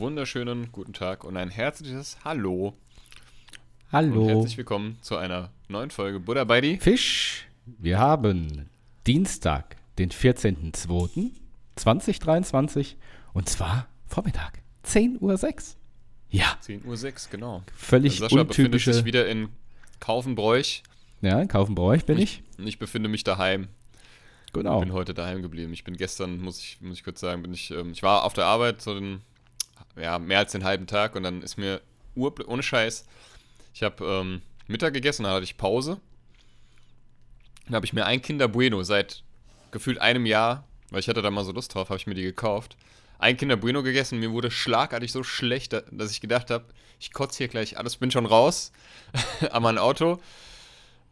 Wunderschönen 0.00 0.72
guten 0.72 0.92
Tag 0.94 1.22
und 1.24 1.36
ein 1.36 1.50
herzliches 1.50 2.16
Hallo. 2.24 2.72
Hallo. 3.92 4.22
Und 4.22 4.28
herzlich 4.30 4.56
willkommen 4.56 4.96
zu 5.02 5.18
einer 5.18 5.50
neuen 5.68 5.90
Folge 5.90 6.18
Buddha 6.20 6.44
bei 6.44 6.62
die. 6.62 6.78
Fisch. 6.78 7.46
Wir 7.66 7.98
haben 7.98 8.70
Dienstag, 9.06 9.76
den 9.98 10.08
14.02.2023 10.08 12.94
und 13.34 13.50
zwar 13.50 13.88
Vormittag, 14.06 14.62
10.06 14.86 15.20
Uhr. 15.20 15.38
Ja, 16.30 16.56
10.06 16.66 16.86
Uhr, 16.86 17.12
genau. 17.30 17.62
völlig 17.76 18.20
Sascha 18.20 18.42
befindet 18.44 18.72
untypische. 18.72 18.94
sich 18.94 19.04
wieder 19.04 19.28
in 19.28 19.50
Kaufenbräuch 20.00 20.82
Ja, 21.20 21.42
in 21.42 21.48
Kaufenbräuch 21.48 22.06
bin 22.06 22.16
ich. 22.16 22.42
und 22.56 22.66
ich 22.66 22.78
befinde 22.78 23.10
mich 23.10 23.22
daheim. 23.22 23.68
Genau. 24.54 24.80
Bin 24.80 24.94
heute 24.94 25.12
daheim 25.12 25.42
geblieben. 25.42 25.74
Ich 25.74 25.84
bin 25.84 25.98
gestern, 25.98 26.40
muss 26.40 26.58
ich, 26.58 26.80
muss 26.80 26.96
ich 26.96 27.04
kurz 27.04 27.20
sagen, 27.20 27.42
bin 27.42 27.52
ich, 27.52 27.70
ähm, 27.70 27.92
ich 27.92 28.02
war 28.02 28.24
auf 28.24 28.32
der 28.32 28.46
Arbeit 28.46 28.80
so 28.80 28.98
den, 28.98 29.20
ja, 29.96 30.18
mehr 30.18 30.38
als 30.38 30.52
den 30.52 30.64
halben 30.64 30.86
Tag 30.86 31.14
und 31.16 31.22
dann 31.22 31.42
ist 31.42 31.56
mir 31.56 31.80
ur, 32.14 32.34
ohne 32.48 32.62
Scheiß, 32.62 33.06
ich 33.74 33.82
habe 33.82 34.04
ähm, 34.04 34.42
Mittag 34.66 34.92
gegessen, 34.94 35.24
dann 35.24 35.32
hatte 35.32 35.44
ich 35.44 35.56
Pause. 35.56 36.00
Dann 37.66 37.74
habe 37.76 37.86
ich 37.86 37.92
mir 37.92 38.04
ein 38.06 38.20
Kinder 38.22 38.48
Bueno 38.48 38.82
seit 38.82 39.22
gefühlt 39.70 39.98
einem 40.00 40.26
Jahr, 40.26 40.64
weil 40.90 41.00
ich 41.00 41.08
hatte 41.08 41.22
da 41.22 41.30
mal 41.30 41.44
so 41.44 41.52
Lust 41.52 41.74
drauf, 41.74 41.88
habe 41.88 41.98
ich 41.98 42.06
mir 42.06 42.14
die 42.14 42.22
gekauft. 42.22 42.76
Ein 43.18 43.36
Kinder 43.36 43.56
Bueno 43.56 43.82
gegessen, 43.82 44.18
mir 44.18 44.32
wurde 44.32 44.50
schlagartig 44.50 45.12
so 45.12 45.22
schlecht, 45.22 45.72
da- 45.72 45.82
dass 45.90 46.10
ich 46.10 46.20
gedacht 46.20 46.50
habe, 46.50 46.64
ich 46.98 47.12
kotze 47.12 47.38
hier 47.38 47.48
gleich 47.48 47.78
alles, 47.78 47.96
bin 47.96 48.10
schon 48.10 48.26
raus 48.26 48.72
an 49.52 49.62
mein 49.62 49.78
Auto 49.78 50.20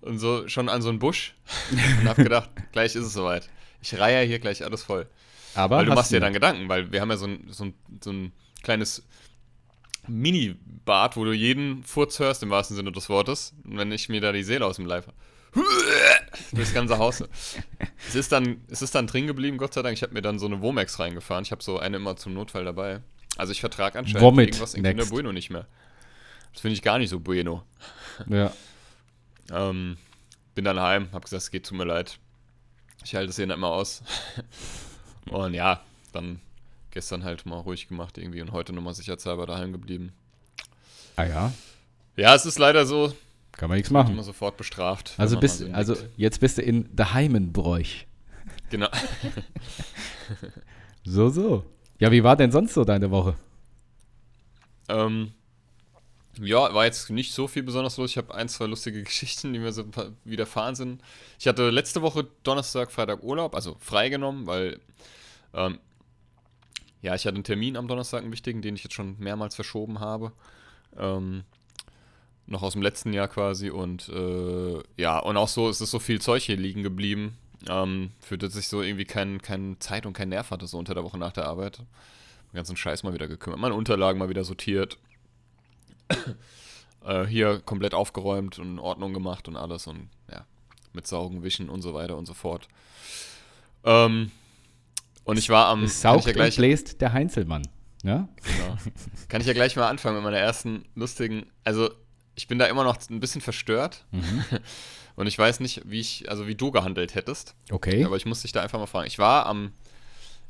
und 0.01 0.19
so 0.19 0.49
schon 0.49 0.69
an 0.69 0.83
so 0.83 0.89
einen 0.89 0.99
Busch 0.99 1.35
und 1.71 2.09
habe 2.09 2.23
gedacht, 2.25 2.51
gleich 2.73 2.95
ist 2.97 3.05
es 3.05 3.13
soweit. 3.13 3.49
Ich 3.83 3.97
reihe 3.99 4.27
hier 4.27 4.39
gleich 4.39 4.65
alles 4.65 4.83
voll. 4.83 5.07
Aber 5.55 5.77
weil 5.77 5.85
du 5.87 5.91
machst 5.95 6.11
dir 6.13 6.21
dann 6.21 6.33
Gedanken, 6.33 6.69
weil 6.69 6.91
wir 6.93 7.01
haben 7.01 7.11
ja 7.11 7.17
so 7.17 7.27
ein, 7.27 7.47
so 7.51 7.65
ein, 7.65 7.75
so 8.03 8.11
ein 8.11 8.33
kleines 8.63 9.03
Mini-Bad, 10.07 11.17
wo 11.17 11.25
du 11.25 11.33
jeden 11.33 11.83
Furz 11.85 12.19
hörst, 12.19 12.43
im 12.43 12.51
wahrsten 12.51 12.77
Sinne 12.77 12.93
des 12.93 13.09
Wortes. 13.09 13.55
Und 13.65 13.79
wenn 13.79 13.93
ich 13.93 14.09
mir 14.09 14.21
da 14.21 14.33
die 14.33 14.43
Seele 14.43 14.67
aus 14.67 14.77
dem 14.77 14.87
Leib 14.87 15.13
durchs 16.53 16.75
ganze 16.75 16.99
Haus. 16.99 17.25
es, 18.09 18.15
ist 18.15 18.33
dann, 18.33 18.63
es 18.69 18.83
ist 18.83 18.95
dann 18.95 19.07
drin 19.07 19.27
geblieben, 19.27 19.59
Gott 19.59 19.75
sei 19.75 19.83
Dank. 19.83 19.95
Ich 19.97 20.03
habe 20.03 20.15
mir 20.15 20.23
dann 20.23 20.39
so 20.39 20.47
eine 20.47 20.61
Womex 20.61 20.99
reingefahren. 20.99 21.45
Ich 21.45 21.53
habe 21.53 21.63
so 21.63 21.79
eine 21.79 21.97
immer 21.97 22.17
zum 22.17 22.35
Notfall 22.35 22.65
dabei. 22.65 23.01
Also 23.37 23.53
ich 23.53 23.61
vertrage 23.61 23.99
anscheinend 23.99 24.23
Vomit 24.23 24.49
irgendwas 24.49 24.75
in 24.75 24.83
Kinder 24.83 24.97
next. 24.97 25.11
Bueno 25.11 25.33
nicht 25.33 25.51
mehr. 25.51 25.67
Das 26.53 26.63
finde 26.63 26.75
ich 26.75 26.83
gar 26.83 26.99
nicht 26.99 27.11
so 27.11 27.21
bueno. 27.21 27.63
Ja. 28.29 28.53
Ähm, 29.51 29.97
bin 30.55 30.65
dann 30.65 30.81
heim, 30.81 31.09
hab 31.13 31.25
gesagt, 31.25 31.43
es 31.43 31.51
geht, 31.51 31.67
tut 31.67 31.79
mir 31.79 31.85
leid. 31.85 32.19
Ich 33.05 33.15
halte 33.15 33.31
es 33.31 33.37
hier 33.37 33.47
nicht 33.47 33.59
mehr 33.59 33.69
aus. 33.69 34.03
Und 35.31 35.55
ja, 35.55 35.83
dann 36.13 36.41
gestern 36.91 37.25
halt 37.25 37.47
mal 37.47 37.59
ruhig 37.59 37.89
gemacht 37.89 38.19
irgendwie 38.19 38.41
und 38.41 38.53
heute 38.53 38.73
nochmal 38.73 38.95
sicherheitshalber 38.95 39.47
daheim 39.47 39.73
geblieben. 39.73 40.13
Ah 41.17 41.25
ja, 41.25 41.53
Ja, 42.17 42.35
es 42.35 42.47
ist 42.47 42.59
leider 42.59 42.87
so, 42.87 43.13
kann 43.53 43.69
man 43.69 43.77
nichts 43.77 43.91
immer 43.91 44.05
machen. 44.05 44.23
sofort 44.23 44.57
bestraft. 44.57 45.15
Also, 45.19 45.39
bist, 45.39 45.59
so 45.59 45.71
also 45.73 45.97
jetzt 46.17 46.41
bist 46.41 46.59
du 46.59 46.63
in 46.63 46.95
Daheimenbräuch. 46.95 48.07
Genau. 48.71 48.89
So, 51.05 51.31
so. 51.31 51.65
Ja, 51.99 52.11
wie 52.13 52.23
war 52.23 52.37
denn 52.37 52.53
sonst 52.53 52.75
so 52.75 52.85
deine 52.85 53.11
Woche? 53.11 53.35
Ähm, 54.89 55.33
ja, 56.41 56.73
war 56.75 56.85
jetzt 56.85 57.11
nicht 57.11 57.33
so 57.33 57.49
viel 57.49 57.63
besonders 57.63 57.97
los. 57.97 58.11
Ich 58.11 58.19
habe 58.19 58.35
ein, 58.35 58.49
zwei 58.49 58.67
lustige 58.67 59.03
Geschichten, 59.05 59.53
die 59.53 59.59
mir 59.59 59.73
so 59.73 59.85
widerfahren 60.25 60.75
sind. 60.75 61.03
Ich 61.39 61.49
hatte 61.49 61.71
letzte 61.71 62.03
Woche 62.03 62.27
Donnerstag, 62.43 62.93
Freitag 62.93 63.23
Urlaub, 63.23 63.55
also 63.55 63.77
freigenommen, 63.81 64.47
weil 64.47 64.81
ähm, 65.55 65.79
ja, 67.03 67.15
ich 67.15 67.27
hatte 67.27 67.37
einen 67.37 67.45
Termin 67.45 67.77
am 67.77 67.89
Donnerstag, 67.89 68.23
einen 68.23 68.33
wichtigen, 68.33 68.63
den 68.63 68.75
ich 68.75 68.85
jetzt 68.85 68.95
schon 68.95 69.17
mehrmals 69.19 69.55
verschoben 69.55 70.01
habe. 70.01 70.33
Ähm, 70.97 71.45
noch 72.47 72.63
aus 72.63 72.73
dem 72.73 72.83
letzten 72.83 73.13
Jahr 73.13 73.29
quasi 73.29 73.71
und 73.71 74.09
äh, 74.09 74.83
ja, 74.97 75.19
und 75.19 75.37
auch 75.37 75.49
so, 75.49 75.69
es 75.69 75.81
ist 75.81 75.91
so 75.91 75.99
viel 75.99 76.21
Zeug 76.21 76.43
hier 76.43 76.57
liegen 76.57 76.83
geblieben, 76.83 77.37
ähm, 77.69 78.11
für 78.21 78.39
das 78.39 78.57
ich 78.57 78.69
so 78.69 78.83
irgendwie 78.83 79.05
kein, 79.05 79.43
keine 79.43 79.79
Zeit 79.79 80.07
und 80.07 80.15
keinen 80.15 80.31
Nerv 80.31 80.51
hatte, 80.51 80.67
so 80.67 80.79
unter 80.79 80.95
der 80.95 81.05
Woche 81.05 81.19
nach 81.19 81.33
der 81.33 81.47
Arbeit. 81.47 81.79
Den 81.79 82.57
ganzen 82.57 82.77
Scheiß 82.77 83.03
mal 83.03 83.13
wieder 83.13 83.29
gekümmert, 83.29 83.61
meine 83.61 83.75
Unterlagen 83.75 84.19
mal 84.19 84.31
wieder 84.31 84.45
sortiert. 84.45 84.97
äh, 87.05 87.27
hier 87.27 87.61
komplett 87.61 87.93
aufgeräumt 87.93 88.59
und 88.59 88.73
in 88.73 88.79
Ordnung 88.79 89.13
gemacht 89.13 89.47
und 89.47 89.57
alles 89.57 89.87
und 89.87 90.09
ja, 90.33 90.47
mit 90.95 91.07
Saugen, 91.07 91.43
Wischen 91.43 91.69
und 91.69 91.83
so 91.83 91.93
weiter 91.93 92.17
und 92.17 92.25
so 92.25 92.33
fort. 92.33 92.69
Ähm, 93.85 94.31
und 95.29 95.39
ich 95.39 95.51
war 95.51 95.67
am. 95.67 95.85
Es 95.85 96.01
saugt 96.01 96.25
ja 96.25 96.33
gleich, 96.33 96.57
und 96.57 96.63
bläst 96.63 97.03
der 97.03 97.13
Heinzelmann. 97.13 97.69
Ja? 98.03 98.29
Genau. 98.43 98.79
Kann 99.29 99.43
ich 99.43 99.47
ja 99.47 99.53
gleich 99.53 99.77
mal 99.77 99.87
anfangen 99.87 100.17
mit 100.17 100.25
meiner 100.25 100.39
ersten 100.39 100.87
lustigen. 100.95 101.45
Also, 101.65 101.91
ich 102.35 102.49
bin 102.49 102.59
da 102.59 102.65
immer 102.65 102.83
noch 102.83 102.97
ein 103.11 103.21
bisschen 103.21 103.43
verstört. 103.43 104.07
Mhm. 104.11 104.45
Und 105.17 105.27
ich 105.27 105.39
weiß 105.39 105.61
nicht, 105.61 105.83
wie 105.85 106.01
ich, 106.01 106.31
also 106.31 106.47
wie 106.47 106.55
du 106.55 106.71
gehandelt 106.71 107.15
hättest. 107.15 107.55
Okay. 107.71 108.05
Aber 108.05 108.17
ich 108.17 108.25
muss 108.25 108.41
dich 108.41 108.53
da 108.53 108.63
einfach 108.63 108.79
mal 108.79 108.87
fragen. 108.87 109.07
Ich 109.07 109.19
war 109.19 109.45
am, 109.45 109.73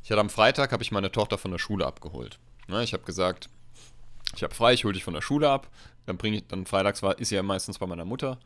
ich 0.01 0.11
hatte 0.11 0.21
am 0.21 0.29
Freitag, 0.29 0.71
habe 0.71 0.81
ich 0.81 0.91
meine 0.91 1.11
Tochter 1.11 1.37
von 1.37 1.51
der 1.51 1.57
Schule 1.57 1.85
abgeholt. 1.85 2.39
Ne, 2.69 2.81
ich 2.81 2.93
habe 2.93 3.03
gesagt, 3.03 3.49
ich 4.33 4.43
habe 4.43 4.53
frei, 4.53 4.73
ich 4.73 4.85
hole 4.85 4.93
dich 4.93 5.03
von 5.03 5.13
der 5.13 5.21
Schule 5.21 5.49
ab. 5.49 5.67
Dann 6.05 6.15
bringe 6.15 6.37
ich, 6.37 6.47
dann 6.47 6.65
freitags 6.65 7.03
war, 7.03 7.19
ist 7.19 7.29
sie 7.29 7.35
ja 7.35 7.43
meistens 7.43 7.79
bei 7.79 7.85
meiner 7.85 8.05
Mutter. 8.05 8.39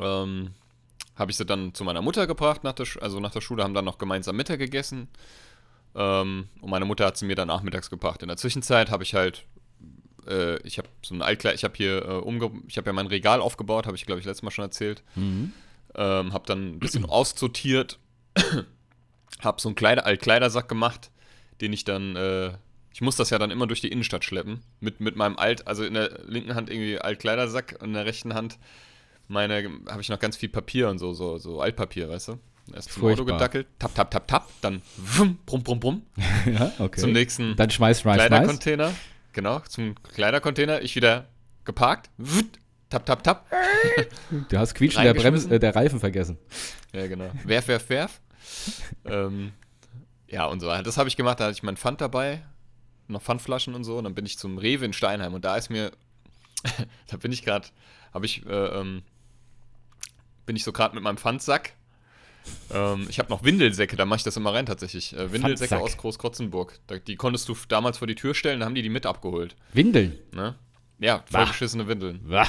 Ähm, 0.00 0.50
habe 1.16 1.30
ich 1.30 1.36
sie 1.36 1.46
dann 1.46 1.74
zu 1.74 1.82
meiner 1.82 2.02
Mutter 2.02 2.26
gebracht, 2.26 2.62
nach 2.62 2.74
der, 2.74 2.86
also 3.00 3.20
nach 3.20 3.32
der 3.32 3.40
Schule, 3.40 3.64
haben 3.64 3.74
dann 3.74 3.84
noch 3.84 3.98
gemeinsam 3.98 4.36
Mittag 4.36 4.58
gegessen. 4.58 5.08
Ähm, 5.94 6.48
und 6.60 6.70
meine 6.70 6.84
Mutter 6.84 7.06
hat 7.06 7.16
sie 7.16 7.24
mir 7.24 7.36
dann 7.36 7.48
nachmittags 7.48 7.88
gebracht. 7.88 8.22
In 8.22 8.28
der 8.28 8.36
Zwischenzeit 8.36 8.90
habe 8.90 9.02
ich 9.02 9.14
halt, 9.14 9.46
äh, 10.28 10.60
ich 10.62 10.76
habe 10.78 10.88
so 11.02 11.14
ein 11.14 11.22
Altkleid, 11.22 11.54
ich 11.54 11.64
habe 11.64 11.74
hier 11.74 12.04
äh, 12.04 12.12
umge, 12.18 12.50
ich 12.68 12.76
habe 12.76 12.86
ja 12.86 12.92
mein 12.92 13.06
Regal 13.06 13.40
aufgebaut, 13.40 13.86
habe 13.86 13.96
ich 13.96 14.04
glaube 14.04 14.20
ich 14.20 14.26
letztes 14.26 14.42
Mal 14.42 14.50
schon 14.50 14.64
erzählt. 14.64 15.02
Mhm. 15.14 15.52
Ähm, 15.94 16.32
hab 16.34 16.46
dann 16.46 16.74
ein 16.74 16.78
bisschen 16.78 17.06
aussortiert. 17.06 17.98
hab 19.40 19.60
so 19.60 19.70
einen 19.70 19.76
Kleider, 19.76 20.04
Altkleidersack 20.04 20.68
gemacht, 20.68 21.10
den 21.62 21.72
ich 21.72 21.84
dann, 21.84 22.14
äh, 22.16 22.52
ich 22.92 23.00
muss 23.00 23.16
das 23.16 23.30
ja 23.30 23.38
dann 23.38 23.50
immer 23.50 23.66
durch 23.66 23.80
die 23.80 23.88
Innenstadt 23.88 24.24
schleppen. 24.24 24.60
Mit, 24.80 25.00
mit 25.00 25.16
meinem 25.16 25.38
Alt, 25.38 25.66
also 25.66 25.82
in 25.82 25.94
der 25.94 26.20
linken 26.26 26.54
Hand 26.54 26.68
irgendwie 26.68 26.98
Altkleidersack 26.98 27.76
und 27.80 27.88
in 27.88 27.94
der 27.94 28.04
rechten 28.04 28.34
Hand 28.34 28.58
meine, 29.28 29.70
habe 29.88 30.00
ich 30.00 30.08
noch 30.08 30.18
ganz 30.18 30.36
viel 30.36 30.48
Papier 30.48 30.88
und 30.88 30.98
so, 30.98 31.12
so, 31.12 31.38
so 31.38 31.60
Altpapier, 31.60 32.08
weißt 32.08 32.28
du? 32.28 32.38
Erst 32.74 32.92
zum 32.92 33.02
Auto 33.04 33.16
Furchtbar. 33.16 33.38
gedackelt, 33.38 33.66
tap, 33.78 33.94
tap, 33.94 34.10
tap, 34.10 34.26
tap, 34.26 34.48
dann 34.60 34.82
wum, 34.96 35.38
brumm, 35.46 35.62
brumm, 35.62 35.80
brumm, 35.80 36.02
ja, 36.46 36.72
okay. 36.78 37.00
zum 37.00 37.12
nächsten 37.12 37.54
Dann 37.54 37.70
schmeiß, 37.70 38.00
schmeiß, 38.00 38.16
schmeiß. 38.16 38.28
Kleidercontainer. 38.28 38.92
Genau, 39.32 39.60
zum 39.60 39.94
Kleidercontainer. 40.02 40.82
Ich 40.82 40.96
wieder 40.96 41.28
geparkt. 41.64 42.10
Wut, 42.16 42.58
tap, 42.88 43.04
tap, 43.04 43.22
tap. 43.22 43.46
Du 44.48 44.58
hast 44.58 44.74
Quietschen 44.74 45.02
der, 45.02 45.14
Brems, 45.14 45.44
äh, 45.46 45.58
der 45.58 45.76
Reifen 45.76 46.00
vergessen. 46.00 46.38
Ja, 46.92 47.06
genau. 47.06 47.30
Werf, 47.44 47.68
werf, 47.68 47.88
werf. 47.90 48.20
ähm, 49.04 49.52
ja, 50.28 50.46
und 50.46 50.60
so. 50.60 50.66
Das 50.66 50.96
habe 50.96 51.08
ich 51.08 51.16
gemacht. 51.16 51.38
Da 51.38 51.44
hatte 51.44 51.54
ich 51.54 51.62
mein 51.62 51.76
Pfand 51.76 52.00
dabei. 52.00 52.42
Noch 53.08 53.22
Pfandflaschen 53.22 53.74
und 53.74 53.84
so. 53.84 53.98
Und 53.98 54.04
dann 54.04 54.14
bin 54.14 54.26
ich 54.26 54.38
zum 54.38 54.58
Rewe 54.58 54.86
in 54.86 54.92
Steinheim. 54.92 55.34
Und 55.34 55.44
da 55.44 55.56
ist 55.56 55.68
mir. 55.68 55.92
da 57.08 57.16
bin 57.18 57.30
ich 57.30 57.44
gerade. 57.44 57.68
Habe 58.14 58.26
ich. 58.26 58.44
Äh, 58.46 58.50
ähm, 58.50 59.02
bin 60.46 60.56
ich 60.56 60.64
so 60.64 60.72
gerade 60.72 60.94
mit 60.94 61.04
meinem 61.04 61.18
Pfandsack. 61.18 61.74
Ähm, 62.72 63.06
ich 63.08 63.18
habe 63.18 63.28
noch 63.30 63.44
Windelsäcke, 63.44 63.96
da 63.96 64.04
mache 64.04 64.18
ich 64.18 64.22
das 64.22 64.36
immer 64.36 64.54
rein 64.54 64.66
tatsächlich. 64.66 65.12
Äh, 65.12 65.32
Windelsäcke 65.32 65.70
Pfandsack. 65.70 65.82
aus 65.82 65.96
Großkrotzenburg. 65.96 66.78
Da, 66.86 66.98
die 66.98 67.16
konntest 67.16 67.48
du 67.48 67.56
damals 67.68 67.98
vor 67.98 68.06
die 68.06 68.14
Tür 68.14 68.34
stellen, 68.34 68.60
da 68.60 68.66
haben 68.66 68.74
die 68.74 68.82
die 68.82 68.88
mit 68.88 69.04
abgeholt. 69.06 69.56
Windeln. 69.72 70.18
Ne? 70.32 70.54
Ja, 70.98 71.24
vollgeschissene 71.30 71.88
Windeln. 71.88 72.20
Wah. 72.24 72.46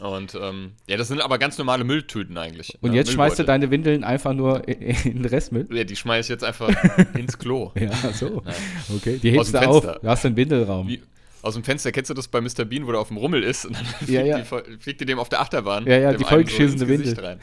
Und 0.00 0.34
ähm, 0.34 0.72
ja, 0.88 0.96
das 0.96 1.08
sind 1.08 1.20
aber 1.20 1.38
ganz 1.38 1.56
normale 1.58 1.84
Mülltüten 1.84 2.36
eigentlich. 2.36 2.76
Und 2.80 2.90
ne? 2.90 2.96
jetzt 2.96 3.12
schmeißt 3.12 3.38
du 3.38 3.44
deine 3.44 3.70
Windeln 3.70 4.02
einfach 4.02 4.32
nur 4.32 4.66
in, 4.66 4.80
in 4.80 5.22
den 5.22 5.24
Restmüll? 5.24 5.68
Ja, 5.70 5.84
die 5.84 5.94
schmeiße 5.94 6.26
ich 6.26 6.28
jetzt 6.30 6.44
einfach 6.44 6.70
ins 7.14 7.38
Klo. 7.38 7.70
Ja, 7.78 7.92
so. 8.12 8.42
Nein. 8.44 8.54
Okay, 8.96 9.18
die 9.18 9.30
hebst 9.30 9.54
du 9.54 9.58
auf. 9.58 9.84
Du 9.84 10.08
hast 10.08 10.26
einen 10.26 10.36
Windelraum. 10.36 10.88
Wie, 10.88 11.02
aus 11.44 11.54
dem 11.54 11.62
Fenster 11.62 11.92
kennst 11.92 12.08
du 12.08 12.14
das 12.14 12.26
bei 12.26 12.40
Mr. 12.40 12.64
Bean, 12.64 12.86
wo 12.86 12.92
der 12.92 13.00
auf 13.00 13.08
dem 13.08 13.18
Rummel 13.18 13.42
ist 13.42 13.66
und 13.66 13.76
dann 13.76 13.84
fliegt, 13.98 14.10
Ja, 14.12 14.22
ja. 14.22 14.38
Die, 14.38 14.78
fliegt 14.78 15.00
die 15.00 15.04
dem 15.04 15.18
auf 15.18 15.28
der 15.28 15.40
Achterbahn. 15.42 15.86
Ja, 15.86 15.98
ja, 15.98 16.12
die 16.14 16.24
vollgeschissene 16.24 16.86
Gesicht 16.86 17.18
Windel. 17.18 17.24
rein. 17.24 17.40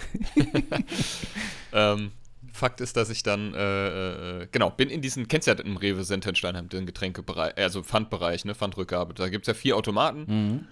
ähm, 1.74 2.12
Fakt 2.52 2.82
ist, 2.82 2.98
dass 2.98 3.10
ich 3.12 3.22
dann, 3.22 3.54
äh, 3.54 4.42
äh, 4.42 4.48
genau, 4.52 4.72
bin 4.72 4.90
in 4.90 5.02
diesen, 5.02 5.28
kennst 5.28 5.48
du 5.48 5.52
ja 5.52 5.60
im 5.60 5.78
Rewe 5.78 6.04
Center 6.04 6.30
in 6.30 6.36
Steinheim, 6.36 6.68
den 6.68 6.86
Getränkebereich, 6.86 7.56
also 7.58 7.84
Pfandbereich, 7.84 8.44
ne, 8.44 8.56
Pfandrückgabe. 8.56 9.14
Da 9.14 9.30
gibt 9.30 9.44
es 9.44 9.48
ja 9.48 9.54
vier 9.54 9.78
Automaten. 9.78 10.26
Mhm. 10.28 10.68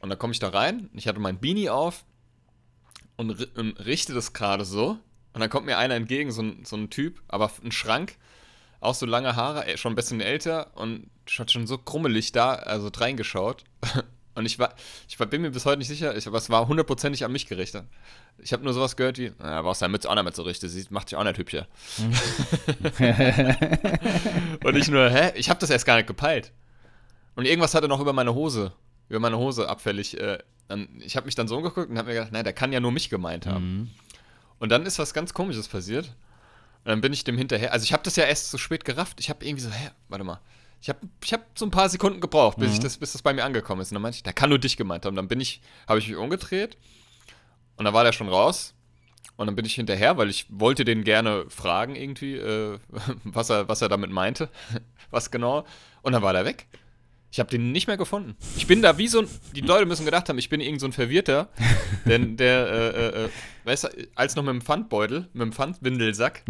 Und 0.00 0.08
dann 0.08 0.18
komme 0.18 0.32
ich 0.32 0.38
da 0.38 0.48
rein, 0.48 0.88
ich 0.94 1.08
hatte 1.08 1.18
mein 1.18 1.40
Beanie 1.40 1.70
auf 1.70 2.04
und, 3.16 3.56
und 3.56 3.72
richte 3.84 4.14
das 4.14 4.32
gerade 4.32 4.64
so. 4.64 4.98
Und 5.32 5.40
dann 5.40 5.50
kommt 5.50 5.66
mir 5.66 5.78
einer 5.78 5.94
entgegen, 5.94 6.30
so 6.30 6.42
ein, 6.42 6.64
so 6.64 6.76
ein 6.76 6.90
Typ, 6.90 7.20
aber 7.28 7.50
ein 7.64 7.72
Schrank, 7.72 8.16
auch 8.80 8.94
so 8.94 9.04
lange 9.04 9.34
Haare, 9.34 9.66
äh, 9.66 9.76
schon 9.76 9.92
ein 9.92 9.96
bisschen 9.96 10.20
älter 10.20 10.76
und 10.76 11.10
hat 11.38 11.52
schon 11.52 11.66
so 11.66 11.78
krummelig 11.78 12.32
da, 12.32 12.54
also 12.54 12.90
reingeschaut. 12.94 13.64
Und 14.36 14.44
ich 14.44 14.58
war, 14.58 14.74
ich 15.08 15.18
war, 15.18 15.26
bin 15.26 15.40
mir 15.40 15.50
bis 15.50 15.64
heute 15.64 15.78
nicht 15.78 15.88
sicher, 15.88 16.14
ich, 16.14 16.26
aber 16.26 16.36
es 16.36 16.50
war 16.50 16.68
hundertprozentig 16.68 17.24
an 17.24 17.32
mich 17.32 17.46
gerichtet. 17.46 17.86
Ich 18.36 18.52
habe 18.52 18.64
nur 18.64 18.74
sowas 18.74 18.94
gehört 18.94 19.16
wie, 19.16 19.32
na, 19.38 19.62
brauchst 19.62 19.80
deine 19.80 19.92
Mütze 19.92 20.10
auch 20.10 20.14
nicht 20.14 20.24
mehr 20.24 20.32
so 20.34 20.42
richtig, 20.42 20.70
sie 20.70 20.84
macht 20.90 21.10
dich 21.10 21.16
auch 21.16 21.24
nicht 21.24 21.38
hübscher. 21.38 21.66
und 24.62 24.76
ich 24.76 24.88
nur, 24.88 25.08
hä? 25.08 25.32
Ich 25.36 25.48
habe 25.48 25.58
das 25.58 25.70
erst 25.70 25.86
gar 25.86 25.96
nicht 25.96 26.06
gepeilt. 26.06 26.52
Und 27.34 27.46
irgendwas 27.46 27.74
hat 27.74 27.82
er 27.82 27.88
noch 27.88 28.00
über 28.00 28.12
meine 28.12 28.34
Hose, 28.34 28.72
über 29.08 29.20
meine 29.20 29.38
Hose 29.38 29.70
abfällig. 29.70 30.20
Äh, 30.20 30.40
ich 30.98 31.16
habe 31.16 31.24
mich 31.24 31.34
dann 31.34 31.48
so 31.48 31.56
umgeguckt 31.56 31.88
und 31.88 31.96
habe 31.96 32.08
mir 32.08 32.14
gedacht, 32.14 32.32
nein, 32.32 32.44
der 32.44 32.52
kann 32.52 32.74
ja 32.74 32.80
nur 32.80 32.92
mich 32.92 33.08
gemeint 33.08 33.46
haben. 33.46 33.78
Mhm. 33.78 33.90
Und 34.58 34.70
dann 34.70 34.84
ist 34.84 34.98
was 34.98 35.14
ganz 35.14 35.32
Komisches 35.32 35.68
passiert. 35.68 36.08
Und 36.84 36.90
dann 36.90 37.00
bin 37.00 37.14
ich 37.14 37.24
dem 37.24 37.38
hinterher. 37.38 37.72
Also 37.72 37.84
ich 37.84 37.94
habe 37.94 38.02
das 38.02 38.16
ja 38.16 38.24
erst 38.24 38.50
so 38.50 38.58
spät 38.58 38.84
gerafft. 38.84 39.18
Ich 39.18 39.30
habe 39.30 39.42
irgendwie 39.44 39.62
so, 39.62 39.70
hä, 39.70 39.90
warte 40.08 40.24
mal. 40.24 40.40
Ich 40.80 40.88
habe 40.88 41.00
ich 41.24 41.32
hab 41.32 41.46
so 41.58 41.64
ein 41.64 41.70
paar 41.70 41.88
Sekunden 41.88 42.20
gebraucht, 42.20 42.58
bis, 42.58 42.74
ich 42.74 42.80
das, 42.80 42.98
bis 42.98 43.12
das 43.12 43.22
bei 43.22 43.32
mir 43.32 43.44
angekommen 43.44 43.80
ist. 43.80 43.90
Und 43.90 43.96
dann 43.96 44.02
meinte 44.02 44.16
ich, 44.16 44.22
der 44.22 44.32
kann 44.32 44.50
nur 44.50 44.58
dich 44.58 44.76
gemeint 44.76 45.04
haben. 45.04 45.16
Dann 45.16 45.28
bin 45.28 45.40
ich, 45.40 45.60
habe 45.88 45.98
ich 45.98 46.08
mich 46.08 46.16
umgedreht 46.16 46.76
und 47.76 47.84
dann 47.84 47.94
war 47.94 48.04
der 48.04 48.12
schon 48.12 48.28
raus. 48.28 48.74
Und 49.36 49.46
dann 49.46 49.56
bin 49.56 49.66
ich 49.66 49.74
hinterher, 49.74 50.16
weil 50.16 50.30
ich 50.30 50.46
wollte 50.48 50.84
den 50.84 51.04
gerne 51.04 51.44
fragen 51.48 51.94
irgendwie, 51.94 52.36
äh, 52.36 52.78
was, 53.24 53.50
er, 53.50 53.68
was 53.68 53.82
er 53.82 53.88
damit 53.88 54.10
meinte, 54.10 54.48
was 55.10 55.30
genau. 55.30 55.66
Und 56.02 56.12
dann 56.12 56.22
war 56.22 56.32
der 56.32 56.44
weg. 56.44 56.66
Ich 57.32 57.40
habe 57.40 57.50
den 57.50 57.72
nicht 57.72 57.86
mehr 57.86 57.98
gefunden. 57.98 58.36
Ich 58.56 58.66
bin 58.66 58.80
da 58.80 58.96
wie 58.96 59.08
so 59.08 59.20
ein. 59.20 59.28
Die 59.54 59.60
Leute 59.60 59.84
müssen 59.84 60.06
gedacht 60.06 60.28
haben, 60.28 60.38
ich 60.38 60.48
bin 60.48 60.60
irgend 60.60 60.80
so 60.80 60.86
ein 60.86 60.92
Verwirrter. 60.92 61.50
Denn 62.06 62.36
der, 62.36 62.66
äh, 62.66 62.88
äh, 62.88 63.24
äh, 63.24 63.28
weißt 63.64 63.84
du, 63.84 63.88
als 64.14 64.36
noch 64.36 64.42
mit 64.42 64.54
dem 64.54 64.62
Pfandbeutel, 64.62 65.28
mit 65.32 65.42
dem 65.42 65.52
Pfandwindelsack. 65.52 66.44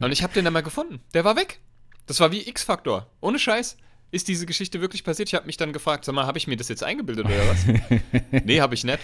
Und 0.00 0.10
ich 0.10 0.22
habe 0.22 0.32
den 0.32 0.44
dann 0.44 0.52
mal 0.52 0.62
gefunden. 0.62 1.00
Der 1.14 1.24
war 1.24 1.36
weg. 1.36 1.60
Das 2.06 2.20
war 2.20 2.32
wie 2.32 2.48
X-Faktor. 2.48 3.06
Ohne 3.20 3.38
Scheiß. 3.38 3.76
Ist 4.12 4.28
diese 4.28 4.46
Geschichte 4.46 4.80
wirklich 4.80 5.02
passiert? 5.02 5.28
Ich 5.28 5.34
habe 5.34 5.46
mich 5.46 5.56
dann 5.56 5.72
gefragt, 5.72 6.04
sag 6.04 6.14
mal, 6.14 6.26
habe 6.26 6.38
ich 6.38 6.46
mir 6.46 6.56
das 6.56 6.68
jetzt 6.68 6.84
eingebildet 6.84 7.26
oder 7.26 7.48
was? 7.48 7.66
nee, 8.44 8.60
habe 8.60 8.74
ich 8.74 8.84
nicht. 8.84 9.00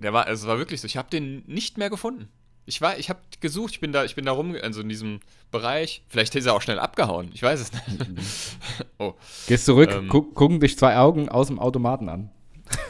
Der 0.00 0.12
war, 0.12 0.26
also 0.26 0.44
es 0.44 0.48
war 0.48 0.58
wirklich 0.58 0.80
so. 0.80 0.86
Ich 0.86 0.96
habe 0.96 1.10
den 1.10 1.44
nicht 1.46 1.76
mehr 1.78 1.90
gefunden. 1.90 2.28
Ich 2.66 2.80
war, 2.80 2.98
ich 2.98 3.10
habe 3.10 3.20
gesucht, 3.40 3.74
ich 3.74 3.80
bin 3.80 3.92
da, 3.92 4.04
ich 4.04 4.14
bin 4.14 4.24
da 4.24 4.32
rum, 4.32 4.56
also 4.62 4.80
in 4.80 4.88
diesem 4.88 5.20
Bereich. 5.50 6.02
Vielleicht 6.08 6.34
ist 6.34 6.46
er 6.46 6.54
auch 6.54 6.62
schnell 6.62 6.78
abgehauen. 6.78 7.30
Ich 7.34 7.42
weiß 7.42 7.60
es 7.60 7.72
nicht. 7.72 7.86
oh. 8.98 9.12
Gehst 9.46 9.66
zurück, 9.66 9.90
Ähm. 9.92 10.08
guck, 10.08 10.34
gucken 10.34 10.60
dich 10.60 10.78
zwei 10.78 10.96
Augen 10.96 11.28
aus 11.28 11.48
dem 11.48 11.58
Automaten 11.58 12.08
an. 12.08 12.30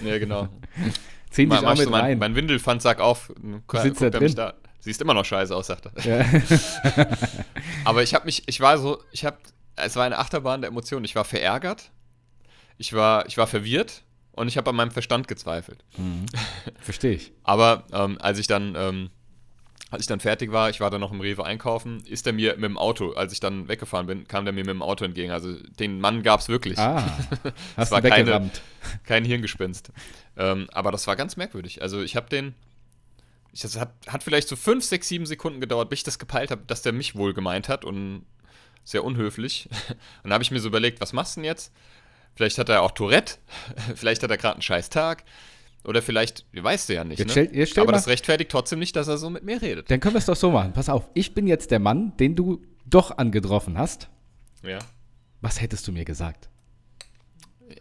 Ja, 0.04 0.18
genau. 0.18 0.48
Ziehen 1.30 1.50
dich 1.50 1.60
Mal, 1.60 1.72
auch 1.72 1.76
mit 1.76 1.86
du 1.86 1.90
mein, 1.90 2.00
rein. 2.00 2.18
mein 2.18 2.36
Windelpfandsack 2.36 3.00
auf. 3.00 3.26
Sitzt 3.26 3.66
guckt 3.66 4.14
er 4.14 4.20
mich 4.20 4.34
drin? 4.34 4.36
da. 4.36 4.54
Siehst 4.84 5.00
immer 5.00 5.14
noch 5.14 5.24
scheiße 5.24 5.56
aus, 5.56 5.68
sagt 5.68 5.86
er. 5.86 6.04
ja. 6.04 6.26
Aber 7.86 8.02
ich 8.02 8.14
habe 8.14 8.26
mich, 8.26 8.42
ich 8.44 8.60
war 8.60 8.76
so, 8.76 9.02
ich 9.12 9.24
habe, 9.24 9.38
es 9.76 9.96
war 9.96 10.04
eine 10.04 10.18
Achterbahn 10.18 10.60
der 10.60 10.68
Emotionen. 10.68 11.06
Ich 11.06 11.14
war 11.14 11.24
verärgert, 11.24 11.90
ich 12.76 12.92
war, 12.92 13.26
ich 13.26 13.38
war 13.38 13.46
verwirrt 13.46 14.02
und 14.32 14.46
ich 14.48 14.58
habe 14.58 14.68
an 14.68 14.76
meinem 14.76 14.90
Verstand 14.90 15.26
gezweifelt. 15.26 15.82
Verstehe 16.80 17.12
ich. 17.12 17.32
Aber 17.44 17.84
ähm, 17.92 18.18
als 18.20 18.38
ich 18.38 18.46
dann, 18.46 18.74
ähm, 18.76 19.08
als 19.90 20.02
ich 20.02 20.06
dann 20.06 20.20
fertig 20.20 20.52
war, 20.52 20.68
ich 20.68 20.80
war 20.80 20.90
dann 20.90 21.00
noch 21.00 21.12
im 21.12 21.22
Rewe 21.22 21.46
einkaufen, 21.46 22.02
ist 22.04 22.26
er 22.26 22.34
mir 22.34 22.56
mit 22.56 22.64
dem 22.64 22.76
Auto, 22.76 23.12
als 23.12 23.32
ich 23.32 23.40
dann 23.40 23.68
weggefahren 23.68 24.06
bin, 24.06 24.28
kam 24.28 24.44
der 24.44 24.52
mir 24.52 24.64
mit 24.64 24.74
dem 24.74 24.82
Auto 24.82 25.06
entgegen. 25.06 25.32
Also 25.32 25.54
den 25.78 25.98
Mann 25.98 26.22
gab 26.22 26.40
es 26.40 26.50
wirklich. 26.50 26.78
Ah, 26.78 27.02
hast 27.78 27.90
war 27.90 28.02
du 28.02 28.10
keine-. 28.10 28.50
Kein 29.04 29.24
Hirngespinst. 29.24 29.92
Ähm, 30.36 30.68
aber 30.74 30.92
das 30.92 31.06
war 31.06 31.16
ganz 31.16 31.38
merkwürdig. 31.38 31.80
Also 31.80 32.02
ich 32.02 32.16
habe 32.16 32.28
den. 32.28 32.54
Ich, 33.54 33.60
das 33.60 33.78
hat, 33.78 33.94
hat 34.08 34.22
vielleicht 34.24 34.48
so 34.48 34.56
5, 34.56 34.84
6, 34.84 35.08
7 35.08 35.26
Sekunden 35.26 35.60
gedauert, 35.60 35.88
bis 35.88 36.00
ich 36.00 36.04
das 36.04 36.18
gepeilt 36.18 36.50
habe, 36.50 36.62
dass 36.66 36.82
der 36.82 36.92
mich 36.92 37.14
wohl 37.14 37.32
gemeint 37.34 37.68
hat 37.68 37.84
und 37.84 38.26
sehr 38.82 39.04
unhöflich. 39.04 39.68
Und 40.24 40.30
da 40.30 40.34
habe 40.34 40.42
ich 40.44 40.50
mir 40.50 40.58
so 40.60 40.68
überlegt, 40.68 41.00
was 41.00 41.12
machst 41.14 41.36
du 41.36 41.40
denn 41.40 41.46
jetzt? 41.46 41.72
Vielleicht 42.34 42.58
hat 42.58 42.68
er 42.68 42.82
auch 42.82 42.90
Tourette, 42.90 43.36
vielleicht 43.94 44.22
hat 44.24 44.30
er 44.30 44.36
gerade 44.36 44.54
einen 44.56 44.62
scheiß 44.62 44.90
Tag. 44.90 45.24
Oder 45.84 46.02
vielleicht, 46.02 46.46
weißt 46.52 46.88
du 46.88 46.94
ja 46.94 47.04
nicht. 47.04 47.18
Jetzt 47.18 47.36
ne? 47.36 47.46
stell- 47.48 47.66
stell 47.66 47.82
Aber 47.82 47.92
mal- 47.92 47.98
das 47.98 48.08
rechtfertigt 48.08 48.50
trotzdem 48.50 48.78
nicht, 48.80 48.96
dass 48.96 49.06
er 49.06 49.18
so 49.18 49.30
mit 49.30 49.44
mir 49.44 49.62
redet. 49.62 49.90
Dann 49.90 50.00
können 50.00 50.14
wir 50.14 50.18
es 50.18 50.26
doch 50.26 50.34
so 50.36 50.50
machen. 50.50 50.72
Pass 50.72 50.88
auf, 50.88 51.08
ich 51.14 51.32
bin 51.34 51.46
jetzt 51.46 51.70
der 51.70 51.78
Mann, 51.78 52.16
den 52.16 52.34
du 52.34 52.60
doch 52.86 53.16
angetroffen 53.18 53.78
hast. 53.78 54.08
Ja. 54.62 54.78
Was 55.42 55.60
hättest 55.60 55.86
du 55.86 55.92
mir 55.92 56.04
gesagt? 56.04 56.48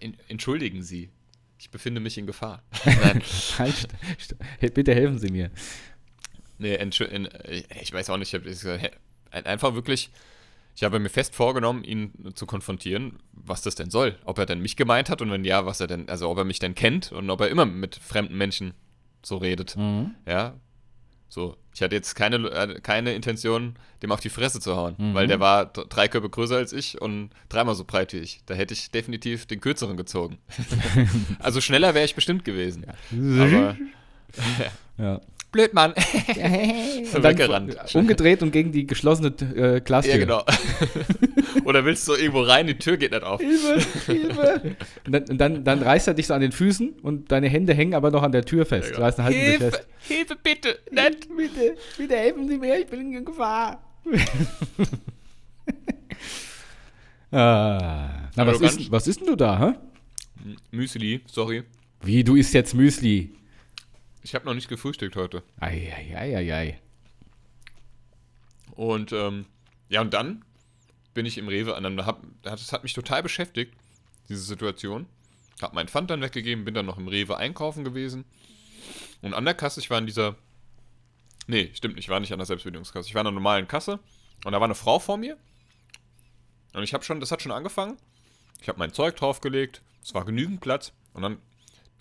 En- 0.02 0.18
Entschuldigen 0.28 0.84
Sie. 0.84 1.10
Ich 1.64 1.70
befinde 1.70 2.02
mich 2.02 2.18
in 2.18 2.28
Gefahr. 2.28 2.62
Nein. 2.86 3.22
Halt, 3.58 3.88
bitte 4.74 4.94
helfen 4.94 5.18
Sie 5.18 5.30
mir. 5.32 5.50
Nee, 6.58 6.76
Entschu- 6.76 7.06
in, 7.06 7.26
äh, 7.26 7.64
ich 7.82 7.94
weiß 7.94 8.10
auch 8.10 8.18
nicht, 8.18 8.34
ich 8.34 8.40
hab, 8.42 8.46
ich, 8.46 8.60
gesagt, 8.60 8.84
hä, 8.84 8.90
einfach 9.32 9.74
wirklich, 9.74 10.12
ich 10.76 10.84
habe 10.84 11.00
mir 11.00 11.08
fest 11.08 11.34
vorgenommen, 11.36 11.86
ihn 11.86 12.12
zu 12.36 12.46
konfrontieren, 12.46 13.18
was 13.32 13.62
das 13.62 13.76
denn 13.76 13.90
soll. 13.92 14.18
Ob 14.26 14.40
er 14.40 14.46
denn 14.46 14.60
mich 14.60 14.76
gemeint 14.76 15.10
hat 15.10 15.22
und 15.22 15.32
wenn 15.32 15.46
ja, 15.46 15.66
was 15.66 15.80
er 15.80 15.88
denn, 15.88 16.10
also 16.10 16.30
ob 16.30 16.38
er 16.38 16.44
mich 16.44 16.60
denn 16.60 16.76
kennt 16.76 17.14
und 17.14 17.30
ob 17.30 17.40
er 17.40 17.48
immer 17.48 17.66
mit 17.66 17.96
fremden 17.96 18.36
Menschen 18.38 18.74
so 19.24 19.38
redet. 19.38 19.78
Mhm. 19.78 20.16
Ja. 20.28 20.56
So, 21.34 21.58
ich 21.74 21.82
hatte 21.82 21.96
jetzt 21.96 22.14
keine, 22.14 22.36
äh, 22.52 22.80
keine 22.82 23.16
Intention, 23.16 23.76
dem 24.04 24.12
auf 24.12 24.20
die 24.20 24.30
Fresse 24.30 24.60
zu 24.60 24.76
hauen, 24.76 24.94
Mhm. 25.00 25.14
weil 25.16 25.26
der 25.26 25.40
war 25.40 25.66
drei 25.66 26.08
Körbe 26.08 26.30
größer 26.30 26.58
als 26.58 26.72
ich 26.74 27.02
und 27.02 27.32
dreimal 27.50 27.74
so 27.74 27.86
breit 27.86 28.14
wie 28.14 28.18
ich. 28.18 28.42
Da 28.46 28.54
hätte 28.54 28.76
ich 28.76 28.92
definitiv 28.92 29.48
den 29.48 29.60
kürzeren 29.60 29.98
gezogen. 29.98 30.38
also 31.40 31.60
schneller 31.60 31.96
wäre 31.96 32.06
ich 32.06 32.14
bestimmt 32.14 32.46
gewesen. 32.46 32.86
Aber 33.12 33.76
Ja. 35.00 35.22
Blöd, 35.54 35.74
Mann. 35.74 35.94
Und 37.14 37.24
Weggerannt. 37.24 37.78
umgedreht 37.94 38.42
und 38.42 38.52
gegen 38.52 38.74
die 38.74 38.86
geschlossene 38.86 39.30
äh, 39.56 39.80
Glastür. 39.80 40.16
Ja, 40.16 40.20
genau. 40.20 40.44
Oder 41.64 41.86
willst 41.86 42.06
du 42.08 42.16
irgendwo 42.16 42.42
rein, 42.42 42.68
die 42.68 42.78
Tür 42.78 42.98
geht 42.98 43.12
nicht 43.12 43.24
auf. 43.24 43.40
Hilfe, 43.40 43.80
Hilfe. 44.12 44.76
Und, 45.06 45.14
dann, 45.14 45.24
und 45.30 45.38
dann, 45.38 45.64
dann 45.64 45.82
reißt 45.82 46.08
er 46.08 46.14
dich 46.14 46.28
so 46.28 46.34
an 46.34 46.42
den 46.42 46.52
Füßen 46.52 47.00
und 47.02 47.32
deine 47.32 47.48
Hände 47.48 47.74
hängen 47.74 47.94
aber 47.94 48.10
noch 48.12 48.24
an 48.24 48.32
der 48.32 48.44
Tür 48.44 48.66
fest. 48.66 48.92
Ja, 48.98 49.04
halten 49.04 49.24
sie 49.28 49.34
Hilfe, 49.34 49.72
fest. 49.72 49.88
Hilfe 50.00 50.36
bitte, 50.42 50.80
nicht. 50.92 51.28
Bitte, 51.36 51.76
bitte 51.98 52.16
helfen 52.16 52.48
Sie 52.48 52.58
mir, 52.58 52.80
ich 52.80 52.88
bin 52.88 53.14
in 53.14 53.24
Gefahr. 53.26 53.84
ah, 57.32 58.30
na, 58.36 58.48
was 58.48 58.60
ist, 58.60 58.92
was 58.92 59.08
ist 59.08 59.20
denn 59.20 59.28
du 59.28 59.36
da, 59.36 59.60
hä? 59.60 59.74
Müsli, 60.72 61.22
sorry. 61.28 61.64
Wie, 62.02 62.24
du 62.24 62.36
isst 62.36 62.54
jetzt 62.54 62.74
Müsli? 62.74 63.30
Ich 64.24 64.34
habe 64.34 64.46
noch 64.46 64.54
nicht 64.54 64.70
gefrühstückt 64.70 65.16
heute. 65.16 65.44
Eieieiei. 65.60 66.80
Und 68.72 69.12
ähm, 69.12 69.46
ja, 69.90 70.02
und 70.02 70.14
dann 70.14 70.44
bin 71.14 71.26
ich 71.26 71.38
im 71.38 71.48
Rewe 71.48 71.76
hab, 72.06 72.24
das 72.42 72.72
hat 72.72 72.84
mich 72.84 72.94
total 72.94 73.22
beschäftigt, 73.22 73.74
diese 74.30 74.42
Situation. 74.42 75.06
Hab 75.62 75.74
meinen 75.74 75.88
Pfand 75.88 76.10
dann 76.10 76.22
weggegeben, 76.22 76.66
bin 76.66 76.74
dann 76.74 76.86
noch 76.86 76.98
im 76.98 77.08
Rewe 77.08 77.38
einkaufen 77.38 77.84
gewesen. 77.84 78.26
Und 79.22 79.34
an 79.34 79.46
der 79.46 79.54
Kasse, 79.54 79.80
ich 79.80 79.90
war 79.90 80.00
in 80.00 80.06
dieser. 80.06 80.36
Nee, 81.46 81.72
stimmt 81.74 81.96
nicht, 81.96 82.06
ich 82.06 82.10
war 82.10 82.20
nicht 82.20 82.32
an 82.32 82.40
der 82.40 82.46
Selbstbedienungskasse. 82.46 83.08
Ich 83.08 83.16
war 83.16 83.22
in 83.22 83.28
einer 83.28 83.36
normalen 83.36 83.68
Kasse 83.68 84.00
und 84.46 84.54
da 84.54 84.60
war 84.60 84.66
eine 84.66 84.76
Frau 84.76 85.00
vor 85.00 85.18
mir. 85.18 85.38
Und 86.74 86.84
ich 86.84 86.94
habe 86.94 87.04
schon, 87.04 87.20
das 87.20 87.32
hat 87.32 87.42
schon 87.42 87.52
angefangen. 87.52 87.98
Ich 88.62 88.70
habe 88.70 88.80
mein 88.80 88.94
Zeug 88.94 89.18
draufgelegt, 89.18 89.82
es 90.02 90.14
war 90.14 90.26
genügend 90.26 90.62
Platz. 90.62 90.94
Und 91.14 91.22
dann 91.22 91.38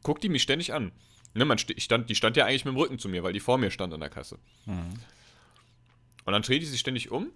guckt 0.03 0.23
die 0.23 0.29
mich 0.29 0.43
ständig 0.43 0.73
an. 0.73 0.93
Ne, 1.35 1.45
man 1.45 1.59
ich 1.75 1.85
stand, 1.85 2.11
die 2.11 2.15
stand 2.15 2.37
ja 2.37 2.45
eigentlich 2.45 2.65
mit 2.65 2.75
dem 2.75 2.79
Rücken 2.79 2.99
zu 2.99 3.09
mir, 3.09 3.23
weil 3.23 3.33
die 3.33 3.41
vor 3.41 3.57
mir 3.59 3.71
stand 3.71 3.95
an 3.95 4.01
der 4.01 4.11
Kasse. 4.11 4.39
Und 6.25 6.33
dann 6.33 6.43
dreht 6.43 6.63
die 6.63 6.67
sich 6.67 6.81
ständig 6.81 7.11
um 7.11 7.31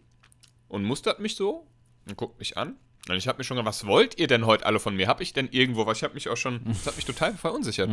und 0.69 0.85
mustert 0.85 1.19
mich 1.21 1.35
so 1.35 1.67
und 2.07 2.17
guckt 2.17 2.39
mich 2.39 2.57
an. 2.57 2.77
Und 3.09 3.17
ich 3.17 3.29
habe 3.29 3.39
mir 3.39 3.45
schon 3.45 3.57
gedacht, 3.57 3.69
was 3.69 3.87
wollt 3.87 4.19
ihr 4.19 4.27
denn 4.27 4.47
heute 4.47 4.67
alle 4.67 4.81
von 4.81 4.97
mir? 4.97 5.07
Habe 5.07 5.23
ich 5.23 5.33
denn 5.33 5.49
irgendwo 5.51 5.87
was? 5.87 5.99
Ich 5.99 6.05
habe 6.05 6.15
mich 6.15 6.29
auch 6.29 6.37
schon, 6.37 6.61
das 6.67 6.87
hat 6.87 6.97
mich 6.97 7.05
total 7.05 7.35
verunsichert. 7.35 7.89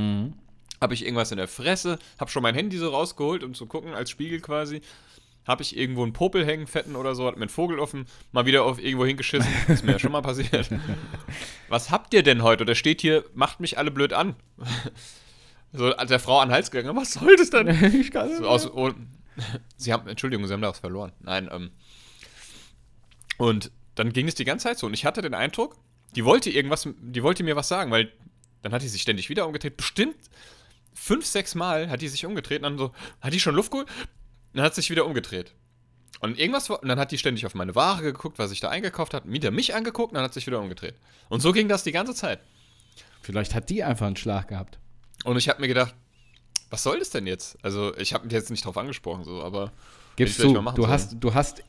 Habe 0.82 0.94
ich 0.94 1.04
irgendwas 1.06 1.32
in 1.32 1.38
der 1.38 1.48
Fresse? 1.48 2.00
Habe 2.20 2.32
schon 2.32 2.44
mein 2.44 2.56
Handy 2.56 2.78
so 2.78 2.90
rausgeholt, 2.90 3.44
um 3.44 3.54
zu 3.54 3.66
gucken, 3.68 3.94
als 3.94 4.10
Spiegel 4.10 4.42
quasi. 4.42 4.82
Habe 5.46 5.62
ich 5.62 5.78
irgendwo 5.78 6.04
einen 6.04 6.14
Popel 6.14 6.46
hängen, 6.46 6.68
fetten 6.68 6.96
oder 6.96 7.16
so, 7.16 7.28
hat 7.28 7.36
mir 7.36 7.44
einen 7.44 7.50
Vogel 7.50 7.78
offen, 7.80 8.06
mal 8.32 8.46
wieder 8.46 8.64
auf 8.64 8.82
irgendwo 8.82 9.06
hingeschissen. 9.06 9.52
Ist 9.68 9.84
mir 9.84 9.94
ja 9.94 10.00
schon 10.00 10.14
mal 10.14 10.22
passiert. 10.22 10.70
Was 11.70 11.92
habt 11.92 12.14
ihr 12.14 12.24
denn 12.24 12.44
heute? 12.44 12.64
Oder 12.64 12.76
steht 12.76 13.02
hier, 13.02 13.26
macht 13.34 13.60
mich 13.60 13.78
alle 13.78 13.92
blöd 13.92 14.14
an. 14.14 14.36
So, 15.74 15.96
als 15.96 16.10
der 16.10 16.20
Frau 16.20 16.40
an 16.40 16.50
den 16.50 16.54
Hals 16.54 16.72
gegangen, 16.72 16.96
was 16.96 17.14
soll 17.14 17.36
das 17.36 17.50
denn? 17.50 17.68
ich 18.00 18.12
kann 18.12 18.36
So 18.38 18.48
aus, 18.48 18.72
oh, 18.72 18.92
sie 19.76 19.92
haben, 19.92 20.08
Entschuldigung, 20.08 20.46
sie 20.48 20.54
haben 20.54 20.62
da 20.62 20.70
was 20.70 20.80
verloren. 20.80 21.12
Nein, 21.20 21.50
ähm. 21.52 21.72
Und 23.38 23.72
dann 23.96 24.14
ging 24.14 24.28
es 24.28 24.36
die 24.36 24.46
ganze 24.46 24.64
Zeit 24.64 24.78
so. 24.78 24.88
Und 24.88 24.94
ich 24.94 25.06
hatte 25.06 25.22
den 25.22 25.34
Eindruck, 25.34 25.76
die 26.16 26.26
wollte 26.26 26.52
irgendwas, 26.52 26.88
die 27.02 27.24
wollte 27.24 27.44
mir 27.44 27.56
was 27.56 27.68
sagen, 27.68 27.92
weil 27.92 28.12
dann 28.62 28.72
hat 28.72 28.84
die 28.84 28.88
sich 28.88 29.02
ständig 29.02 29.30
wieder 29.30 29.48
umgedreht. 29.48 29.76
Bestimmt 29.76 30.16
fünf, 30.94 31.26
sechs 31.26 31.56
Mal 31.56 31.90
hat 31.90 32.02
die 32.02 32.08
sich 32.08 32.26
umgedreht 32.26 32.60
und 32.60 32.64
dann 32.64 32.78
so, 32.78 32.92
hat 33.22 33.34
die 33.34 33.40
schon 33.40 33.56
Luft 33.56 33.72
geholt? 33.72 33.90
Und 33.90 34.58
dann 34.58 34.66
hat 34.66 34.76
sie 34.76 34.82
sich 34.82 34.92
wieder 34.92 35.06
umgedreht. 35.06 35.54
Und 36.20 36.40
irgendwas, 36.40 36.70
und 36.70 36.88
dann 36.88 37.00
hat 37.00 37.12
die 37.12 37.18
ständig 37.18 37.46
auf 37.46 37.56
meine 37.56 37.76
Ware 37.76 38.04
geguckt, 38.04 38.40
was 38.40 38.52
ich 38.52 38.60
da 38.60 38.70
eingekauft 38.70 39.14
habe, 39.14 39.30
wieder 39.30 39.52
mich 39.52 39.76
angeguckt 39.76 40.12
und 40.12 40.16
dann 40.16 40.24
hat 40.24 40.34
sie 40.34 40.40
sich 40.40 40.48
wieder 40.48 40.62
umgedreht. 40.62 40.96
Und 41.28 41.42
so 41.42 41.52
ging 41.52 41.68
das 41.68 41.84
die 41.84 41.92
ganze 41.92 42.14
Zeit. 42.14 42.40
Vielleicht 43.22 43.56
hat 43.56 43.70
die 43.70 43.84
einfach 43.84 44.06
einen 44.06 44.16
Schlag 44.16 44.48
gehabt. 44.48 44.80
Und 45.24 45.38
ich 45.38 45.50
habe 45.50 45.62
mir 45.62 45.68
gedacht, 45.68 45.94
was 46.70 46.84
soll 46.84 47.00
das 47.00 47.12
denn 47.12 47.28
jetzt? 47.28 47.58
Also, 47.62 47.96
ich 47.98 48.14
habe 48.14 48.28
jetzt 48.30 48.50
nicht 48.50 48.66
drauf 48.66 48.78
angesprochen, 48.78 49.24
so, 49.24 49.44
aber. 49.44 49.72
Gibst 50.16 50.40
du, 50.40 50.54
du 50.54 50.64
sollen. 50.64 50.88
hast, 50.88 51.16
du 51.20 51.34
hast 51.34 51.64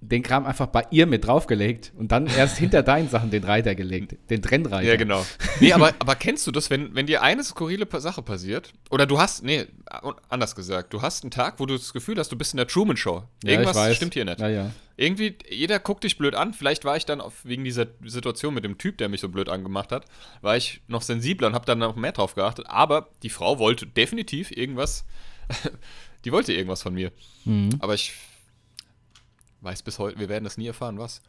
den 0.00 0.22
Kram 0.22 0.44
einfach 0.44 0.66
bei 0.66 0.86
ihr 0.90 1.06
mit 1.06 1.26
draufgelegt 1.26 1.92
und 1.96 2.12
dann 2.12 2.26
erst 2.26 2.58
hinter 2.58 2.82
deinen 2.82 3.08
Sachen 3.08 3.30
den 3.30 3.44
Reiter 3.44 3.74
gelegt, 3.74 4.16
den 4.30 4.42
Trennreiter. 4.42 4.86
Ja, 4.86 4.96
genau. 4.96 5.24
Nee, 5.60 5.72
aber, 5.72 5.94
aber 5.98 6.14
kennst 6.14 6.46
du 6.46 6.52
das, 6.52 6.68
wenn, 6.68 6.94
wenn 6.94 7.06
dir 7.06 7.22
eine 7.22 7.42
skurrile 7.42 7.88
Sache 7.98 8.22
passiert? 8.22 8.72
Oder 8.90 9.06
du 9.06 9.18
hast, 9.18 9.42
nee, 9.42 9.66
anders 10.28 10.54
gesagt, 10.54 10.92
du 10.92 11.00
hast 11.02 11.24
einen 11.24 11.30
Tag, 11.30 11.54
wo 11.58 11.66
du 11.66 11.76
das 11.76 11.92
Gefühl 11.92 12.18
hast, 12.18 12.30
du 12.30 12.36
bist 12.36 12.52
in 12.52 12.58
der 12.58 12.66
Truman 12.66 12.96
Show. 12.96 13.24
Ja, 13.42 13.52
Irgendwas 13.52 13.76
ich 13.76 13.82
weiß. 13.82 13.96
stimmt 13.96 14.14
hier 14.14 14.24
nicht. 14.26 14.38
Ja, 14.38 14.48
ja. 14.48 14.70
Irgendwie, 14.96 15.36
jeder 15.50 15.78
guckt 15.78 16.04
dich 16.04 16.16
blöd 16.16 16.34
an. 16.34 16.54
Vielleicht 16.54 16.84
war 16.84 16.96
ich 16.96 17.04
dann 17.04 17.20
auf, 17.20 17.44
wegen 17.44 17.64
dieser 17.64 17.86
Situation 18.04 18.54
mit 18.54 18.64
dem 18.64 18.78
Typ, 18.78 18.96
der 18.98 19.08
mich 19.08 19.20
so 19.20 19.28
blöd 19.28 19.48
angemacht 19.48 19.92
hat, 19.92 20.06
war 20.40 20.56
ich 20.56 20.80
noch 20.88 21.02
sensibler 21.02 21.48
und 21.48 21.54
habe 21.54 21.66
dann 21.66 21.78
noch 21.78 21.96
mehr 21.96 22.12
drauf 22.12 22.34
geachtet. 22.34 22.66
Aber 22.68 23.10
die 23.22 23.28
Frau 23.28 23.58
wollte 23.58 23.86
definitiv 23.86 24.50
irgendwas. 24.50 25.04
die 26.24 26.32
wollte 26.32 26.54
irgendwas 26.54 26.82
von 26.82 26.94
mir. 26.94 27.12
Mhm. 27.44 27.76
Aber 27.80 27.94
ich 27.94 28.14
weiß 29.60 29.82
bis 29.82 29.98
heute, 29.98 30.18
wir 30.18 30.28
werden 30.28 30.44
das 30.44 30.56
nie 30.56 30.66
erfahren, 30.66 30.98
was. 30.98 31.20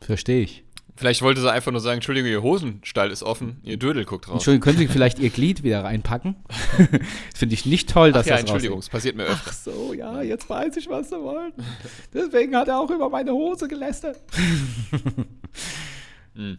Verstehe 0.00 0.42
ich. 0.42 0.64
Vielleicht 0.96 1.22
wollte 1.22 1.40
sie 1.40 1.50
einfach 1.50 1.72
nur 1.72 1.80
sagen, 1.80 1.96
Entschuldigung, 1.96 2.30
ihr 2.30 2.42
Hosenstall 2.42 3.10
ist 3.10 3.24
offen, 3.24 3.58
ihr 3.64 3.76
Dödel 3.76 4.04
guckt 4.04 4.28
raus. 4.28 4.34
Entschuldigung, 4.34 4.62
können 4.64 4.78
Sie 4.78 4.86
vielleicht 4.86 5.18
Ihr 5.18 5.30
Glied 5.30 5.64
wieder 5.64 5.82
reinpacken? 5.82 6.36
das 6.78 6.98
finde 7.34 7.54
ich 7.54 7.66
nicht 7.66 7.90
toll, 7.90 8.12
dass 8.12 8.26
Ach 8.26 8.28
ja, 8.28 8.32
das 8.34 8.40
Entschuldigung, 8.42 8.76
raushängt. 8.76 8.84
es 8.84 8.90
passiert 8.90 9.16
mir 9.16 9.24
öfter. 9.24 9.50
Ach 9.50 9.52
so, 9.52 9.92
ja, 9.92 10.22
jetzt 10.22 10.48
weiß 10.48 10.76
ich, 10.76 10.88
was 10.88 11.08
Sie 11.08 11.20
wollen. 11.20 11.52
Deswegen 12.12 12.54
hat 12.54 12.68
er 12.68 12.78
auch 12.78 12.90
über 12.90 13.10
meine 13.10 13.32
Hose 13.32 13.66
gelästert. 13.68 14.20
Hm. 16.36 16.58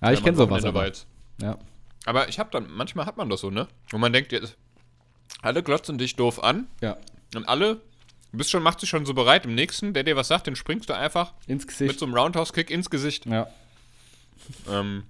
Ja, 0.00 0.12
ich 0.12 0.22
kenne 0.22 0.38
sowas 0.38 0.64
aber. 0.64 0.90
Ja. 1.42 1.58
Aber 2.06 2.28
ich 2.28 2.38
habe 2.38 2.48
dann, 2.50 2.66
manchmal 2.70 3.04
hat 3.04 3.18
man 3.18 3.28
das 3.28 3.40
so, 3.40 3.50
ne? 3.50 3.68
Und 3.92 4.00
man 4.00 4.12
denkt 4.12 4.32
jetzt, 4.32 4.56
alle 5.42 5.62
glotzen 5.62 5.98
dich 5.98 6.16
doof 6.16 6.42
an 6.42 6.66
ja, 6.80 6.96
und 7.34 7.48
alle, 7.48 7.80
du 8.34 8.38
bist 8.38 8.50
schon, 8.50 8.64
machst 8.64 8.82
dich 8.82 8.88
schon 8.88 9.06
so 9.06 9.14
bereit, 9.14 9.44
im 9.44 9.54
nächsten, 9.54 9.94
der 9.94 10.02
dir 10.02 10.16
was 10.16 10.26
sagt, 10.26 10.48
den 10.48 10.56
springst 10.56 10.88
du 10.88 10.92
einfach 10.92 11.34
ins 11.46 11.62
mit 11.62 11.68
Gesicht. 11.68 12.00
so 12.00 12.04
einem 12.04 12.14
Roundhouse-Kick 12.14 12.68
ins 12.68 12.90
Gesicht. 12.90 13.26
Ja. 13.26 13.46
Ähm, 14.68 15.04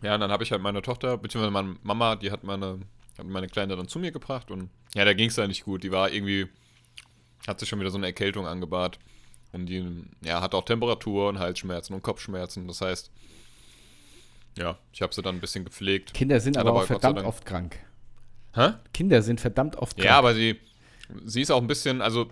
ja, 0.00 0.14
und 0.14 0.20
dann 0.20 0.32
habe 0.32 0.42
ich 0.42 0.50
halt 0.50 0.62
meine 0.62 0.80
Tochter, 0.80 1.18
beziehungsweise 1.18 1.52
meine 1.52 1.76
Mama, 1.82 2.16
die 2.16 2.30
hat 2.30 2.44
meine, 2.44 2.80
hat 3.18 3.26
meine 3.26 3.46
Kleine 3.48 3.76
dann 3.76 3.88
zu 3.88 3.98
mir 3.98 4.10
gebracht 4.10 4.50
und 4.50 4.70
ja, 4.94 5.04
da 5.04 5.12
ging 5.12 5.28
es 5.28 5.36
nicht 5.36 5.64
gut. 5.64 5.82
Die 5.82 5.92
war 5.92 6.10
irgendwie, 6.10 6.48
hat 7.46 7.60
sich 7.60 7.68
schon 7.68 7.78
wieder 7.78 7.90
so 7.90 7.98
eine 7.98 8.06
Erkältung 8.06 8.46
angebahrt. 8.46 8.98
Und 9.52 9.66
die, 9.66 9.84
ja, 10.22 10.40
hat 10.40 10.54
auch 10.54 10.64
Temperatur 10.64 11.28
und 11.28 11.38
Halsschmerzen 11.38 11.94
und 11.94 12.02
Kopfschmerzen. 12.02 12.66
Das 12.66 12.80
heißt, 12.80 13.10
ja, 14.58 14.78
ich 14.92 15.02
habe 15.02 15.14
sie 15.14 15.22
dann 15.22 15.36
ein 15.36 15.40
bisschen 15.40 15.64
gepflegt. 15.64 16.14
Kinder 16.14 16.40
sind 16.40 16.56
aber 16.56 16.70
aber 16.70 16.80
auch 16.80 16.86
verdammt 16.86 17.22
oft 17.22 17.44
krank. 17.44 17.78
Hä? 18.54 18.72
Kinder 18.92 19.22
sind 19.22 19.40
verdammt 19.40 19.76
oft 19.76 19.96
krank. 19.96 20.06
Ja, 20.06 20.18
aber 20.18 20.34
sie, 20.34 20.58
sie 21.24 21.42
ist 21.42 21.50
auch 21.50 21.60
ein 21.60 21.66
bisschen, 21.66 22.00
also 22.00 22.30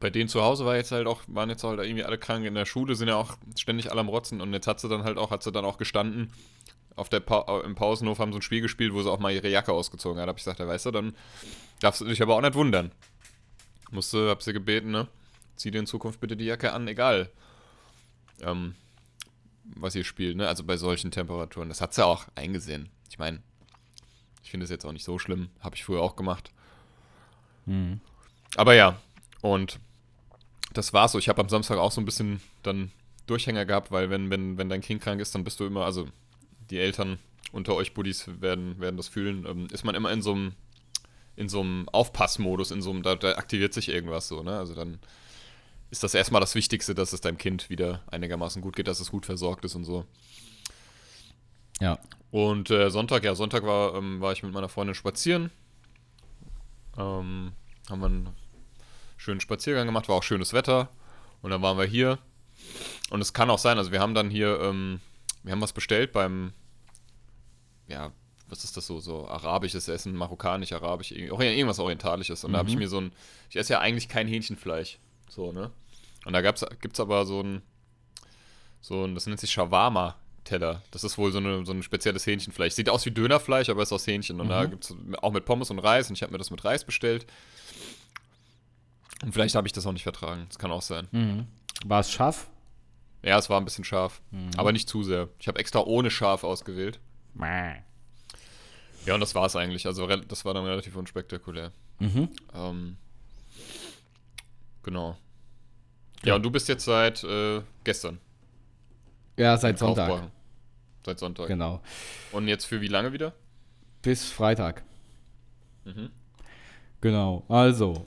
bei 0.00 0.10
denen 0.10 0.28
zu 0.28 0.42
Hause 0.42 0.64
war 0.64 0.74
jetzt 0.76 0.90
halt 0.90 1.06
auch, 1.06 1.22
waren 1.28 1.48
jetzt 1.48 1.62
halt 1.62 1.78
irgendwie 1.78 2.04
alle 2.04 2.18
krank. 2.18 2.44
In 2.44 2.54
der 2.54 2.66
Schule 2.66 2.96
sind 2.96 3.08
ja 3.08 3.16
auch 3.16 3.36
ständig 3.56 3.90
alle 3.90 4.00
am 4.00 4.08
Rotzen 4.08 4.40
und 4.40 4.52
jetzt 4.52 4.66
hat 4.66 4.80
sie 4.80 4.88
dann 4.88 5.04
halt 5.04 5.16
auch, 5.16 5.30
hat 5.30 5.44
sie 5.44 5.52
dann 5.52 5.64
auch 5.64 5.78
gestanden. 5.78 6.32
Auf 6.96 7.08
der 7.08 7.20
pa 7.20 7.60
im 7.64 7.74
Pausenhof 7.74 8.18
haben 8.18 8.32
sie 8.32 8.38
ein 8.40 8.42
Spiel 8.42 8.60
gespielt, 8.60 8.92
wo 8.92 9.02
sie 9.02 9.10
auch 9.10 9.20
mal 9.20 9.32
ihre 9.32 9.48
Jacke 9.48 9.72
ausgezogen 9.72 10.20
hat. 10.20 10.28
Hab 10.28 10.36
ich 10.36 10.44
gesagt, 10.44 10.58
ja, 10.58 10.66
weißt 10.66 10.86
du, 10.86 10.90
dann 10.90 11.14
darfst 11.80 12.00
du 12.00 12.04
dich 12.04 12.20
aber 12.20 12.34
auch 12.36 12.40
nicht 12.40 12.54
wundern. 12.54 12.90
Musste, 13.90 14.28
hab 14.28 14.42
sie 14.42 14.52
gebeten, 14.52 14.90
ne? 14.90 15.06
Zieh 15.56 15.70
dir 15.70 15.78
in 15.78 15.86
Zukunft 15.86 16.20
bitte 16.20 16.36
die 16.36 16.46
Jacke 16.46 16.72
an, 16.72 16.88
egal. 16.88 17.30
Ähm, 18.40 18.74
was 19.76 19.94
ihr 19.94 20.04
spielt, 20.04 20.36
ne? 20.36 20.48
Also 20.48 20.64
bei 20.64 20.76
solchen 20.76 21.10
Temperaturen. 21.12 21.68
Das 21.68 21.80
hat 21.80 21.94
sie 21.94 22.04
auch 22.04 22.26
eingesehen. 22.34 22.90
Ich 23.08 23.18
meine, 23.18 23.40
ich 24.42 24.50
finde 24.50 24.64
es 24.64 24.70
jetzt 24.70 24.84
auch 24.84 24.92
nicht 24.92 25.04
so 25.04 25.18
schlimm. 25.18 25.50
Habe 25.60 25.76
ich 25.76 25.84
früher 25.84 26.02
auch 26.02 26.16
gemacht. 26.16 26.50
Mhm. 27.66 28.00
Aber 28.56 28.74
ja, 28.74 29.00
und 29.40 29.78
das 30.72 30.92
war's 30.92 31.12
so. 31.12 31.18
Ich 31.18 31.28
habe 31.28 31.40
am 31.40 31.48
Samstag 31.48 31.78
auch 31.78 31.92
so 31.92 32.00
ein 32.00 32.04
bisschen 32.04 32.40
dann 32.62 32.90
Durchhänger 33.26 33.64
gehabt, 33.64 33.90
weil 33.90 34.10
wenn, 34.10 34.30
wenn, 34.30 34.58
wenn 34.58 34.68
dein 34.68 34.80
Kind 34.80 35.02
krank 35.02 35.20
ist, 35.20 35.34
dann 35.34 35.44
bist 35.44 35.60
du 35.60 35.66
immer, 35.66 35.84
also 35.84 36.08
die 36.70 36.78
Eltern 36.78 37.18
unter 37.52 37.74
euch 37.74 37.94
Buddies 37.94 38.28
werden, 38.40 38.80
werden 38.80 38.96
das 38.96 39.08
fühlen, 39.08 39.46
ähm, 39.46 39.68
ist 39.72 39.84
man 39.84 39.94
immer 39.94 40.10
in 40.10 40.22
so 40.22 40.32
einem 40.32 40.54
in 41.36 41.48
so 41.48 41.60
einem 41.60 41.88
Aufpassmodus, 41.88 42.70
in 42.70 42.82
so 42.82 42.90
einem, 42.90 43.02
da, 43.02 43.14
da 43.14 43.32
aktiviert 43.32 43.72
sich 43.72 43.88
irgendwas 43.88 44.28
so, 44.28 44.42
ne? 44.42 44.58
Also 44.58 44.74
dann 44.74 44.98
ist 45.90 46.02
das 46.02 46.14
erstmal 46.14 46.40
das 46.40 46.54
Wichtigste, 46.54 46.94
dass 46.94 47.12
es 47.12 47.20
deinem 47.20 47.38
Kind 47.38 47.70
wieder 47.70 48.02
einigermaßen 48.10 48.62
gut 48.62 48.76
geht, 48.76 48.88
dass 48.88 49.00
es 49.00 49.10
gut 49.10 49.26
versorgt 49.26 49.64
ist 49.64 49.74
und 49.74 49.84
so. 49.84 50.04
Ja. 51.80 51.98
Und 52.30 52.70
äh, 52.70 52.90
Sonntag, 52.90 53.24
ja, 53.24 53.34
Sonntag 53.34 53.64
war, 53.64 53.94
ähm, 53.94 54.20
war 54.20 54.32
ich 54.32 54.42
mit 54.42 54.52
meiner 54.52 54.68
Freundin 54.68 54.94
spazieren. 54.94 55.50
Ähm, 56.96 57.52
haben 57.88 58.00
wir 58.00 58.06
einen 58.06 58.28
schönen 59.16 59.40
Spaziergang 59.40 59.86
gemacht, 59.86 60.08
war 60.08 60.16
auch 60.16 60.22
schönes 60.22 60.52
Wetter. 60.52 60.88
Und 61.42 61.50
dann 61.50 61.62
waren 61.62 61.78
wir 61.78 61.84
hier. 61.84 62.18
Und 63.10 63.20
es 63.20 63.32
kann 63.32 63.50
auch 63.50 63.58
sein, 63.58 63.78
also 63.78 63.92
wir 63.92 64.00
haben 64.00 64.14
dann 64.14 64.30
hier, 64.30 64.60
ähm, 64.60 65.00
wir 65.42 65.52
haben 65.52 65.60
was 65.60 65.72
bestellt 65.72 66.12
beim, 66.12 66.52
ja, 67.88 68.12
was 68.48 68.64
ist 68.64 68.76
das 68.76 68.86
so, 68.86 69.00
so 69.00 69.26
arabisches 69.26 69.88
Essen, 69.88 70.14
marokkanisch, 70.14 70.72
arabisch, 70.72 71.10
irgendwas 71.12 71.78
Orientalisches. 71.78 72.44
Und 72.44 72.52
da 72.52 72.58
habe 72.58 72.68
ich 72.68 72.74
Mhm. 72.76 72.80
mir 72.82 72.88
so 72.88 73.00
ein, 73.00 73.12
ich 73.50 73.56
esse 73.56 73.72
ja 73.72 73.80
eigentlich 73.80 74.08
kein 74.08 74.28
Hähnchenfleisch, 74.28 74.98
so, 75.28 75.52
ne? 75.52 75.70
Und 76.24 76.34
da 76.34 76.40
gibt 76.42 76.62
es 76.62 77.00
aber 77.00 77.26
so 77.26 77.42
ein, 77.42 77.62
so 78.80 79.04
ein, 79.04 79.14
das 79.14 79.26
nennt 79.26 79.40
sich 79.40 79.52
Shawarma-Teller. 80.46 80.82
Das 80.90 81.04
ist 81.04 81.18
wohl 81.18 81.32
so, 81.32 81.38
eine, 81.38 81.64
so 81.64 81.72
ein 81.72 81.82
spezielles 81.82 82.26
Hähnchenfleisch. 82.26 82.74
Sieht 82.74 82.88
aus 82.88 83.04
wie 83.06 83.10
Dönerfleisch, 83.10 83.68
aber 83.68 83.82
ist 83.82 83.92
aus 83.92 84.06
Hähnchen. 84.06 84.40
Und 84.40 84.48
da 84.48 84.64
Mhm. 84.64 84.70
gibt 84.70 84.84
es 84.84 84.94
auch 85.22 85.32
mit 85.32 85.44
Pommes 85.44 85.70
und 85.70 85.78
Reis. 85.78 86.08
Und 86.08 86.16
ich 86.16 86.22
habe 86.22 86.32
mir 86.32 86.38
das 86.38 86.50
mit 86.50 86.64
Reis 86.64 86.84
bestellt. 86.84 87.26
Und 89.22 89.32
vielleicht 89.32 89.54
habe 89.54 89.66
ich 89.66 89.72
das 89.72 89.86
auch 89.86 89.92
nicht 89.92 90.02
vertragen. 90.02 90.46
Das 90.48 90.58
kann 90.58 90.70
auch 90.70 90.82
sein. 90.82 91.08
Mhm. 91.12 91.46
War 91.86 92.00
es 92.00 92.10
scharf? 92.10 92.48
Ja, 93.22 93.38
es 93.38 93.48
war 93.48 93.60
ein 93.60 93.64
bisschen 93.64 93.84
scharf. 93.84 94.20
Mhm. 94.30 94.50
Aber 94.56 94.72
nicht 94.72 94.88
zu 94.88 95.02
sehr. 95.04 95.28
Ich 95.38 95.46
habe 95.48 95.58
extra 95.60 95.80
ohne 95.80 96.10
scharf 96.10 96.44
ausgewählt. 96.44 96.98
Ja, 99.06 99.14
und 99.14 99.20
das 99.20 99.34
war 99.34 99.46
es 99.46 99.56
eigentlich. 99.56 99.86
Also 99.86 100.06
das 100.06 100.44
war 100.44 100.54
dann 100.54 100.64
relativ 100.64 100.96
unspektakulär. 100.96 101.72
Mhm. 101.98 102.28
Ähm, 102.54 102.96
genau. 104.82 105.16
Ja, 106.24 106.36
und 106.36 106.42
du 106.44 106.50
bist 106.50 106.68
jetzt 106.68 106.84
seit 106.84 107.22
äh, 107.24 107.62
gestern. 107.84 108.18
Ja, 109.36 109.56
seit 109.56 109.78
Sonntag. 109.78 110.30
Seit 111.04 111.18
Sonntag. 111.18 111.48
Genau. 111.48 111.80
Und 112.32 112.48
jetzt 112.48 112.64
für 112.64 112.80
wie 112.80 112.88
lange 112.88 113.12
wieder? 113.12 113.32
Bis 114.02 114.30
Freitag. 114.30 114.84
Mhm. 115.84 116.10
Genau. 117.00 117.44
Also, 117.48 118.06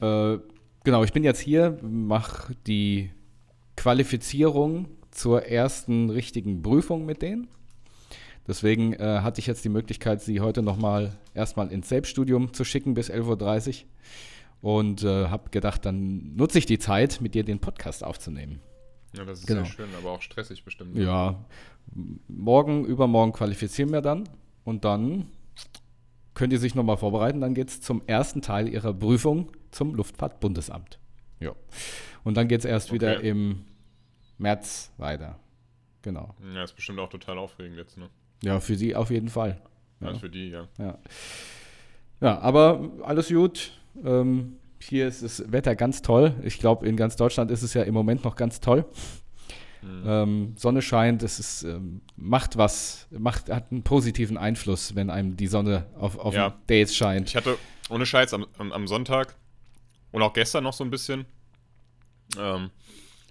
äh, 0.00 0.38
genau, 0.84 1.04
ich 1.04 1.12
bin 1.12 1.24
jetzt 1.24 1.40
hier, 1.40 1.78
mache 1.82 2.54
die 2.66 3.10
Qualifizierung 3.76 4.88
zur 5.10 5.46
ersten 5.46 6.10
richtigen 6.10 6.62
Prüfung 6.62 7.04
mit 7.04 7.22
denen. 7.22 7.48
Deswegen 8.46 8.94
äh, 8.94 9.20
hatte 9.22 9.40
ich 9.40 9.46
jetzt 9.46 9.64
die 9.64 9.68
Möglichkeit, 9.68 10.22
sie 10.22 10.40
heute 10.40 10.62
nochmal 10.62 11.16
erstmal 11.34 11.70
ins 11.70 11.88
Selbststudium 11.88 12.52
zu 12.52 12.64
schicken 12.64 12.94
bis 12.94 13.10
11.30 13.10 13.68
Uhr. 13.68 13.88
Und 14.62 15.04
äh, 15.04 15.28
habe 15.28 15.50
gedacht, 15.50 15.86
dann 15.86 16.34
nutze 16.36 16.58
ich 16.58 16.66
die 16.66 16.78
Zeit, 16.78 17.20
mit 17.20 17.34
dir 17.34 17.44
den 17.44 17.60
Podcast 17.60 18.04
aufzunehmen. 18.04 18.60
Ja, 19.16 19.24
das 19.24 19.40
ist 19.40 19.46
Genau. 19.46 19.64
sehr 19.64 19.72
schön, 19.72 19.88
aber 19.98 20.10
auch 20.12 20.22
stressig 20.22 20.64
bestimmt. 20.64 20.96
Ja, 20.96 21.44
m- 21.94 22.20
morgen, 22.28 22.84
übermorgen 22.84 23.32
qualifizieren 23.32 23.92
wir 23.92 24.00
dann 24.02 24.28
und 24.64 24.84
dann 24.84 25.26
könnt 26.34 26.52
ihr 26.52 26.58
sich 26.60 26.74
nochmal 26.74 26.96
vorbereiten. 26.96 27.40
Dann 27.40 27.54
geht 27.54 27.68
es 27.68 27.80
zum 27.80 28.02
ersten 28.06 28.40
Teil 28.42 28.68
ihrer 28.68 28.94
Prüfung 28.94 29.50
zum 29.72 29.94
Luftfahrtbundesamt. 29.94 30.98
Ja. 31.40 31.52
Und 32.24 32.36
dann 32.36 32.48
geht 32.48 32.60
es 32.60 32.64
erst 32.64 32.92
wieder 32.92 33.16
Okay. 33.16 33.30
im 33.30 33.64
März 34.38 34.92
weiter. 34.96 35.38
Genau. 36.02 36.34
Ja, 36.54 36.62
ist 36.64 36.74
bestimmt 36.76 36.98
auch 37.00 37.10
total 37.10 37.36
aufregend 37.38 37.76
jetzt, 37.76 37.98
ne? 37.98 38.08
Ja, 38.42 38.60
für 38.60 38.74
sie 38.76 38.94
auf 38.94 39.10
jeden 39.10 39.28
Fall. 39.28 39.60
Ja. 40.00 40.12
Ja. 40.12 40.18
für 40.18 40.30
die, 40.30 40.48
ja. 40.50 40.66
Ja, 40.78 40.98
ja 42.20 42.38
aber 42.40 42.90
alles 43.02 43.28
gut. 43.28 43.72
Ähm, 44.04 44.56
hier 44.80 45.06
ist 45.06 45.22
das 45.22 45.50
Wetter 45.52 45.76
ganz 45.76 46.02
toll. 46.02 46.34
Ich 46.42 46.58
glaube, 46.58 46.86
in 46.86 46.96
ganz 46.96 47.16
Deutschland 47.16 47.50
ist 47.50 47.62
es 47.62 47.74
ja 47.74 47.82
im 47.82 47.94
Moment 47.94 48.24
noch 48.24 48.36
ganz 48.36 48.60
toll. 48.60 48.84
Mhm. 49.82 50.02
Ähm, 50.06 50.54
Sonne 50.56 50.82
scheint, 50.82 51.22
es 51.22 51.38
ist, 51.38 51.62
ähm, 51.62 52.02
macht 52.16 52.56
was, 52.58 53.06
macht, 53.10 53.50
hat 53.50 53.70
einen 53.70 53.82
positiven 53.82 54.36
Einfluss, 54.36 54.94
wenn 54.94 55.08
einem 55.10 55.36
die 55.36 55.46
Sonne 55.46 55.86
auf, 55.98 56.18
auf 56.18 56.34
Ja. 56.34 56.54
Days 56.68 56.94
scheint. 56.94 57.28
Ich 57.30 57.36
hatte 57.36 57.56
ohne 57.88 58.04
Scheiß 58.04 58.34
am, 58.34 58.46
am, 58.58 58.72
am 58.72 58.86
Sonntag 58.86 59.36
und 60.12 60.22
auch 60.22 60.32
gestern 60.32 60.64
noch 60.64 60.74
so 60.74 60.84
ein 60.84 60.90
bisschen. 60.90 61.24
Ähm, 62.38 62.70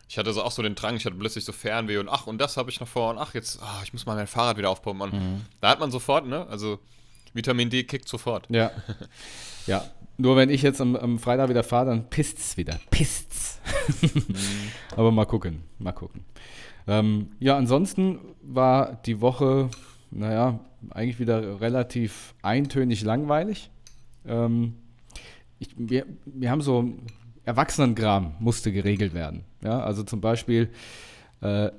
ich 0.07 0.17
hatte 0.17 0.33
so 0.33 0.41
auch 0.41 0.51
so 0.51 0.63
den 0.63 0.73
Drang, 0.73 0.95
ich 0.95 1.05
hatte 1.05 1.15
plötzlich 1.15 1.45
so 1.45 1.51
Fernweh 1.51 1.97
und 1.97 2.09
ach, 2.09 2.25
und 2.25 2.39
das 2.39 2.57
habe 2.57 2.71
ich 2.71 2.79
noch 2.79 2.87
vor 2.87 3.11
und 3.11 3.19
ach, 3.19 3.35
jetzt, 3.35 3.61
ah, 3.61 3.81
ich 3.83 3.93
muss 3.93 4.07
mal 4.07 4.15
mein 4.15 4.25
Fahrrad 4.27 4.57
wieder 4.57 4.71
aufpumpen. 4.71 5.11
Mhm. 5.11 5.41
Da 5.61 5.69
hat 5.69 5.79
man 5.79 5.91
sofort, 5.91 6.25
ne? 6.25 6.47
Also 6.47 6.79
Vitamin 7.33 7.69
D 7.69 7.83
kickt 7.83 8.07
sofort. 8.07 8.47
Ja. 8.49 8.71
ja. 9.67 9.83
Nur 10.17 10.35
wenn 10.35 10.49
ich 10.49 10.61
jetzt 10.61 10.81
am, 10.81 10.95
am 10.95 11.17
Freitag 11.19 11.49
wieder 11.49 11.63
fahre, 11.63 11.87
dann 11.87 12.09
pisst's 12.09 12.57
wieder. 12.57 12.79
Pisst's. 12.89 13.61
Aber 14.95 15.11
mal 15.11 15.25
gucken. 15.25 15.63
Mal 15.77 15.93
gucken. 15.93 16.25
Ähm, 16.87 17.29
ja, 17.39 17.57
ansonsten 17.57 18.19
war 18.41 18.99
die 19.05 19.21
Woche, 19.21 19.69
naja, 20.11 20.59
eigentlich 20.89 21.19
wieder 21.19 21.61
relativ 21.61 22.33
eintönig 22.41 23.03
langweilig. 23.03 23.69
Ähm, 24.25 24.75
ich, 25.59 25.69
wir, 25.77 26.05
wir 26.25 26.51
haben 26.51 26.61
so 26.61 26.93
Erwachsenengram 27.45 28.35
musste 28.39 28.71
geregelt 28.71 29.13
werden. 29.13 29.43
Ja, 29.63 29.81
also 29.81 30.03
zum 30.03 30.21
Beispiel, 30.21 30.69
äh, 31.41 31.69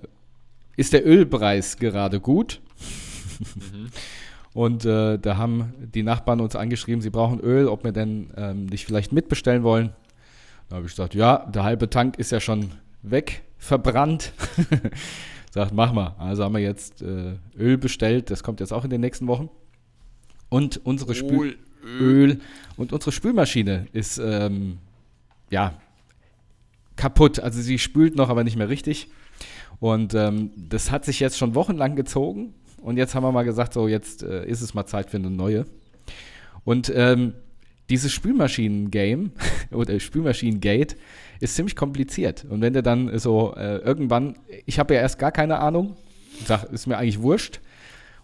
ist 0.76 0.92
der 0.92 1.06
Ölpreis 1.06 1.76
gerade 1.76 2.20
gut? 2.20 2.60
Mhm. 3.38 3.90
Und 4.52 4.84
äh, 4.84 5.18
da 5.18 5.36
haben 5.36 5.72
die 5.94 6.02
Nachbarn 6.02 6.40
uns 6.40 6.56
angeschrieben, 6.56 7.00
sie 7.00 7.10
brauchen 7.10 7.38
Öl, 7.40 7.68
ob 7.68 7.84
wir 7.84 7.92
denn 7.92 8.30
ähm, 8.36 8.66
nicht 8.66 8.84
vielleicht 8.84 9.12
mitbestellen 9.12 9.62
wollen. 9.62 9.90
Da 10.68 10.76
habe 10.76 10.86
ich 10.86 10.92
gesagt, 10.92 11.14
ja, 11.14 11.46
der 11.46 11.64
halbe 11.64 11.88
Tank 11.88 12.18
ist 12.18 12.32
ja 12.32 12.40
schon 12.40 12.72
weg, 13.02 13.42
verbrannt. 13.58 14.32
Sagt, 15.52 15.72
mach 15.72 15.92
mal. 15.92 16.14
Also 16.18 16.44
haben 16.44 16.54
wir 16.54 16.60
jetzt 16.60 17.02
äh, 17.02 17.34
Öl 17.58 17.76
bestellt, 17.78 18.30
das 18.30 18.42
kommt 18.42 18.60
jetzt 18.60 18.72
auch 18.72 18.84
in 18.84 18.90
den 18.90 19.00
nächsten 19.00 19.26
Wochen. 19.26 19.50
Und 20.48 20.80
unsere 20.84 21.14
Spül 21.14 21.56
Öl. 21.84 22.40
und 22.76 22.92
unsere 22.92 23.12
Spülmaschine 23.12 23.86
ist 23.92 24.18
ähm, 24.18 24.78
ja 25.50 25.74
kaputt. 26.96 27.40
Also 27.40 27.60
sie 27.60 27.78
spült 27.78 28.16
noch, 28.16 28.28
aber 28.28 28.44
nicht 28.44 28.56
mehr 28.56 28.68
richtig. 28.68 29.08
Und 29.80 30.14
ähm, 30.14 30.50
das 30.56 30.90
hat 30.90 31.04
sich 31.04 31.20
jetzt 31.20 31.38
schon 31.38 31.54
wochenlang 31.54 31.96
gezogen. 31.96 32.54
Und 32.82 32.96
jetzt 32.96 33.14
haben 33.14 33.22
wir 33.22 33.32
mal 33.32 33.44
gesagt, 33.44 33.74
so 33.74 33.88
jetzt 33.88 34.22
äh, 34.22 34.46
ist 34.46 34.60
es 34.60 34.74
mal 34.74 34.86
Zeit 34.86 35.10
für 35.10 35.16
eine 35.16 35.30
neue. 35.30 35.66
Und 36.64 36.92
ähm, 36.94 37.34
dieses 37.88 38.12
Spülmaschinen-Game 38.12 39.32
oder 39.72 39.98
Spülmaschinen-Gate 39.98 40.96
ist 41.40 41.56
ziemlich 41.56 41.76
kompliziert. 41.76 42.46
Und 42.48 42.60
wenn 42.60 42.72
du 42.72 42.82
dann 42.82 43.18
so 43.18 43.54
äh, 43.56 43.78
irgendwann, 43.78 44.38
ich 44.66 44.78
habe 44.78 44.94
ja 44.94 45.00
erst 45.00 45.18
gar 45.18 45.32
keine 45.32 45.58
Ahnung, 45.58 45.96
sag, 46.46 46.64
ist 46.72 46.86
mir 46.86 46.98
eigentlich 46.98 47.20
wurscht. 47.20 47.60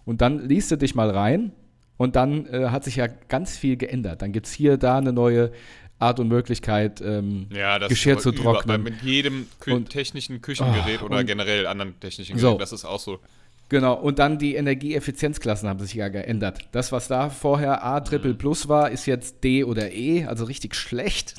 Und 0.05 0.21
dann 0.21 0.47
liest 0.47 0.71
du 0.71 0.77
dich 0.77 0.95
mal 0.95 1.09
rein 1.09 1.51
und 1.97 2.15
dann 2.15 2.45
äh, 2.47 2.69
hat 2.69 2.85
sich 2.85 2.95
ja 2.95 3.07
ganz 3.07 3.57
viel 3.57 3.75
geändert. 3.75 4.21
Dann 4.21 4.31
gibt 4.31 4.45
es 4.45 4.53
hier, 4.53 4.77
da 4.77 4.97
eine 4.97 5.11
neue 5.11 5.51
Art 5.99 6.19
und 6.19 6.27
Möglichkeit, 6.27 7.01
ähm, 7.01 7.47
ja, 7.51 7.79
Geschirr 7.87 8.19
zu 8.19 8.31
trocknen. 8.31 8.81
Über, 8.81 8.91
mit 8.91 9.01
jedem 9.01 9.47
Kü 9.59 9.73
und, 9.73 9.89
technischen 9.89 10.41
Küchengerät 10.41 11.01
oh, 11.01 11.05
oder 11.05 11.23
generell 11.23 11.65
anderen 11.65 11.99
technischen 11.99 12.37
Geräten, 12.37 12.53
so. 12.53 12.57
das 12.57 12.71
ist 12.71 12.85
auch 12.85 12.99
so. 12.99 13.19
Genau, 13.69 13.95
und 13.95 14.19
dann 14.19 14.37
die 14.37 14.55
Energieeffizienzklassen 14.55 15.67
haben 15.67 15.79
sich 15.79 15.93
ja 15.93 16.07
geändert. 16.07 16.69
Das, 16.71 16.93
was 16.93 17.09
da 17.09 17.29
vorher 17.29 17.83
A 17.83 17.99
Triple 17.99 18.33
mhm. 18.33 18.37
Plus 18.37 18.69
war, 18.69 18.91
ist 18.91 19.05
jetzt 19.05 19.43
D 19.43 19.65
oder 19.65 19.91
E, 19.91 20.25
also 20.25 20.45
richtig 20.45 20.73
schlecht. 20.73 21.35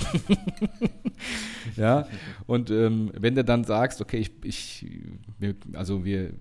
ja, 1.77 2.07
und 2.47 2.71
ähm, 2.71 3.11
wenn 3.19 3.35
du 3.35 3.45
dann 3.45 3.65
sagst, 3.65 4.03
okay, 4.03 4.19
ich, 4.19 4.33
ich 4.45 4.87
also 5.73 6.05
wir 6.05 6.33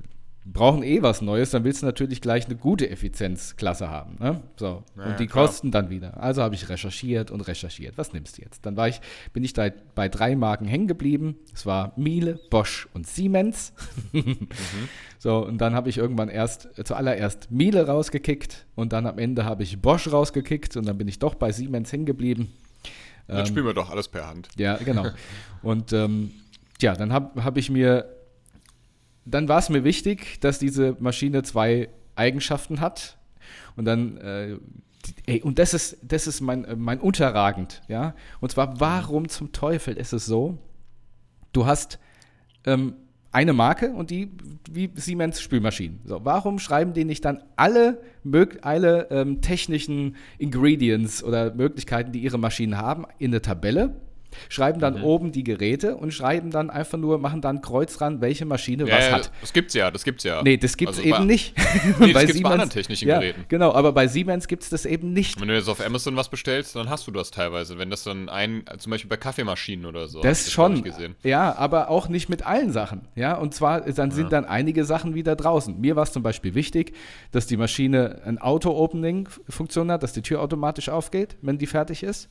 brauchen 0.53 0.83
eh 0.83 1.01
was 1.01 1.21
Neues, 1.21 1.51
dann 1.51 1.63
willst 1.63 1.81
du 1.81 1.85
natürlich 1.85 2.21
gleich 2.21 2.45
eine 2.45 2.55
gute 2.55 2.89
Effizienzklasse 2.89 3.89
haben. 3.89 4.17
Ne? 4.19 4.41
So. 4.55 4.83
Ja, 4.97 5.05
und 5.05 5.19
die 5.19 5.27
klar. 5.27 5.45
kosten 5.45 5.71
dann 5.71 5.89
wieder. 5.89 6.21
Also 6.21 6.41
habe 6.41 6.55
ich 6.55 6.69
recherchiert 6.69 7.31
und 7.31 7.41
recherchiert. 7.41 7.97
Was 7.97 8.13
nimmst 8.13 8.37
du 8.37 8.41
jetzt? 8.41 8.65
Dann 8.65 8.77
war 8.77 8.87
ich, 8.87 9.01
bin 9.33 9.43
ich 9.43 9.53
da 9.53 9.69
bei 9.95 10.09
drei 10.09 10.35
Marken 10.35 10.65
hängen 10.65 10.87
geblieben. 10.87 11.35
Es 11.53 11.65
war 11.65 11.93
Miele, 11.95 12.39
Bosch 12.49 12.87
und 12.93 13.07
Siemens. 13.07 13.73
mhm. 14.11 14.47
So, 15.19 15.43
und 15.43 15.57
dann 15.57 15.73
habe 15.73 15.89
ich 15.89 15.97
irgendwann 15.97 16.29
erst 16.29 16.77
äh, 16.77 16.83
zuallererst 16.83 17.49
Miele 17.49 17.87
rausgekickt 17.87 18.67
und 18.75 18.93
dann 18.93 19.07
am 19.07 19.17
Ende 19.17 19.45
habe 19.45 19.63
ich 19.63 19.81
Bosch 19.81 20.11
rausgekickt 20.11 20.77
und 20.77 20.87
dann 20.87 20.97
bin 20.99 21.07
ich 21.07 21.17
doch 21.17 21.33
bei 21.33 21.51
Siemens 21.51 21.91
hängen 21.91 22.05
geblieben. 22.05 22.53
Dann 23.27 23.39
ähm, 23.39 23.45
spielen 23.47 23.65
wir 23.65 23.73
doch 23.73 23.89
alles 23.89 24.07
per 24.07 24.27
Hand. 24.27 24.49
Ja, 24.57 24.77
genau. 24.77 25.07
und 25.63 25.91
ähm, 25.91 26.31
ja, 26.81 26.93
dann 26.93 27.11
habe 27.11 27.43
hab 27.43 27.57
ich 27.57 27.71
mir 27.71 28.16
dann 29.29 29.47
war 29.47 29.59
es 29.59 29.69
mir 29.69 29.83
wichtig, 29.83 30.39
dass 30.39 30.59
diese 30.59 30.95
Maschine 30.99 31.43
zwei 31.43 31.89
Eigenschaften 32.15 32.79
hat. 32.79 33.17
Und 33.75 33.85
dann, 33.85 34.17
äh, 34.17 34.57
ey, 35.25 35.41
und 35.41 35.59
das 35.59 35.73
ist, 35.73 35.97
das 36.01 36.27
ist 36.27 36.41
mein, 36.41 36.65
äh, 36.65 36.75
mein 36.75 36.99
Unterragend, 36.99 37.81
ja. 37.87 38.15
Und 38.39 38.51
zwar, 38.51 38.79
warum 38.79 39.29
zum 39.29 39.51
Teufel 39.51 39.95
ist 39.97 40.13
es 40.13 40.25
so? 40.25 40.57
Du 41.53 41.65
hast 41.65 41.99
ähm, 42.65 42.95
eine 43.31 43.53
Marke 43.53 43.91
und 43.91 44.09
die 44.09 44.31
wie 44.69 44.91
Siemens 44.95 45.41
Spülmaschinen. 45.41 45.99
So, 46.05 46.23
warum 46.23 46.59
schreiben 46.59 46.93
die 46.93 47.05
nicht 47.05 47.23
dann 47.23 47.43
alle, 47.55 48.01
alle 48.61 49.07
ähm, 49.11 49.41
technischen 49.41 50.15
Ingredients 50.37 51.23
oder 51.23 51.53
Möglichkeiten, 51.53 52.11
die 52.11 52.19
ihre 52.19 52.39
Maschinen 52.39 52.77
haben, 52.77 53.05
in 53.19 53.31
eine 53.31 53.41
Tabelle? 53.41 53.95
Schreiben 54.49 54.79
dann 54.79 54.99
mhm. 54.99 55.03
oben 55.03 55.31
die 55.31 55.43
Geräte 55.43 55.95
und 55.95 56.13
schreiben 56.13 56.51
dann 56.51 56.69
einfach 56.69 56.97
nur, 56.97 57.17
machen 57.17 57.41
dann 57.41 57.61
Kreuz 57.61 58.01
ran, 58.01 58.21
welche 58.21 58.45
Maschine 58.45 58.87
ja, 58.87 58.97
was 58.97 59.11
hat. 59.11 59.31
Das 59.41 59.53
gibt's 59.53 59.73
ja, 59.73 59.91
das 59.91 60.03
gibt's 60.03 60.23
ja. 60.23 60.41
Nee, 60.43 60.57
das 60.57 60.77
gibt's 60.77 60.97
also 60.97 61.07
eben 61.07 61.19
bei, 61.19 61.25
nicht. 61.25 61.57
Nee, 61.57 61.63
das 61.63 61.97
bei 61.99 62.05
gibt's 62.05 62.33
Siemens, 62.33 62.43
bei 62.43 62.49
anderen 62.49 62.69
technischen 62.69 63.07
ja, 63.07 63.19
Geräten. 63.19 63.45
Genau, 63.49 63.73
aber 63.73 63.91
bei 63.91 64.07
Siemens 64.07 64.47
gibt's 64.47 64.69
das 64.69 64.85
eben 64.85 65.13
nicht. 65.13 65.39
Wenn 65.39 65.47
du 65.47 65.55
jetzt 65.55 65.69
auf 65.69 65.85
Amazon 65.85 66.15
was 66.15 66.29
bestellst, 66.29 66.75
dann 66.75 66.89
hast 66.89 67.07
du 67.07 67.11
das 67.11 67.31
teilweise. 67.31 67.77
Wenn 67.77 67.89
das 67.89 68.03
dann 68.03 68.29
ein, 68.29 68.63
zum 68.77 68.91
Beispiel 68.91 69.09
bei 69.09 69.17
Kaffeemaschinen 69.17 69.85
oder 69.85 70.07
so. 70.07 70.21
Das, 70.21 70.45
das 70.45 70.53
schon. 70.53 70.83
Ja, 71.23 71.55
aber 71.55 71.89
auch 71.89 72.09
nicht 72.09 72.29
mit 72.29 72.45
allen 72.45 72.71
Sachen. 72.71 73.07
Ja, 73.15 73.35
und 73.35 73.53
zwar 73.53 73.81
dann 73.81 74.11
sind 74.11 74.25
ja. 74.25 74.29
dann 74.29 74.45
einige 74.45 74.85
Sachen 74.85 75.15
wieder 75.15 75.35
draußen. 75.35 75.79
Mir 75.79 75.95
war 75.95 76.03
es 76.03 76.11
zum 76.11 76.23
Beispiel 76.23 76.55
wichtig, 76.55 76.93
dass 77.31 77.47
die 77.47 77.57
Maschine 77.57 78.21
ein 78.25 78.37
Auto-Opening-Funktion 78.37 79.91
hat, 79.91 80.03
dass 80.03 80.13
die 80.13 80.21
Tür 80.21 80.41
automatisch 80.41 80.89
aufgeht, 80.89 81.37
wenn 81.41 81.57
die 81.57 81.67
fertig 81.67 82.03
ist. 82.03 82.29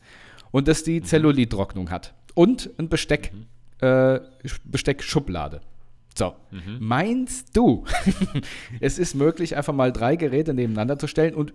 Und 0.51 0.69
dass 0.69 0.83
die 0.83 1.01
mhm. 1.01 1.05
Zellulittrocknung 1.05 1.91
hat 1.91 2.15
und 2.35 2.71
ein 2.79 2.89
Besteck, 2.89 3.33
mhm. 3.33 3.87
äh, 3.87 4.21
Besteckschublade. 4.65 5.61
So, 6.15 6.35
mhm. 6.51 6.79
meinst 6.81 7.57
du, 7.57 7.85
es 8.81 8.99
ist 8.99 9.15
möglich, 9.15 9.57
einfach 9.57 9.75
mal 9.75 9.93
drei 9.93 10.17
Geräte 10.17 10.55
nebeneinander 10.55 10.99
zu 10.99 11.07
stellen 11.07 11.35
und 11.35 11.53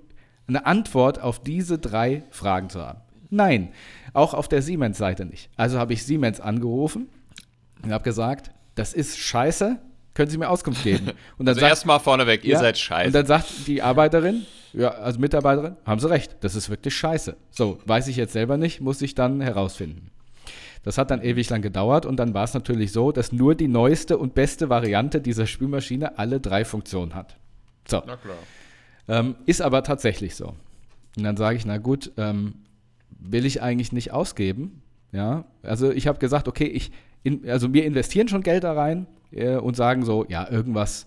eine 0.47 0.65
Antwort 0.65 1.19
auf 1.19 1.41
diese 1.41 1.79
drei 1.79 2.23
Fragen 2.29 2.69
zu 2.69 2.81
haben? 2.81 3.01
Nein, 3.29 3.69
auch 4.13 4.33
auf 4.33 4.47
der 4.47 4.61
Siemens-Seite 4.61 5.25
nicht. 5.25 5.49
Also 5.55 5.79
habe 5.79 5.93
ich 5.93 6.03
Siemens 6.03 6.41
angerufen 6.41 7.09
und 7.81 7.91
habe 7.91 8.03
gesagt, 8.03 8.51
das 8.75 8.93
ist 8.93 9.17
scheiße, 9.17 9.79
können 10.13 10.29
Sie 10.29 10.37
mir 10.37 10.49
Auskunft 10.49 10.83
geben? 10.83 11.11
Und 11.37 11.45
dann 11.45 11.55
also 11.55 11.65
erstmal 11.65 11.99
vorneweg, 11.99 12.43
ihr 12.43 12.51
ja, 12.51 12.59
seid 12.59 12.77
scheiße. 12.77 13.07
Und 13.07 13.15
dann 13.15 13.25
sagt 13.25 13.67
die 13.67 13.81
Arbeiterin, 13.81 14.45
ja, 14.73 14.89
also 14.89 15.19
Mitarbeiterin, 15.19 15.75
haben 15.85 15.99
Sie 15.99 16.09
recht, 16.09 16.37
das 16.41 16.55
ist 16.55 16.69
wirklich 16.69 16.95
scheiße. 16.95 17.35
So, 17.49 17.79
weiß 17.85 18.07
ich 18.07 18.15
jetzt 18.15 18.33
selber 18.33 18.57
nicht, 18.57 18.81
muss 18.81 19.01
ich 19.01 19.15
dann 19.15 19.41
herausfinden. 19.41 20.11
Das 20.83 20.97
hat 20.97 21.11
dann 21.11 21.21
ewig 21.21 21.49
lang 21.49 21.61
gedauert 21.61 22.05
und 22.05 22.17
dann 22.17 22.33
war 22.33 22.43
es 22.43 22.53
natürlich 22.53 22.91
so, 22.91 23.11
dass 23.11 23.31
nur 23.31 23.53
die 23.53 23.67
neueste 23.67 24.17
und 24.17 24.33
beste 24.33 24.69
Variante 24.69 25.21
dieser 25.21 25.45
Spülmaschine 25.45 26.17
alle 26.17 26.39
drei 26.39 26.65
Funktionen 26.65 27.13
hat. 27.13 27.37
So. 27.87 28.01
Na 28.05 28.17
klar. 28.17 28.37
Ähm, 29.07 29.35
ist 29.45 29.61
aber 29.61 29.83
tatsächlich 29.83 30.35
so. 30.35 30.55
Und 31.17 31.23
dann 31.23 31.37
sage 31.37 31.57
ich, 31.57 31.65
na 31.65 31.77
gut, 31.77 32.11
ähm, 32.17 32.55
will 33.09 33.45
ich 33.45 33.61
eigentlich 33.61 33.91
nicht 33.91 34.11
ausgeben. 34.11 34.81
Ja, 35.11 35.45
also 35.61 35.91
ich 35.91 36.07
habe 36.07 36.19
gesagt, 36.19 36.47
okay, 36.47 36.65
ich, 36.65 36.91
in, 37.23 37.47
also 37.49 37.73
wir 37.73 37.85
investieren 37.85 38.27
schon 38.27 38.43
Geld 38.43 38.63
da 38.63 38.73
rein 38.73 39.07
äh, 39.31 39.57
und 39.57 39.75
sagen 39.75 40.05
so, 40.05 40.25
ja, 40.29 40.49
irgendwas, 40.49 41.05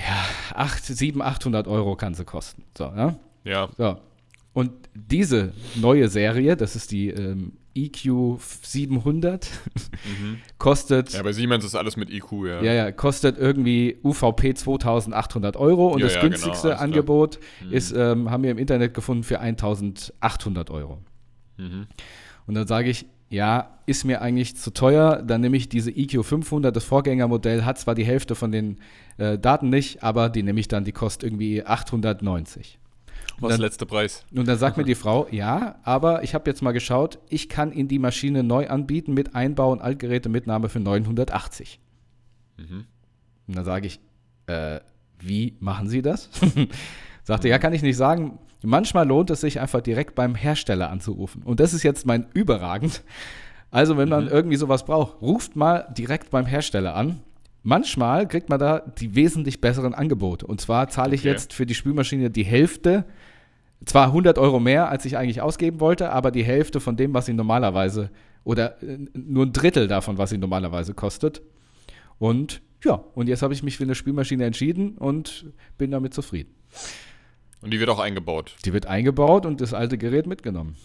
ja, 0.00 0.24
8, 0.54 0.84
700, 0.84 1.36
800 1.36 1.68
Euro 1.68 1.96
kann 1.96 2.14
sie 2.14 2.24
kosten. 2.24 2.64
So, 2.76 2.84
ja. 2.84 3.16
Ja. 3.44 3.68
So. 3.76 3.98
Und 4.52 4.72
diese 4.94 5.52
neue 5.76 6.08
Serie, 6.08 6.56
das 6.56 6.74
ist 6.74 6.90
die 6.90 7.08
ähm, 7.08 7.52
EQ 7.74 8.38
700 8.62 9.48
mhm. 10.04 10.38
kostet. 10.58 11.12
Ja, 11.12 11.22
bei 11.22 11.32
Siemens 11.32 11.64
ist 11.64 11.74
alles 11.74 11.96
mit 11.96 12.10
EQ, 12.10 12.32
ja. 12.46 12.62
Ja, 12.62 12.72
ja, 12.72 12.92
kostet 12.92 13.38
irgendwie 13.38 13.98
UVP 14.02 14.54
2800 14.54 15.56
Euro 15.56 15.88
und 15.88 16.00
ja, 16.00 16.06
das 16.06 16.16
ja, 16.16 16.22
günstigste 16.22 16.68
genau, 16.70 16.80
Angebot 16.80 17.38
mhm. 17.64 17.72
ist, 17.72 17.92
ähm, 17.92 18.30
haben 18.30 18.42
wir 18.42 18.50
im 18.50 18.58
Internet 18.58 18.94
gefunden 18.94 19.22
für 19.22 19.38
1800 19.38 20.70
Euro. 20.70 20.98
Mhm. 21.56 21.86
Und 22.46 22.54
dann 22.54 22.66
sage 22.66 22.90
ich, 22.90 23.06
ja, 23.30 23.78
ist 23.86 24.04
mir 24.04 24.20
eigentlich 24.20 24.56
zu 24.56 24.72
teuer, 24.72 25.22
dann 25.22 25.40
nehme 25.40 25.56
ich 25.56 25.68
diese 25.68 25.90
EQ 25.90 26.24
500, 26.24 26.74
das 26.74 26.84
Vorgängermodell, 26.84 27.64
hat 27.64 27.78
zwar 27.78 27.94
die 27.94 28.04
Hälfte 28.04 28.34
von 28.34 28.50
den 28.50 28.78
äh, 29.18 29.38
Daten 29.38 29.70
nicht, 29.70 30.02
aber 30.02 30.28
die 30.28 30.42
nehme 30.42 30.58
ich 30.58 30.66
dann, 30.66 30.84
die 30.84 30.92
kostet 30.92 31.24
irgendwie 31.24 31.64
890. 31.64 32.78
Was 33.38 33.52
dann, 33.52 33.60
letzte 33.60 33.86
Preis? 33.86 34.24
Und 34.34 34.48
dann 34.48 34.58
sagt 34.58 34.76
mir 34.76 34.84
die 34.84 34.96
Frau, 34.96 35.28
ja, 35.30 35.76
aber 35.84 36.24
ich 36.24 36.34
habe 36.34 36.50
jetzt 36.50 36.60
mal 36.60 36.72
geschaut, 36.72 37.20
ich 37.28 37.48
kann 37.48 37.72
Ihnen 37.72 37.88
die 37.88 38.00
Maschine 38.00 38.42
neu 38.42 38.68
anbieten 38.68 39.14
mit 39.14 39.34
Einbau 39.34 39.70
und 39.70 39.80
Altgerätemitnahme 39.80 40.68
für 40.68 40.80
980. 40.80 41.80
Mhm. 42.58 42.84
Und 43.46 43.56
dann 43.56 43.64
sage 43.64 43.86
ich, 43.86 44.00
äh, 44.46 44.80
wie 45.20 45.56
machen 45.60 45.88
Sie 45.88 46.02
das? 46.02 46.28
Sagte, 47.22 47.46
mhm. 47.46 47.52
ja, 47.52 47.58
kann 47.58 47.72
ich 47.72 47.82
nicht 47.82 47.96
sagen. 47.96 48.40
Manchmal 48.62 49.06
lohnt 49.06 49.30
es 49.30 49.40
sich 49.40 49.60
einfach 49.60 49.80
direkt 49.80 50.14
beim 50.14 50.34
Hersteller 50.34 50.90
anzurufen. 50.90 51.42
Und 51.42 51.60
das 51.60 51.72
ist 51.72 51.82
jetzt 51.82 52.06
mein 52.06 52.26
überragend. 52.34 53.02
Also, 53.70 53.96
wenn 53.96 54.08
man 54.08 54.24
mhm. 54.24 54.30
irgendwie 54.30 54.56
sowas 54.56 54.84
braucht, 54.84 55.22
ruft 55.22 55.56
mal 55.56 55.86
direkt 55.96 56.30
beim 56.30 56.44
Hersteller 56.44 56.94
an. 56.94 57.20
Manchmal 57.62 58.26
kriegt 58.26 58.48
man 58.48 58.58
da 58.58 58.80
die 58.80 59.14
wesentlich 59.14 59.60
besseren 59.60 59.94
Angebote. 59.94 60.46
Und 60.46 60.60
zwar 60.60 60.88
zahle 60.88 61.14
ich 61.14 61.20
okay. 61.20 61.30
jetzt 61.30 61.52
für 61.52 61.66
die 61.66 61.74
Spülmaschine 61.74 62.30
die 62.30 62.44
Hälfte 62.44 63.04
zwar 63.84 64.06
100 64.06 64.38
Euro 64.38 64.60
mehr, 64.60 64.88
als 64.88 65.04
ich 65.04 65.16
eigentlich 65.16 65.40
ausgeben 65.40 65.80
wollte, 65.80 66.10
aber 66.10 66.30
die 66.30 66.42
Hälfte 66.42 66.80
von 66.80 66.96
dem, 66.96 67.14
was 67.14 67.26
sie 67.26 67.32
normalerweise, 67.32 68.10
oder 68.44 68.82
äh, 68.82 68.98
nur 69.14 69.46
ein 69.46 69.52
Drittel 69.52 69.88
davon, 69.88 70.18
was 70.18 70.30
sie 70.30 70.38
normalerweise 70.38 70.94
kostet. 70.94 71.42
Und 72.18 72.62
ja, 72.84 72.94
und 73.14 73.28
jetzt 73.28 73.42
habe 73.42 73.54
ich 73.54 73.62
mich 73.62 73.76
für 73.76 73.84
eine 73.84 73.94
Spülmaschine 73.94 74.44
entschieden 74.44 74.96
und 74.98 75.46
bin 75.78 75.90
damit 75.90 76.14
zufrieden. 76.14 76.54
Und 77.62 77.70
die 77.72 77.80
wird 77.80 77.90
auch 77.90 77.98
eingebaut. 77.98 78.54
Die 78.64 78.72
wird 78.72 78.86
eingebaut 78.86 79.44
und 79.46 79.60
das 79.60 79.74
alte 79.74 79.98
Gerät 79.98 80.26
mitgenommen. 80.26 80.76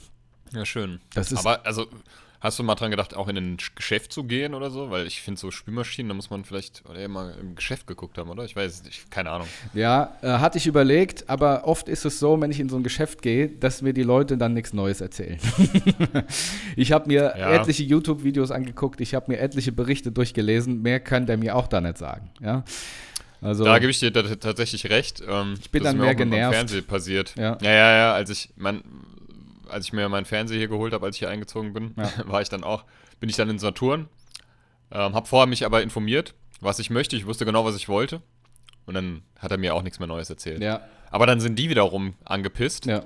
Ja, 0.52 0.66
schön. 0.66 1.00
Das 1.14 1.32
ist- 1.32 1.40
Aber, 1.40 1.66
also, 1.66 1.88
hast 2.42 2.60
du 2.60 2.64
mal 2.64 2.76
dran 2.76 2.92
gedacht, 2.92 3.16
auch 3.16 3.28
in 3.30 3.38
ein 3.38 3.58
Geschäft 3.76 4.12
zu 4.14 4.26
gehen 4.26 4.54
oder 4.54 4.70
so? 4.70 4.92
Weil 4.92 5.08
ich 5.08 5.22
finde, 5.22 5.40
so 5.40 5.52
Spülmaschinen, 5.52 6.10
da 6.10 6.14
muss 6.16 6.30
man 6.30 6.46
vielleicht 6.46 6.84
oder 6.88 7.00
eher 7.00 7.08
mal 7.10 7.34
im 7.42 7.56
Geschäft 7.56 7.88
geguckt 7.88 8.18
haben, 8.18 8.30
oder? 8.30 8.44
Ich 8.46 8.56
weiß 8.56 8.84
nicht, 8.84 9.10
keine 9.10 9.32
Ahnung. 9.32 9.48
Ja, 9.74 10.18
äh, 10.22 10.28
hatte 10.28 10.58
ich 10.58 10.68
überlegt, 10.68 11.30
aber 11.30 11.66
oft 11.66 11.90
ist 11.90 12.06
es 12.06 12.20
so, 12.20 12.40
wenn 12.40 12.52
ich 12.52 12.60
in 12.60 12.70
so 12.70 12.76
ein 12.76 12.84
Geschäft 12.84 13.22
gehe, 13.22 13.48
dass 13.50 13.82
mir 13.82 13.94
die 13.94 14.04
Leute 14.04 14.38
dann 14.38 14.54
nichts 14.54 14.74
Neues 14.74 15.02
erzählen. 15.02 15.40
ich 16.76 16.92
habe 16.92 17.08
mir 17.08 17.34
Ja. 17.38 17.52
etliche 17.54 17.84
YouTube-Videos 17.84 18.52
angeguckt, 18.52 19.02
ich 19.02 19.16
habe 19.16 19.32
mir 19.32 19.40
etliche 19.40 19.72
Berichte 19.72 20.12
durchgelesen, 20.12 20.82
mehr 20.82 21.00
kann 21.00 21.26
der 21.26 21.38
mir 21.38 21.56
auch 21.56 21.68
da 21.68 21.82
nicht 21.82 21.98
sagen. 21.98 22.30
Ja? 22.42 22.64
Also, 23.46 23.64
Da 23.64 23.78
gebe 23.80 23.92
ich 23.92 24.00
dir 24.00 24.12
tatsächlich 24.12 24.90
recht. 24.90 25.22
Ähm, 25.28 25.56
ich 25.62 25.70
bin 25.72 25.84
dann 25.84 25.98
mehr 25.98 26.16
genervt. 26.16 26.56
Fernsehen 26.56 26.86
passiert. 26.86 27.36
Ja. 27.38 27.58
ja, 27.62 27.70
ja, 27.72 27.96
ja. 27.98 28.14
Als 28.14 28.30
ich, 28.32 28.50
mein, 28.56 28.82
als 29.70 29.86
ich 29.86 29.94
mir 29.94 30.10
meinen 30.10 30.26
Fernseher 30.26 30.58
hier 30.58 30.68
geholt 30.68 30.94
habe, 30.94 31.06
als 31.06 31.16
ich 31.16 31.20
hier 31.20 31.30
eingezogen 31.30 31.74
bin, 31.74 31.94
Ja. 31.98 32.12
war 32.26 32.42
ich 32.42 32.50
dann 32.50 32.64
auch, 32.64 32.84
bin 33.20 33.30
ich 33.30 33.36
dann 33.36 33.50
in 33.50 33.60
Saturn. 33.60 34.08
Ähm, 34.92 35.14
habe 35.16 35.28
vorher 35.28 35.48
mich 35.48 35.66
aber 35.66 35.82
informiert, 35.84 36.34
was 36.60 36.80
ich 36.80 36.90
möchte. 36.90 37.16
Ich 37.16 37.26
wusste 37.26 37.46
genau, 37.46 37.66
was 37.66 37.76
ich 37.76 37.88
wollte. 37.88 38.22
Und 38.86 38.94
dann 38.96 39.22
hat 39.40 39.52
er 39.52 39.58
mir 39.58 39.74
auch 39.76 39.82
nichts 39.84 40.00
mehr 40.00 40.08
Neues 40.08 40.30
erzählt. 40.30 40.62
ja, 40.62 40.82
Aber 41.12 41.26
dann 41.26 41.40
sind 41.40 41.58
die 41.58 41.70
wiederum 41.70 42.14
angepisst, 42.24 42.86
ja, 42.86 43.04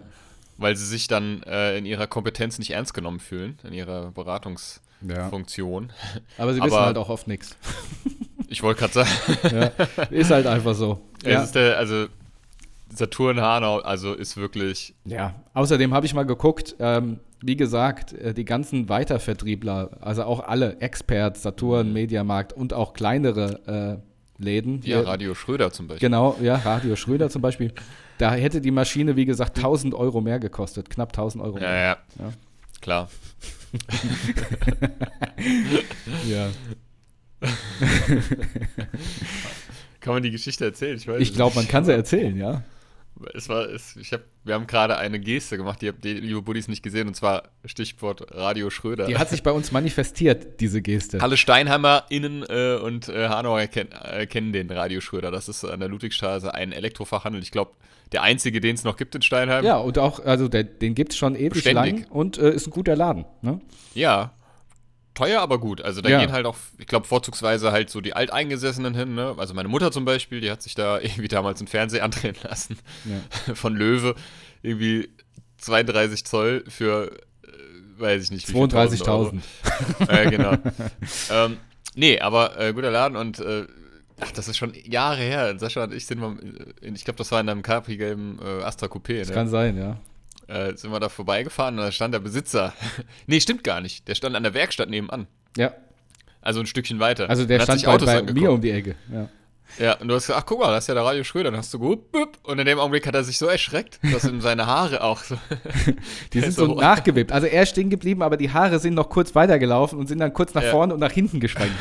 weil 0.57 0.75
sie 0.75 0.85
sich 0.85 1.07
dann 1.07 1.41
äh, 1.43 1.77
in 1.77 1.85
ihrer 1.85 2.05
Kompetenz 2.07 2.59
nicht 2.59 2.71
ernst 2.71 2.93
genommen 2.93 3.19
fühlen, 3.21 3.57
in 3.63 3.73
ihrer 3.73 4.03
ja. 4.05 4.09
Beratungsfunktion. 4.09 5.91
Aber 6.37 6.53
sie 6.53 6.61
wissen 6.61 6.73
Aber- 6.73 6.85
halt 6.85 6.97
auch 6.97 7.09
oft 7.09 7.27
nichts. 7.27 7.55
Ich 8.49 8.61
wollte 8.63 8.79
gerade 8.81 8.93
sagen, 8.93 9.09
Ja. 9.51 9.71
Ist 10.09 10.31
halt 10.31 10.47
einfach 10.47 10.73
so. 10.75 10.99
es 11.23 11.31
Ja. 11.31 11.43
ist 11.43 11.53
der, 11.55 11.77
also 11.77 12.07
Saturn 12.93 13.39
Hanau, 13.39 13.77
also 13.79 14.13
ist 14.13 14.35
wirklich 14.37 14.95
Ja, 15.05 15.35
außerdem 15.53 15.93
habe 15.93 16.05
ich 16.07 16.13
mal 16.15 16.25
geguckt, 16.25 16.75
ähm, 16.79 17.19
wie 17.41 17.55
gesagt, 17.55 18.13
äh, 18.13 18.33
die 18.33 18.45
ganzen 18.45 18.89
Weitervertriebler, 18.89 19.91
also 20.01 20.23
auch 20.23 20.39
alle, 20.47 20.79
Experts, 20.81 21.43
Saturn, 21.43 21.93
Mediamarkt 21.93 22.51
und 22.53 22.73
auch 22.73 22.93
kleinere 22.93 24.01
äh, 24.39 24.43
Läden. 24.43 24.81
ja, 24.83 24.97
hier- 24.97 25.07
Radio 25.07 25.35
Schröder 25.35 25.71
zum 25.71 25.87
Beispiel. 25.87 26.07
Genau, 26.09 26.35
ja, 26.41 26.55
Radio 26.55 26.95
Schröder 26.95 27.29
zum 27.29 27.41
Beispiel. 27.43 27.71
Da 28.17 28.33
hätte 28.33 28.59
die 28.61 28.71
Maschine, 28.71 29.15
wie 29.15 29.25
gesagt, 29.25 29.57
1000 29.57 29.93
Euro 29.93 30.19
mehr 30.21 30.39
gekostet, 30.39 30.89
knapp 30.89 31.13
1000 31.13 31.43
Euro 31.43 31.57
Ja, 31.59 31.67
mehr. 31.69 31.97
ja, 32.17 32.25
Ja. 32.25 32.31
klar. 32.81 33.09
Ja. 36.27 36.47
Kann 40.01 40.13
man 40.13 40.23
die 40.23 40.31
Geschichte 40.31 40.65
erzählen? 40.65 40.97
Ich 40.97 41.07
Ich 41.07 41.33
glaube, 41.33 41.55
man 41.55 41.67
kann 41.67 41.85
sie 41.85 41.93
erzählen, 41.93 42.37
ja. 42.37 42.63
Es 43.33 43.49
war, 43.49 43.67
es, 43.67 43.97
ich 43.97 44.13
hab, 44.13 44.21
wir 44.45 44.53
haben 44.53 44.65
gerade 44.65 44.97
eine 44.97 45.19
Geste 45.19 45.57
gemacht, 45.57 45.81
die 45.81 45.89
habt 45.89 46.05
ihr, 46.05 46.13
liebe 46.13 46.41
Buddies, 46.41 46.69
nicht 46.69 46.81
gesehen, 46.81 47.07
und 47.07 47.15
zwar 47.15 47.49
Stichwort 47.65 48.33
Radio 48.33 48.69
Schröder. 48.69 49.07
Die 49.07 49.17
hat 49.17 49.29
sich 49.29 49.43
bei 49.43 49.51
uns 49.51 49.71
manifestiert, 49.73 50.61
diese 50.61 50.81
Geste. 50.81 51.21
Alle 51.21 51.35
SteinheimerInnen 51.35 52.45
äh, 52.47 52.79
und 52.81 53.09
äh, 53.09 53.27
Hanauer 53.27 53.67
kenn, 53.67 53.89
äh, 53.91 54.25
kennen 54.25 54.53
den 54.53 54.71
Radio 54.71 55.01
Schröder. 55.01 55.31
Das 55.31 55.49
ist 55.49 55.65
an 55.65 55.81
der 55.81 55.89
Ludwigstraße 55.89 56.53
ein 56.53 56.71
Elektrofachhandel. 56.71 57.43
Ich 57.43 57.51
glaube, 57.51 57.71
der 58.13 58.23
einzige, 58.23 58.61
den 58.61 58.75
es 58.75 58.85
noch 58.85 58.95
gibt 58.95 59.15
in 59.15 59.21
Steinheim. 59.21 59.65
Ja, 59.65 59.77
und 59.77 59.97
auch, 59.97 60.23
also 60.23 60.47
der, 60.47 60.63
den 60.63 60.95
gibt 60.95 61.11
es 61.11 61.17
schon 61.17 61.35
ewig 61.35 61.53
Beständig. 61.53 62.03
lang 62.03 62.05
und 62.09 62.37
äh, 62.37 62.51
ist 62.51 62.67
ein 62.67 62.71
guter 62.71 62.95
Laden. 62.95 63.25
Ne? 63.41 63.59
Ja. 63.93 64.33
Teuer, 65.19 65.41
aber 65.41 65.59
gut. 65.59 65.81
Also 65.81 66.01
da 66.01 66.09
Ja. 66.09 66.19
gehen 66.19 66.31
halt 66.31 66.45
auch, 66.45 66.55
ich 66.77 66.87
glaube, 66.87 67.05
vorzugsweise 67.07 67.71
halt 67.71 67.89
so 67.89 68.01
die 68.01 68.13
Alteingesessenen 68.13 68.95
hin. 68.95 69.15
Ne? 69.15 69.35
Also 69.37 69.53
meine 69.53 69.67
Mutter 69.69 69.91
zum 69.91 70.05
Beispiel, 70.05 70.41
die 70.41 70.49
hat 70.51 70.61
sich 70.61 70.75
da 70.75 70.99
irgendwie 71.01 71.27
damals 71.27 71.59
einen 71.59 71.67
Fernseher 71.67 72.03
andrehen 72.03 72.35
lassen 72.43 72.77
Ja. 73.05 73.53
von 73.55 73.75
Löwe. 73.75 74.15
Irgendwie 74.61 75.09
32 75.57 76.25
Zoll 76.25 76.63
für, 76.67 77.11
äh, 77.43 77.47
weiß 78.01 78.23
ich 78.23 78.31
nicht, 78.31 78.47
wie 78.49 78.53
viel 78.53 78.61
32.000. 78.63 79.01
1000 79.01 79.07
Euro. 79.07 80.11
äh, 80.11 80.29
genau. 80.29 80.53
ähm, 81.31 81.57
nee, 81.95 82.19
aber 82.19 82.59
äh, 82.59 82.73
guter 82.73 82.91
Laden 82.91 83.17
und 83.17 83.39
äh, 83.39 83.65
ach, 84.21 84.31
das 84.31 84.47
ist 84.47 84.57
schon 84.57 84.73
Jahre 84.85 85.21
her. 85.21 85.57
Sascha 85.59 85.83
und 85.83 85.93
ich 85.93 86.05
sind 86.05 86.19
mal, 86.19 86.37
in, 86.81 86.95
ich 86.95 87.03
glaube, 87.05 87.17
das 87.17 87.31
war 87.31 87.39
in 87.41 87.49
einem 87.49 87.61
Capri-gelben 87.61 88.39
äh, 88.43 88.63
Astra 88.63 88.87
Coupé. 88.87 89.19
Das 89.19 89.29
Ne? 89.29 89.33
kann 89.33 89.47
sein, 89.49 89.77
ja. 89.77 89.97
Äh, 90.49 90.75
sind 90.75 90.91
wir 90.91 90.99
da 90.99 91.09
vorbeigefahren 91.09 91.77
und 91.77 91.85
da 91.85 91.91
stand 91.91 92.13
der 92.13 92.19
Besitzer. 92.19 92.73
nee, 93.27 93.39
stimmt 93.39 93.63
gar 93.63 93.81
nicht. 93.81 94.07
Der 94.07 94.15
stand 94.15 94.35
an 94.35 94.43
der 94.43 94.53
Werkstatt 94.53 94.89
nebenan. 94.89 95.27
Ja, 95.57 95.73
Also 96.41 96.59
ein 96.59 96.65
Stückchen 96.65 96.99
weiter. 96.99 97.29
also 97.29 97.45
der 97.45 97.59
stand 97.61 97.83
bei, 97.83 98.21
bei 98.21 98.33
mir 98.33 98.51
um 98.51 98.61
die 98.61 98.71
Ecke. 98.71 98.95
Ja. 99.11 99.29
Ja, 99.77 99.93
und 99.97 100.07
du 100.07 100.15
hast 100.15 100.27
gesagt, 100.27 100.41
ach 100.41 100.45
guck 100.45 100.59
mal, 100.59 100.71
das 100.71 100.83
ist 100.85 100.87
ja 100.87 100.93
der 100.95 101.03
Radio 101.05 101.23
Schröder. 101.23 101.51
Dann 101.51 101.59
hast 101.59 101.73
du 101.73 101.79
bup, 101.79 102.09
und 102.43 102.59
in 102.59 102.65
dem 102.65 102.79
Augenblick 102.79 103.05
hat 103.07 103.15
er 103.15 103.23
sich 103.23 103.37
so 103.37 103.45
erschreckt, 103.45 103.99
dass 104.11 104.23
ihm 104.25 104.41
seine 104.41 104.65
Haare 104.65 105.03
auch 105.03 105.21
so. 105.23 105.37
Die 106.33 106.39
sind 106.41 106.53
so 106.53 106.65
so- 106.65 106.75
nachgewebt. 106.75 107.31
Also 107.31 107.47
er 107.47 107.63
ist 107.63 107.69
stehen 107.69 107.89
geblieben, 107.89 108.21
aber 108.23 108.35
die 108.35 108.51
Haare 108.51 108.79
sind 108.79 108.95
noch 108.95 109.09
kurz 109.09 109.35
weitergelaufen 109.35 109.97
und 109.99 110.07
sind 110.07 110.19
dann 110.19 110.33
kurz 110.33 110.53
nach 110.53 110.63
Ja. 110.63 110.71
vorne 110.71 110.93
und 110.93 110.99
nach 110.99 111.11
hinten 111.11 111.39
geschwenkt. 111.39 111.75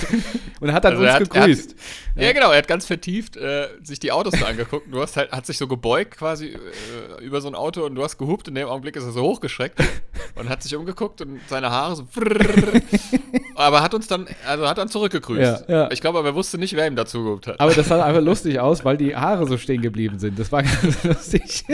und 0.60 0.72
hat 0.72 0.84
dann 0.84 0.92
Also 0.94 1.04
uns 1.04 1.12
hat- 1.12 1.20
er 1.20 1.24
hat- 1.42 1.46
gegrüßt. 1.48 1.74
ja. 2.16 2.32
genau, 2.32 2.50
er 2.50 2.58
hat 2.58 2.68
ganz 2.68 2.86
vertieft 2.86 3.36
äh, 3.36 3.68
sich 3.82 4.00
die 4.00 4.10
Autos 4.10 4.34
da 4.40 4.46
angeguckt. 4.46 4.92
Du 4.92 5.00
hast 5.00 5.16
halt, 5.16 5.30
hat 5.30 5.46
sich 5.46 5.58
so 5.58 5.68
gebeugt 5.68 6.16
quasi 6.16 6.46
äh, 6.48 7.24
über 7.24 7.40
so 7.40 7.48
ein 7.48 7.54
Auto 7.54 7.84
und 7.84 7.94
du 7.94 8.02
hast 8.02 8.18
gehupt. 8.18 8.48
In 8.48 8.54
dem 8.54 8.68
Augenblick 8.68 8.96
ist 8.96 9.04
er 9.04 9.12
so 9.12 9.22
hochgeschreckt 9.22 9.78
und 10.34 10.48
hat 10.48 10.62
sich 10.62 10.74
umgeguckt 10.74 11.20
und 11.20 11.40
seine 11.48 11.70
Haare 11.70 11.96
so. 11.96 12.06
aber 13.54 13.82
hat 13.82 13.94
uns 13.94 14.06
dann, 14.06 14.26
also 14.46 14.68
hat 14.68 14.78
dann 14.78 14.88
zurückgegrüßt. 14.88 15.64
Ja, 15.68 15.74
ja. 15.84 15.90
Ich 15.90 16.00
glaube 16.00 16.18
aber, 16.18 16.28
er 16.28 16.34
wusste 16.34 16.58
nicht, 16.58 16.74
wer 16.76 16.86
ihm 16.86 16.96
dazu 16.96 17.33
gehupt 17.34 17.46
hat. 17.46 17.60
Aber 17.60 17.72
das 17.72 17.88
sah 17.88 18.04
einfach 18.04 18.22
lustig 18.22 18.58
aus, 18.60 18.84
weil 18.84 18.96
die 18.96 19.14
Haare 19.14 19.46
so 19.46 19.56
stehen 19.58 19.82
geblieben 19.82 20.18
sind. 20.18 20.38
Das 20.38 20.50
war 20.52 20.62
ganz 20.82 21.04
lustig. 21.04 21.64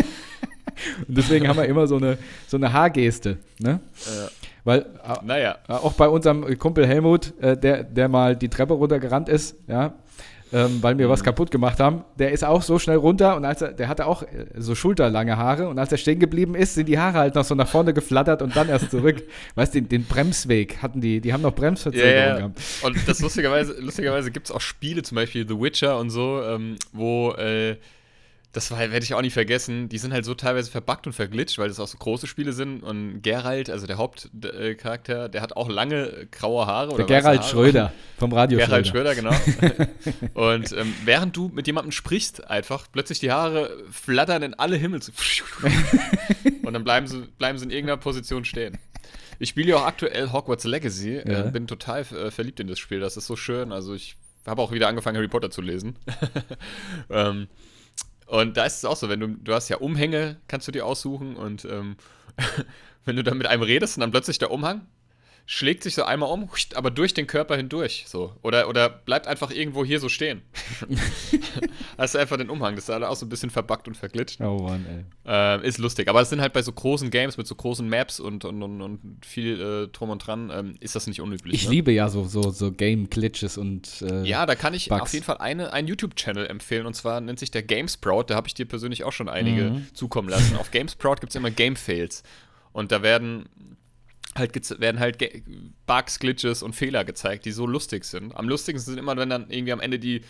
Und 1.07 1.19
deswegen 1.19 1.47
haben 1.49 1.57
wir 1.59 1.67
immer 1.67 1.87
so 1.87 1.97
eine, 1.97 2.17
so 2.47 2.57
eine 2.57 2.73
Haargeste. 2.73 3.39
Ne? 3.59 3.81
Weil 4.65 4.81
äh, 4.81 5.25
Naja. 5.25 5.57
auch 5.69 5.93
bei 5.95 6.09
unserem 6.09 6.59
Kumpel 6.59 6.87
Helmut, 6.87 7.33
äh, 7.41 7.57
der, 7.57 7.83
der 7.85 8.09
mal 8.09 8.37
die 8.37 8.49
Treppe 8.49 8.75
runtergerannt 8.75 9.29
ist, 9.29 9.57
ja, 9.67 9.95
ähm, 10.53 10.83
weil 10.83 10.99
wir 10.99 11.07
Mhm. 11.07 11.11
was 11.11 11.23
kaputt 11.23 11.51
gemacht 11.51 11.81
haben, 11.81 12.05
der 12.19 12.33
ist 12.33 12.45
auch 12.45 12.63
so 12.63 12.79
schnell 12.79 12.97
runter 12.97 13.37
und 13.37 13.45
als 13.45 13.63
er, 13.63 13.73
der 13.73 13.89
hatte 13.89 14.07
auch 14.07 14.23
äh, 14.23 14.27
so 14.57 14.75
schulterlange 14.75 15.37
Haare 15.37 15.69
und 15.69 15.79
als 15.79 15.93
er 15.93 15.99
stehen 15.99 16.19
geblieben 16.19 16.55
ist, 16.55 16.75
sind 16.75 16.87
die 16.87 16.99
Haare 16.99 17.19
halt 17.19 17.35
noch 17.35 17.45
so 17.45 17.55
nach 17.55 17.69
vorne 17.69 17.95
geflattert 17.95 18.43
und 18.43 18.57
dann 18.57 18.69
erst 18.69 18.91
zurück. 18.91 19.23
weißt 19.55 19.75
du, 19.75 19.83
den, 19.83 19.89
den 19.89 20.05
Bremsweg 20.05 20.83
hatten 20.83 21.01
die, 21.01 21.21
die 21.21 21.33
haben 21.33 21.43
noch 21.43 21.55
Bremsverzögerung 21.55 22.13
ja. 22.13 22.37
gehabt. 22.37 22.61
Und 22.83 22.97
das 23.07 23.21
lustigerweise, 23.21 23.81
lustigerweise 23.81 24.31
gibt 24.31 24.47
es 24.47 24.53
auch 24.53 24.61
Spiele, 24.61 25.03
zum 25.03 25.17
Beispiel 25.17 25.47
The 25.47 25.59
Witcher 25.61 25.99
und 25.99 26.11
so, 26.11 26.43
ähm, 26.43 26.77
wo, 26.93 27.33
äh, 27.33 27.77
das 28.53 28.71
war- 28.71 28.79
werde 28.79 29.03
ich 29.05 29.15
auch 29.15 29.23
nie 29.23 29.31
vergessen, 29.31 29.89
die 29.89 29.99
sind 29.99 30.13
halt 30.13 30.25
so 30.25 30.35
teilweise 30.35 30.71
verbuggt 30.71 31.07
und 31.07 31.13
verglitscht, 31.13 31.59
weil 31.59 31.69
das 31.69 31.79
auch 31.79 31.87
so 31.87 31.99
große 31.99 32.27
Spiele 32.27 32.53
sind. 32.53 32.83
Und 32.83 33.23
Geralt, 33.23 33.71
also 33.71 33.87
der 33.87 33.97
Hauptcharakter, 33.97 35.29
der 35.29 35.43
hat 35.43 35.57
auch 35.57 35.69
lange 35.69 36.07
äh, 36.07 36.27
graue 36.31 36.67
Haare. 36.67 36.89
Der 36.89 36.95
oder 36.97 37.05
Gerald 37.05 37.41
Haare. 37.41 37.49
Schröder 37.49 37.93
vom 38.19 38.33
Radio 38.33 38.59
Gerald 38.59 38.87
Schröder. 38.87 39.15
Schröder, 39.15 39.31
genau. 39.31 39.89
und 40.51 40.73
ähm, 40.73 40.95
während 41.05 41.37
du 41.37 41.49
mit 41.49 41.67
jemandem 41.67 41.93
sprichst, 41.93 42.51
einfach 42.51 42.87
plötzlich 42.91 43.21
die 43.21 43.31
Haare 43.31 43.71
flattern 43.91 44.43
in 44.43 44.55
alle 44.55 44.77
Himmel. 44.77 45.01
Und 46.63 46.75
dann 46.75 46.85
bleiben 46.85 47.07
sie, 47.07 47.23
bleiben 47.39 47.59
sie 47.59 47.65
in 47.65 47.71
irgendeiner 47.71 47.97
Position 47.97 48.45
stehen. 48.45 48.79
Ich 49.39 49.49
spiele 49.49 49.71
ja 49.71 49.77
auch 49.77 49.87
aktuell 49.87 50.31
Hogwarts 50.33 50.65
Legacy. 50.65 51.17
Ja. 51.27 51.47
Äh, 51.47 51.51
bin 51.51 51.67
total 51.67 52.03
äh, 52.03 52.31
verliebt 52.31 52.61
in 52.61 52.67
das 52.67 52.79
Spiel. 52.79 53.01
Das 53.01 53.17
ist 53.17 53.27
so 53.27 53.35
schön. 53.35 53.73
Also 53.73 53.95
ich 53.95 54.17
habe 54.47 54.61
auch 54.63 54.71
wieder 54.71 54.87
angefangen, 54.89 55.17
Harry 55.17 55.29
Potter 55.29 55.51
zu 55.51 55.63
lesen. 55.63 55.97
ähm, 57.11 57.49
und 58.31 58.57
da 58.57 58.65
ist 58.65 58.79
es 58.79 58.85
auch 58.85 58.97
so, 58.97 59.09
wenn 59.09 59.21
du, 59.21 59.29
du 59.29 59.53
hast 59.53 59.69
ja 59.69 59.79
Umhänge, 59.79 60.37
kannst 60.47 60.69
du 60.69 60.73
dir 60.73 60.87
aussuchen 60.87 61.37
und 61.37 61.65
ähm, 61.65 61.97
wenn 63.05 63.17
du 63.17 63.25
dann 63.25 63.39
mit 63.39 63.47
einem 63.47 63.63
redest 63.63 63.97
und 63.97 64.03
dann 64.03 64.11
plötzlich 64.11 64.39
der 64.39 64.51
Umhang 64.51 64.87
schlägt 65.53 65.83
sich 65.83 65.97
so 65.97 66.05
einmal 66.05 66.31
um, 66.31 66.49
aber 66.77 66.93
durch 66.93 67.13
den 67.13 67.27
Körper 67.27 67.57
hindurch, 67.57 68.05
so. 68.07 68.33
Oder, 68.43 68.69
oder 68.69 68.89
bleibt 68.89 69.27
einfach 69.27 69.51
irgendwo 69.51 69.85
hier 69.85 69.99
so 69.99 70.09
stehen. 70.09 70.43
hast 71.99 72.15
du 72.15 72.21
einfach 72.21 72.37
den 72.37 72.49
Umhang, 72.51 72.77
das 72.77 72.85
ist 72.85 72.91
alle 72.91 73.09
auch 73.09 73.17
so 73.17 73.27
ein 73.27 73.29
bisschen 73.29 73.51
verbuggt 73.51 73.89
und 73.89 73.97
verglitscht. 73.97 74.41
Oh 74.41 74.59
Mann, 74.63 74.87
ey. 74.87 75.05
Äh, 75.29 75.67
ist 75.67 75.79
lustig, 75.79 76.09
aber 76.09 76.21
es 76.21 76.31
sind 76.31 76.41
halt 76.41 76.53
bei 76.53 76.63
so 76.63 76.71
großen 76.73 77.11
Games 77.11 77.37
mit 77.37 77.49
so 77.49 77.57
großen 77.57 77.89
Maps 77.89 78.21
und, 78.21 78.45
und, 78.45 78.63
und, 78.63 78.81
und 78.81 79.27
viel 79.27 79.61
äh, 79.61 79.89
drum 79.89 80.11
und 80.11 80.25
dran, 80.25 80.53
ähm, 80.55 80.77
ist 80.79 80.95
das 80.95 81.09
nicht 81.09 81.21
unüblich. 81.21 81.53
Ich 81.55 81.65
ne? 81.65 81.71
liebe 81.73 81.91
ja 81.91 82.09
so, 82.09 82.23
so, 82.29 82.51
so 82.51 82.71
Game-Glitches 82.71 83.59
und 83.59 84.03
äh, 84.03 84.23
Ja, 84.23 84.47
da 84.47 84.55
kann 84.55 84.73
ich 84.73 84.89
Bugs. 84.89 85.03
auf 85.03 85.13
jeden 85.13 85.25
Fall 85.25 85.39
eine, 85.39 85.73
einen 85.73 85.89
YouTube-Channel 85.89 86.47
empfehlen 86.47 86.87
und 86.87 86.95
zwar 86.95 87.21
nennt 87.21 87.41
sich 87.41 87.51
der 87.51 87.65
GameSprout. 87.65 88.27
Da 88.29 88.37
habe 88.37 88.47
ich 88.47 88.55
dir 88.55 88.67
persönlich 88.67 89.03
auch 89.03 89.13
schon 89.13 89.29
einige 89.29 89.71
Mhm. 89.71 89.87
zukommen 89.95 90.29
lassen. 90.29 90.57
Auf 90.59 90.71
GameSprout 90.71 91.17
gibt 91.17 91.31
es 91.31 91.35
immer 91.35 91.51
Game-Fails 91.51 92.23
und 92.73 92.93
da 92.93 93.03
werden 93.03 93.49
halt, 94.41 94.81
werden 94.81 94.99
halt 94.99 95.19
Bugs, 95.87 96.19
Glitches 96.19 96.63
und 96.63 96.75
Fehler 96.75 97.05
gezeigt, 97.05 97.45
die 97.45 97.53
so 97.53 97.67
lustig 97.67 98.05
sind. 98.05 98.35
Am 98.35 98.49
lustigsten 98.49 98.95
sind 98.95 98.99
immer, 98.99 99.17
wenn 99.17 99.31
dann 99.31 99.51
irgendwie 99.51 99.73
am 99.73 99.81
Ende 99.81 99.99
die, 99.99 100.23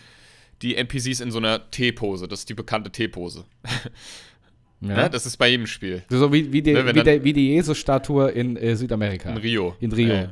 die 0.61 0.75
NPCs 0.75 1.21
in 1.21 1.31
so 1.31 1.39
einer 1.39 1.71
T-Pose, 1.71 2.27
das 2.27 2.41
ist 2.41 2.49
die 2.49 2.53
bekannte 2.53 2.91
T-Pose. 2.91 3.45
ja. 4.81 4.87
Ne? 4.87 5.09
Das 5.09 5.25
ist 5.25 5.37
bei 5.37 5.47
jedem 5.47 5.65
Spiel. 5.65 6.03
so 6.09 6.31
wie, 6.31 6.51
wie, 6.53 6.61
die, 6.61 6.73
Ne, 6.73 6.93
wie, 6.93 7.03
der, 7.03 7.23
wie 7.23 7.33
die 7.33 7.49
Jesus-Statue 7.49 8.29
in 8.29 8.57
äh, 8.57 8.75
Südamerika. 8.75 9.31
In 9.31 9.37
Rio. 9.37 9.75
In 9.79 9.91
Rio. 9.91 10.13
Äh, 10.13 10.29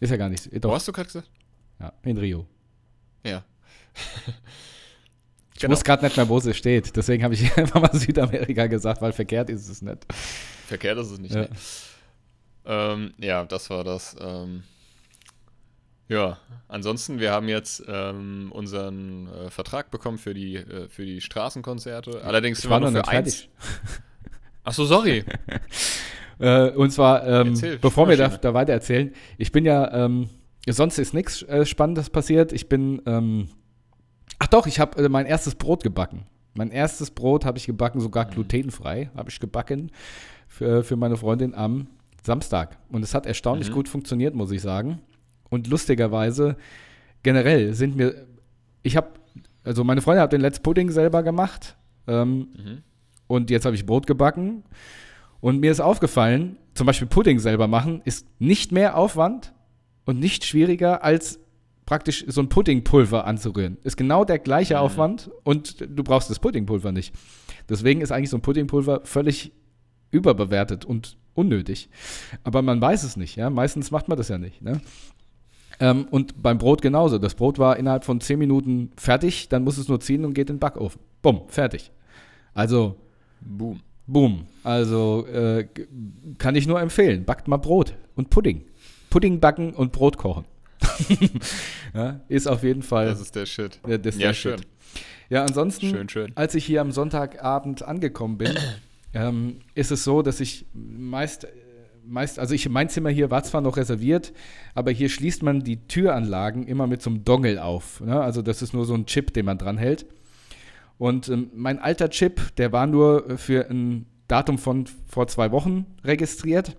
Ist 0.00 0.10
ja 0.10 0.16
gar 0.16 0.28
nicht. 0.28 0.52
wo 0.52 0.58
Doch, 0.58 0.74
hast 0.74 0.88
du 0.88 0.92
gerade 0.92 1.06
gesagt? 1.06 1.30
ja, 1.78 1.92
in 2.02 2.18
Rio. 2.18 2.46
Ja. 3.24 3.44
Ich 5.60 5.64
genau. 5.64 5.72
wusste 5.72 5.84
gerade 5.84 6.04
nicht 6.06 6.16
mehr, 6.16 6.26
wo 6.26 6.40
sie 6.40 6.54
steht. 6.54 6.96
Deswegen 6.96 7.22
habe 7.22 7.34
ich 7.34 7.54
einfach 7.58 7.82
mal 7.82 7.92
Südamerika 7.92 8.66
gesagt, 8.66 9.02
weil 9.02 9.12
verkehrt 9.12 9.50
ist 9.50 9.68
es 9.68 9.82
nicht. 9.82 10.06
Verkehrt 10.66 10.96
ist 10.96 11.10
es 11.10 11.18
nicht. 11.18 11.34
Ja, 11.34 11.42
ne? 11.42 11.50
Ähm, 12.64 13.14
ja 13.18 13.44
das 13.44 13.70
war 13.70 13.84
das. 13.84 14.16
Ähm, 14.20 14.62
ja, 16.10 16.38
ansonsten, 16.66 17.20
wir 17.20 17.30
haben 17.30 17.48
jetzt 17.48 17.84
ähm, 17.86 18.50
unseren 18.50 19.28
äh, 19.28 19.48
Vertrag 19.48 19.92
bekommen 19.92 20.18
für 20.18 20.34
die, 20.34 20.56
äh, 20.56 20.88
für 20.88 21.04
die 21.04 21.20
Straßenkonzerte. 21.20 22.24
Allerdings 22.24 22.64
ich 22.64 22.68
war 22.68 22.80
noch 22.80 22.90
für 22.90 23.06
eins. 23.06 23.46
Achso, 24.64 24.86
sorry. 24.86 25.24
äh, 26.40 26.70
und 26.70 26.90
zwar, 26.90 27.24
ähm, 27.24 27.78
bevor 27.80 28.08
wir 28.08 28.16
da, 28.16 28.26
da, 28.26 28.52
weiter 28.54 28.72
erzählen, 28.72 29.14
ich 29.38 29.52
bin 29.52 29.64
ja, 29.64 30.04
ähm, 30.04 30.28
sonst 30.68 30.98
ist 30.98 31.14
nichts 31.14 31.42
äh, 31.42 31.64
Spannendes 31.64 32.10
passiert. 32.10 32.52
Ich 32.52 32.68
bin, 32.68 33.00
ähm, 33.06 33.48
ach 34.40 34.48
doch, 34.48 34.66
ich 34.66 34.80
habe 34.80 35.04
äh, 35.04 35.08
mein 35.08 35.26
erstes 35.26 35.54
Brot 35.54 35.84
gebacken. 35.84 36.26
Mein 36.54 36.72
erstes 36.72 37.12
Brot 37.12 37.44
habe 37.44 37.56
ich 37.56 37.66
gebacken, 37.66 38.00
sogar 38.00 38.24
glutenfrei, 38.24 39.12
habe 39.14 39.30
ich 39.30 39.38
gebacken 39.38 39.92
für, 40.48 40.82
für 40.82 40.96
meine 40.96 41.16
Freundin 41.16 41.54
am 41.54 41.86
Samstag. 42.22 42.78
Und 42.90 43.02
es 43.02 43.14
hat 43.14 43.26
erstaunlich 43.26 43.70
mhm. 43.70 43.74
gut 43.74 43.88
funktioniert, 43.88 44.34
muss 44.34 44.50
ich 44.50 44.62
sagen. 44.62 45.00
Und 45.48 45.66
lustigerweise, 45.66 46.56
generell 47.22 47.74
sind 47.74 47.96
mir, 47.96 48.26
ich 48.82 48.96
habe, 48.96 49.08
also 49.64 49.84
meine 49.84 50.00
Freundin 50.00 50.22
hat 50.22 50.32
den 50.32 50.40
Let's 50.40 50.60
Pudding 50.60 50.90
selber 50.90 51.22
gemacht. 51.22 51.76
Ähm, 52.06 52.48
mhm. 52.56 52.82
Und 53.26 53.50
jetzt 53.50 53.64
habe 53.64 53.76
ich 53.76 53.86
Brot 53.86 54.06
gebacken. 54.06 54.64
Und 55.40 55.60
mir 55.60 55.70
ist 55.70 55.80
aufgefallen, 55.80 56.56
zum 56.74 56.86
Beispiel 56.86 57.08
Pudding 57.08 57.38
selber 57.38 57.66
machen 57.66 58.02
ist 58.04 58.26
nicht 58.38 58.72
mehr 58.72 58.96
Aufwand 58.96 59.54
und 60.04 60.18
nicht 60.18 60.44
schwieriger 60.44 61.02
als 61.02 61.40
praktisch 61.86 62.24
so 62.28 62.40
ein 62.40 62.48
Puddingpulver 62.48 63.26
anzurühren. 63.26 63.78
Ist 63.82 63.96
genau 63.96 64.24
der 64.24 64.38
gleiche 64.38 64.74
mhm. 64.74 64.80
Aufwand 64.80 65.30
und 65.42 65.80
du 65.80 66.04
brauchst 66.04 66.30
das 66.30 66.38
Puddingpulver 66.38 66.92
nicht. 66.92 67.14
Deswegen 67.68 68.00
ist 68.00 68.12
eigentlich 68.12 68.30
so 68.30 68.36
ein 68.36 68.42
Puddingpulver 68.42 69.00
völlig 69.04 69.52
überbewertet 70.10 70.84
und 70.84 71.16
unnötig. 71.34 71.88
Aber 72.44 72.62
man 72.62 72.80
weiß 72.80 73.02
es 73.04 73.16
nicht, 73.16 73.36
ja. 73.36 73.50
Meistens 73.50 73.90
macht 73.90 74.08
man 74.08 74.18
das 74.18 74.28
ja 74.28 74.38
nicht. 74.38 74.62
Ne? 74.62 74.80
Ähm, 75.78 76.06
und 76.10 76.42
beim 76.42 76.58
Brot 76.58 76.82
genauso. 76.82 77.18
Das 77.18 77.34
Brot 77.34 77.58
war 77.58 77.76
innerhalb 77.76 78.04
von 78.04 78.20
10 78.20 78.38
Minuten 78.38 78.90
fertig, 78.96 79.48
dann 79.48 79.64
muss 79.64 79.78
es 79.78 79.88
nur 79.88 80.00
ziehen 80.00 80.24
und 80.24 80.34
geht 80.34 80.50
in 80.50 80.56
den 80.56 80.60
Backofen. 80.60 81.00
Bumm, 81.22 81.42
fertig. 81.48 81.90
Also, 82.54 82.96
boom. 83.40 83.80
Boom. 84.06 84.46
Also 84.64 85.24
äh, 85.28 85.68
kann 86.38 86.56
ich 86.56 86.66
nur 86.66 86.80
empfehlen. 86.80 87.24
Backt 87.24 87.46
mal 87.46 87.58
Brot 87.58 87.94
und 88.16 88.28
Pudding. 88.28 88.64
Pudding 89.08 89.38
backen 89.38 89.72
und 89.72 89.92
Brot 89.92 90.18
kochen. 90.18 90.44
ja, 91.94 92.20
ist 92.28 92.48
auf 92.48 92.64
jeden 92.64 92.82
Fall. 92.82 93.06
Das 93.06 93.20
ist 93.20 93.36
der 93.36 93.46
Shit. 93.46 93.80
Ja, 93.86 93.98
das 93.98 94.16
ist 94.16 94.20
ja, 94.20 94.28
der 94.28 94.34
schön. 94.34 94.58
Shit. 94.58 94.66
Ja, 95.28 95.44
ansonsten, 95.44 95.90
schön, 95.90 96.08
schön. 96.08 96.32
als 96.34 96.56
ich 96.56 96.64
hier 96.64 96.80
am 96.80 96.90
Sonntagabend 96.90 97.84
angekommen 97.84 98.36
bin, 98.36 98.52
ähm, 99.14 99.60
ist 99.74 99.90
es 99.90 100.04
so, 100.04 100.22
dass 100.22 100.40
ich 100.40 100.66
meist 100.72 101.46
meist, 102.10 102.38
also 102.38 102.54
ich, 102.54 102.68
mein 102.68 102.88
Zimmer 102.88 103.10
hier 103.10 103.30
war 103.30 103.42
zwar 103.44 103.60
noch 103.60 103.76
reserviert, 103.76 104.32
aber 104.74 104.90
hier 104.90 105.08
schließt 105.08 105.42
man 105.42 105.60
die 105.60 105.86
Türanlagen 105.86 106.66
immer 106.66 106.86
mit 106.86 107.02
so 107.02 107.10
einem 107.10 107.24
Dongle 107.24 107.62
auf. 107.62 108.00
Ne? 108.00 108.20
Also 108.20 108.42
das 108.42 108.62
ist 108.62 108.74
nur 108.74 108.84
so 108.84 108.94
ein 108.94 109.06
Chip, 109.06 109.32
den 109.32 109.46
man 109.46 109.58
dran 109.58 109.78
hält. 109.78 110.06
Und 110.98 111.28
ähm, 111.28 111.50
mein 111.54 111.78
alter 111.78 112.10
Chip, 112.10 112.54
der 112.56 112.72
war 112.72 112.86
nur 112.86 113.38
für 113.38 113.70
ein 113.70 114.06
Datum 114.28 114.58
von 114.58 114.86
vor 115.06 115.26
zwei 115.28 115.50
Wochen 115.50 115.86
registriert. 116.04 116.76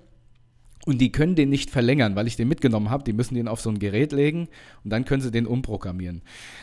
Und 0.86 1.00
die 1.00 1.12
können 1.12 1.36
den 1.36 1.50
nicht 1.50 1.70
verlängern, 1.70 2.16
weil 2.16 2.28
ich 2.28 2.36
den 2.36 2.48
mitgenommen 2.48 2.90
habe. 2.90 3.04
Die 3.04 3.14
müssen 3.14 3.36
den 3.36 3.48
auf 3.48 3.62
so 3.62 3.70
ein 3.70 3.78
Gerät 3.78 4.12
legen 4.12 4.48
und 4.84 4.92
dann 4.92 5.06
können 5.06 5.22
sie 5.22 5.32
den 5.32 5.46
umprogrammieren. 5.46 6.22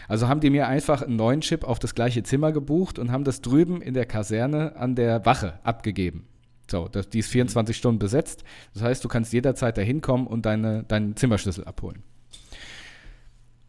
Also 0.09 0.29
haben 0.29 0.41
die 0.41 0.51
mir 0.51 0.67
einfach 0.67 1.03
einen 1.03 1.17
neuen 1.17 1.41
Chip 1.41 1.65
auf 1.65 1.79
das 1.79 1.95
gleiche 1.95 2.23
Zimmer 2.25 2.51
gebucht 2.53 2.99
und 2.99 3.13
haben 3.13 3.25
das 3.25 3.43
drüben 3.43 3.81
in 3.81 3.95
der 3.95 4.07
Kaserne 4.07 4.75
an 4.77 4.97
der 4.97 5.25
Wache 5.25 5.61
abgegeben. 5.63 6.27
So, 6.71 6.89
das, 6.89 7.09
die 7.09 7.21
ist 7.21 7.31
24 7.31 7.77
Stunden 7.77 7.99
besetzt. 7.99 8.45
Das 8.75 8.83
heißt, 8.83 9.05
du 9.05 9.09
kannst 9.09 9.33
jederzeit 9.33 9.79
da 9.79 9.83
hinkommen 9.83 10.27
und 10.27 10.45
deine, 10.45 10.85
deinen 10.85 11.17
Zimmerschlüssel 11.17 11.65
abholen. 11.65 12.03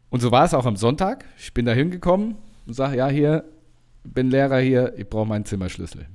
Und 0.09 0.21
so 0.21 0.31
war 0.31 0.45
es 0.45 0.53
auch 0.53 0.65
am 0.65 0.75
Sonntag. 0.75 1.25
Ich 1.37 1.53
bin 1.53 1.65
da 1.65 1.73
hingekommen 1.73 2.35
und 2.65 2.73
sage, 2.73 2.97
ja, 2.97 3.07
hier, 3.07 3.45
bin 4.03 4.29
Lehrer 4.29 4.59
hier, 4.59 4.93
ich 4.97 5.07
brauche 5.07 5.27
meinen 5.27 5.45
Zimmerschlüssel. 5.45 6.07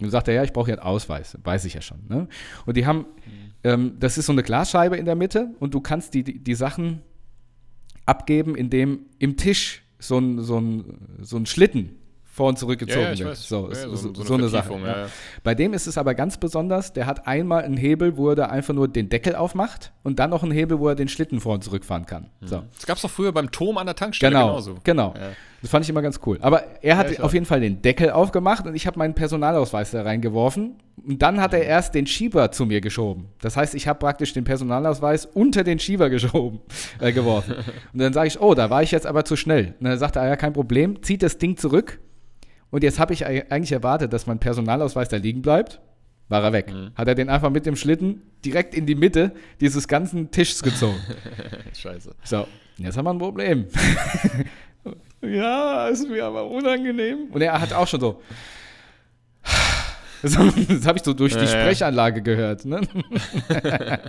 Und 0.00 0.10
sagt 0.10 0.28
er, 0.28 0.34
ja, 0.34 0.44
ich 0.44 0.52
brauche 0.52 0.66
hier 0.66 0.80
einen 0.80 0.86
Ausweis. 0.86 1.38
Weiß 1.42 1.64
ich 1.64 1.74
ja 1.74 1.80
schon. 1.80 1.98
Ne? 2.08 2.28
Und 2.66 2.76
die 2.76 2.86
haben, 2.86 2.98
mhm. 2.98 3.43
Ähm, 3.64 3.96
das 3.98 4.18
ist 4.18 4.26
so 4.26 4.32
eine 4.32 4.42
Glasscheibe 4.42 4.96
in 4.96 5.06
der 5.06 5.16
Mitte 5.16 5.54
und 5.58 5.74
du 5.74 5.80
kannst 5.80 6.14
die, 6.14 6.22
die, 6.22 6.38
die 6.38 6.54
Sachen 6.54 7.02
abgeben, 8.06 8.54
indem 8.54 9.06
im 9.18 9.36
Tisch 9.36 9.82
so 9.98 10.18
ein, 10.18 10.40
so 10.40 10.60
ein, 10.60 11.18
so 11.20 11.36
ein 11.38 11.46
Schlitten 11.46 11.96
vor 12.34 12.48
und 12.48 12.58
zurückgezogen 12.58 13.00
ja, 13.00 13.12
ja, 13.12 13.24
wird. 13.26 13.36
So, 13.36 13.68
ja, 13.68 13.74
so, 13.74 13.94
so, 13.94 14.14
so, 14.14 14.24
so 14.24 14.34
eine 14.34 14.48
Sache. 14.48 15.08
Bei 15.44 15.54
dem 15.54 15.72
ist 15.72 15.86
es 15.86 15.96
aber 15.96 16.14
ganz 16.14 16.36
besonders, 16.36 16.92
der 16.92 17.06
hat 17.06 17.26
einmal 17.26 17.62
einen 17.62 17.76
Hebel, 17.76 18.16
wo 18.16 18.30
er 18.30 18.34
da 18.34 18.46
einfach 18.46 18.74
nur 18.74 18.88
den 18.88 19.08
Deckel 19.08 19.36
aufmacht 19.36 19.92
und 20.02 20.18
dann 20.18 20.30
noch 20.30 20.42
einen 20.42 20.52
Hebel, 20.52 20.80
wo 20.80 20.88
er 20.88 20.96
den 20.96 21.08
Schlitten 21.08 21.40
vor 21.40 21.54
und 21.54 21.64
zurückfahren 21.64 22.06
kann. 22.06 22.30
Mhm. 22.40 22.46
So. 22.46 22.62
Das 22.74 22.86
gab 22.86 22.96
es 22.96 23.02
doch 23.02 23.10
früher 23.10 23.32
beim 23.32 23.52
Turm 23.52 23.78
an 23.78 23.86
der 23.86 23.94
Tankstelle 23.94 24.32
genau, 24.32 24.48
genauso. 24.48 24.78
Genau. 24.82 25.14
Das 25.64 25.70
fand 25.70 25.82
ich 25.82 25.88
immer 25.88 26.02
ganz 26.02 26.20
cool. 26.26 26.36
Aber 26.42 26.62
er 26.82 26.98
hat 26.98 27.20
auf 27.20 27.32
jeden 27.32 27.46
Fall 27.46 27.60
den 27.60 27.80
Deckel 27.80 28.10
aufgemacht 28.10 28.66
und 28.66 28.74
ich 28.74 28.86
habe 28.86 28.98
meinen 28.98 29.14
Personalausweis 29.14 29.92
da 29.92 30.02
reingeworfen. 30.02 30.74
Und 31.02 31.22
dann 31.22 31.40
hat 31.40 31.54
er 31.54 31.64
erst 31.64 31.94
den 31.94 32.06
Schieber 32.06 32.50
zu 32.50 32.66
mir 32.66 32.82
geschoben. 32.82 33.28
Das 33.40 33.56
heißt, 33.56 33.74
ich 33.74 33.88
habe 33.88 33.98
praktisch 33.98 34.34
den 34.34 34.44
Personalausweis 34.44 35.24
unter 35.24 35.64
den 35.64 35.78
Schieber 35.78 36.10
geschoben, 36.10 36.60
äh, 37.00 37.12
geworfen. 37.12 37.54
und 37.94 37.98
dann 37.98 38.12
sage 38.12 38.28
ich, 38.28 38.38
oh, 38.42 38.52
da 38.52 38.68
war 38.68 38.82
ich 38.82 38.90
jetzt 38.90 39.06
aber 39.06 39.24
zu 39.24 39.36
schnell. 39.36 39.74
Und 39.80 39.86
dann 39.86 39.98
sagt 39.98 40.16
er, 40.16 40.22
ah 40.22 40.28
ja, 40.28 40.36
kein 40.36 40.52
Problem, 40.52 41.02
zieht 41.02 41.22
das 41.22 41.38
Ding 41.38 41.56
zurück 41.56 41.98
und 42.70 42.82
jetzt 42.82 42.98
habe 42.98 43.14
ich 43.14 43.24
eigentlich 43.24 43.72
erwartet, 43.72 44.12
dass 44.12 44.26
mein 44.26 44.40
Personalausweis 44.40 45.08
da 45.08 45.16
liegen 45.16 45.40
bleibt. 45.40 45.80
War 46.28 46.42
er 46.42 46.52
weg. 46.52 46.70
Mhm. 46.70 46.90
Hat 46.94 47.08
er 47.08 47.14
den 47.14 47.30
einfach 47.30 47.48
mit 47.48 47.64
dem 47.64 47.76
Schlitten 47.76 48.20
direkt 48.44 48.74
in 48.74 48.84
die 48.84 48.96
Mitte 48.96 49.32
dieses 49.62 49.88
ganzen 49.88 50.30
Tischs 50.30 50.62
gezogen. 50.62 50.98
Scheiße. 51.72 52.14
So, 52.22 52.46
jetzt 52.76 52.98
haben 52.98 53.06
wir 53.06 53.14
ein 53.14 53.18
Problem. 53.18 53.66
ja, 55.24 55.88
ist 55.88 56.08
mir 56.08 56.24
aber 56.24 56.48
unangenehm. 56.48 57.28
Und 57.30 57.40
er 57.42 57.60
hat 57.60 57.72
auch 57.72 57.86
schon 57.86 58.00
so. 58.00 58.22
Das, 60.22 60.38
habe 60.38 60.96
ich 60.96 61.04
so 61.04 61.12
durch 61.12 61.36
die 61.36 61.46
Sprechanlage 61.46 62.22
gehört. 62.22 62.64
Ne? 62.64 62.80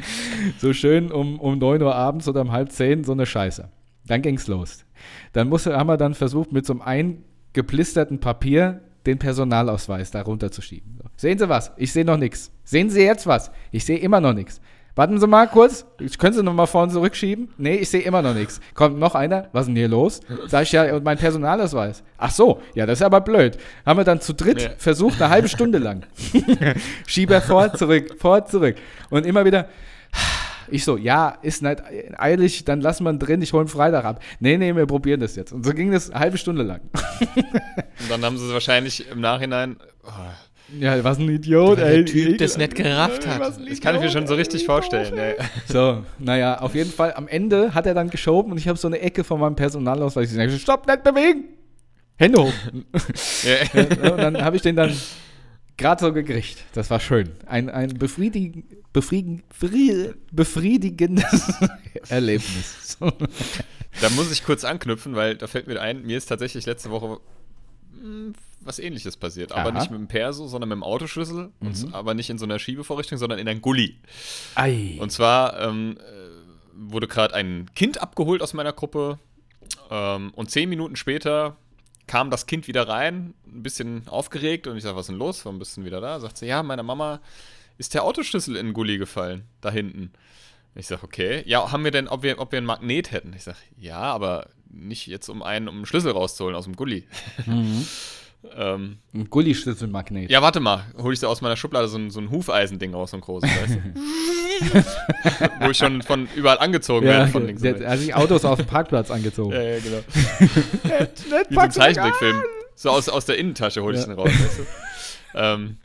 so 0.59 0.71
schön 0.71 1.11
um, 1.11 1.37
um 1.41 1.57
9 1.57 1.81
Uhr 1.81 1.93
abends 1.93 2.29
oder 2.29 2.39
um 2.39 2.53
halb 2.53 2.71
10, 2.71 3.03
so 3.03 3.11
eine 3.11 3.25
Scheiße. 3.25 3.67
Dann 4.07 4.21
ging 4.21 4.35
es 4.35 4.47
los. 4.47 4.85
Dann 5.33 5.49
musste, 5.49 5.75
haben 5.75 5.87
wir 5.87 5.97
dann 5.97 6.13
versucht, 6.13 6.53
mit 6.53 6.65
so 6.65 6.79
einem 6.79 7.25
geplisterten 7.51 8.21
Papier 8.21 8.79
den 9.05 9.19
Personalausweis 9.19 10.11
da 10.11 10.21
runterzuschieben. 10.21 10.99
So. 11.01 11.09
Sehen 11.15 11.37
Sie 11.37 11.49
was? 11.49 11.71
Ich 11.77 11.91
sehe 11.91 12.05
noch 12.05 12.17
nichts. 12.17 12.51
Sehen 12.63 12.89
Sie 12.89 13.01
jetzt 13.01 13.27
was? 13.27 13.51
Ich 13.71 13.85
sehe 13.85 13.97
immer 13.97 14.21
noch 14.21 14.33
nichts. 14.33 14.61
Warten 14.95 15.19
Sie 15.19 15.27
mal 15.27 15.47
kurz. 15.47 15.85
Können 16.17 16.33
Sie 16.33 16.41
noch 16.41 16.53
mal 16.53 16.67
vorne 16.67 16.91
zurückschieben? 16.91 17.49
Nee, 17.57 17.75
ich 17.75 17.89
sehe 17.89 18.01
immer 18.01 18.21
noch 18.21 18.33
nichts. 18.33 18.61
Kommt 18.73 18.97
noch 18.97 19.13
einer? 19.13 19.49
Was 19.51 19.63
ist 19.63 19.67
denn 19.67 19.75
hier 19.75 19.89
los? 19.89 20.21
Sag 20.47 20.63
ich 20.63 20.71
ja, 20.71 20.95
und 20.95 21.03
mein 21.03 21.17
Personalausweis. 21.17 22.01
Ach 22.17 22.31
so, 22.31 22.61
ja, 22.75 22.85
das 22.85 22.99
ist 22.99 23.05
aber 23.05 23.19
blöd. 23.19 23.57
Haben 23.85 23.99
wir 23.99 24.05
dann 24.05 24.21
zu 24.21 24.33
dritt 24.33 24.61
ja. 24.61 24.69
versucht, 24.77 25.21
eine 25.21 25.29
halbe 25.29 25.49
Stunde 25.49 25.79
lang. 25.79 26.05
Schieber 27.07 27.41
vor, 27.41 27.73
zurück, 27.73 28.15
vor, 28.19 28.45
zurück. 28.45 28.77
Und 29.09 29.25
immer 29.25 29.43
wieder, 29.43 29.67
ich 30.69 30.85
so, 30.85 30.95
ja, 30.95 31.37
ist 31.41 31.61
nicht 31.61 31.83
eilig, 32.17 32.63
dann 32.63 32.79
lassen 32.79 33.03
wir 33.03 33.11
ihn 33.11 33.19
drin, 33.19 33.41
ich 33.41 33.51
hole 33.51 33.65
ihn 33.65 33.67
Freitag 33.67 34.05
ab. 34.05 34.23
Nee, 34.39 34.57
nee, 34.57 34.73
wir 34.73 34.85
probieren 34.85 35.19
das 35.19 35.35
jetzt. 35.35 35.51
Und 35.51 35.65
so 35.65 35.73
ging 35.73 35.91
das 35.91 36.09
eine 36.09 36.21
halbe 36.21 36.37
Stunde 36.37 36.63
lang. 36.63 36.79
Und 37.35 38.09
dann 38.09 38.23
haben 38.23 38.37
sie 38.37 38.45
es 38.45 38.53
wahrscheinlich 38.53 39.09
im 39.09 39.19
Nachhinein. 39.19 39.75
Oh. 40.03 40.09
Ja, 40.79 41.03
was 41.03 41.19
ein 41.19 41.29
Idiot, 41.29 41.77
ey. 41.77 42.03
Der 42.03 42.05
Typ 42.05 42.37
das 42.39 42.57
nicht 42.57 42.75
gerafft 42.75 43.27
hat. 43.27 43.59
Ich 43.67 43.81
kann 43.81 43.99
mir 43.99 44.09
schon 44.09 44.27
so 44.27 44.35
richtig 44.35 44.65
vorstellen. 44.65 45.17
Ey. 45.17 45.35
So, 45.67 46.03
naja, 46.17 46.59
auf 46.59 46.73
jeden 46.75 46.91
Fall, 46.91 47.13
am 47.13 47.27
Ende 47.27 47.73
hat 47.73 47.85
er 47.85 47.93
dann 47.93 48.09
geschoben 48.09 48.51
und 48.51 48.57
ich 48.57 48.67
habe 48.67 48.77
so 48.77 48.87
eine 48.87 48.99
Ecke 48.99 49.23
von 49.23 49.39
meinem 49.39 49.55
Personalausweis. 49.55 50.29
Ich 50.29 50.35
sage, 50.35 50.51
stopp, 50.57 50.87
nicht 50.87 51.03
bewegen! 51.03 51.45
Hände 52.17 52.41
hoch. 52.41 52.53
Ja. 53.43 53.81
und 54.11 54.17
dann 54.17 54.41
habe 54.41 54.55
ich 54.55 54.61
den 54.61 54.75
dann 54.75 54.95
gerade 55.77 56.03
so 56.03 56.13
gekriegt. 56.13 56.63
Das 56.73 56.89
war 56.89 56.99
schön. 56.99 57.31
Ein, 57.45 57.69
ein 57.69 57.89
befriedig, 57.89 58.63
befrieden, 58.93 59.43
befriedigendes 60.31 61.53
Erlebnis. 62.09 62.97
da 62.99 64.09
muss 64.15 64.31
ich 64.31 64.43
kurz 64.43 64.63
anknüpfen, 64.63 65.15
weil 65.15 65.35
da 65.35 65.47
fällt 65.47 65.67
mir 65.67 65.79
ein, 65.81 66.03
mir 66.03 66.17
ist 66.17 66.27
tatsächlich 66.27 66.65
letzte 66.65 66.89
Woche 66.89 67.19
hm, 68.01 68.33
was 68.65 68.79
ähnliches 68.79 69.15
passiert. 69.15 69.51
Aber 69.51 69.69
Aha. 69.69 69.79
nicht 69.79 69.91
mit 69.91 69.99
dem 69.99 70.07
Perso, 70.07 70.47
sondern 70.47 70.69
mit 70.69 70.75
dem 70.77 70.83
Autoschlüssel. 70.83 71.51
Mhm. 71.59 71.67
Und, 71.67 71.93
aber 71.93 72.13
nicht 72.13 72.29
in 72.29 72.37
so 72.37 72.45
einer 72.45 72.59
Schiebevorrichtung, 72.59 73.17
sondern 73.17 73.39
in 73.39 73.47
einem 73.47 73.61
Gully. 73.61 73.97
Ei. 74.55 74.97
Und 74.99 75.11
zwar 75.11 75.59
ähm, 75.61 75.97
äh, 75.99 76.89
wurde 76.89 77.07
gerade 77.07 77.33
ein 77.33 77.69
Kind 77.75 78.01
abgeholt 78.01 78.41
aus 78.41 78.53
meiner 78.53 78.73
Gruppe. 78.73 79.19
Ähm, 79.89 80.31
und 80.35 80.51
zehn 80.51 80.67
Minuten 80.67 80.95
später 80.95 81.55
kam 82.07 82.29
das 82.29 82.45
Kind 82.45 82.67
wieder 82.67 82.87
rein, 82.87 83.33
ein 83.47 83.63
bisschen 83.63 84.07
aufgeregt. 84.07 84.67
Und 84.67 84.77
ich 84.77 84.83
sage, 84.83 84.95
was 84.95 85.03
ist 85.03 85.09
denn 85.09 85.17
los? 85.17 85.45
Warum 85.45 85.59
bist 85.59 85.77
du 85.77 85.85
wieder 85.85 86.01
da? 86.01 86.19
Sagt 86.19 86.37
sie, 86.37 86.47
ja, 86.47 86.63
meiner 86.63 86.83
Mama 86.83 87.21
ist 87.77 87.93
der 87.93 88.03
Autoschlüssel 88.03 88.55
in 88.55 88.67
den 88.67 88.73
Gully 88.73 88.97
gefallen, 88.97 89.45
da 89.61 89.71
hinten. 89.71 90.11
Ich 90.75 90.87
sag, 90.87 91.03
okay. 91.03 91.43
Ja, 91.45 91.71
haben 91.71 91.83
wir 91.83 91.91
denn, 91.91 92.07
ob 92.07 92.23
wir, 92.23 92.39
ob 92.39 92.51
wir 92.51 92.59
ein 92.59 92.65
Magnet 92.65 93.11
hätten? 93.11 93.33
Ich 93.33 93.43
sag, 93.43 93.55
ja, 93.77 93.99
aber 93.99 94.49
nicht 94.69 95.07
jetzt 95.07 95.29
um 95.29 95.41
einen, 95.41 95.67
um 95.67 95.75
einen 95.75 95.85
Schlüssel 95.85 96.11
rauszuholen 96.11 96.55
aus 96.55 96.65
dem 96.65 96.75
Gully. 96.75 97.07
ähm, 98.55 98.97
Ein 99.13 99.29
Gulli-Schlüsselmagnet. 99.29 100.29
ja, 100.29 100.41
warte 100.41 100.59
mal, 100.59 100.83
hol 100.97 101.13
ich 101.13 101.19
da 101.19 101.27
aus 101.27 101.41
meiner 101.41 101.55
Schublade 101.57 101.87
so 101.87 101.97
ein, 101.97 102.09
so 102.09 102.19
ein 102.19 102.29
Hufeisending 102.31 102.93
raus, 102.93 103.11
so 103.11 103.17
ein 103.17 103.21
großes, 103.21 103.49
weißt 103.49 103.75
du? 103.75 104.85
Wo 105.65 105.69
ich 105.69 105.77
schon 105.77 106.01
von 106.01 106.27
überall 106.35 106.59
angezogen 106.59 107.05
Ja, 107.05 107.13
werde 107.13 107.31
von 107.31 107.45
links 107.45 107.61
der, 107.61 107.79
er 107.81 107.91
hat 107.91 107.99
sich 107.99 108.13
Autos 108.15 108.45
auf 108.45 108.57
dem 108.57 108.67
Parkplatz 108.67 109.11
angezogen. 109.11 109.51
Ja, 109.53 109.61
ja, 109.61 109.79
genau. 109.79 109.97
Wie 111.49 111.53
so 111.55 111.59
ein 111.59 111.71
Zeichentrickfilm. 111.71 112.41
So 112.75 112.89
aus, 112.89 113.09
aus 113.09 113.25
der 113.25 113.37
Innentasche 113.37 113.81
hol 113.81 113.93
ich 113.93 114.01
Ja. 114.01 114.07
den 114.07 114.15
raus, 114.15 114.29
weißt 114.29 114.59
du? 114.59 114.63
ähm, 115.35 115.77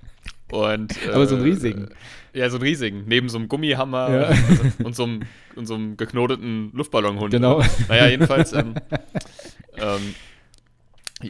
und, 0.53 1.07
äh, 1.07 1.11
Aber 1.12 1.27
so 1.27 1.37
einen 1.37 1.44
riesigen. 1.44 1.88
Ja, 2.33 2.49
so 2.51 2.57
einen 2.57 2.64
riesigen. 2.64 3.05
Neben 3.07 3.29
so 3.29 3.38
einem 3.38 3.49
Gummihammer 3.49 4.11
Ja. 4.31 4.31
und, 4.85 4.94
so 4.94 5.05
einem, 5.05 5.23
und 5.57 5.66
so 5.66 5.75
einem 5.75 5.96
geknoteten 5.96 6.70
Luftballonhund. 6.75 7.31
Genau. 7.33 7.62
Naja, 7.88 8.07
jedenfalls. 8.09 8.53
Ähm, 8.53 8.75
ähm, 9.79 10.14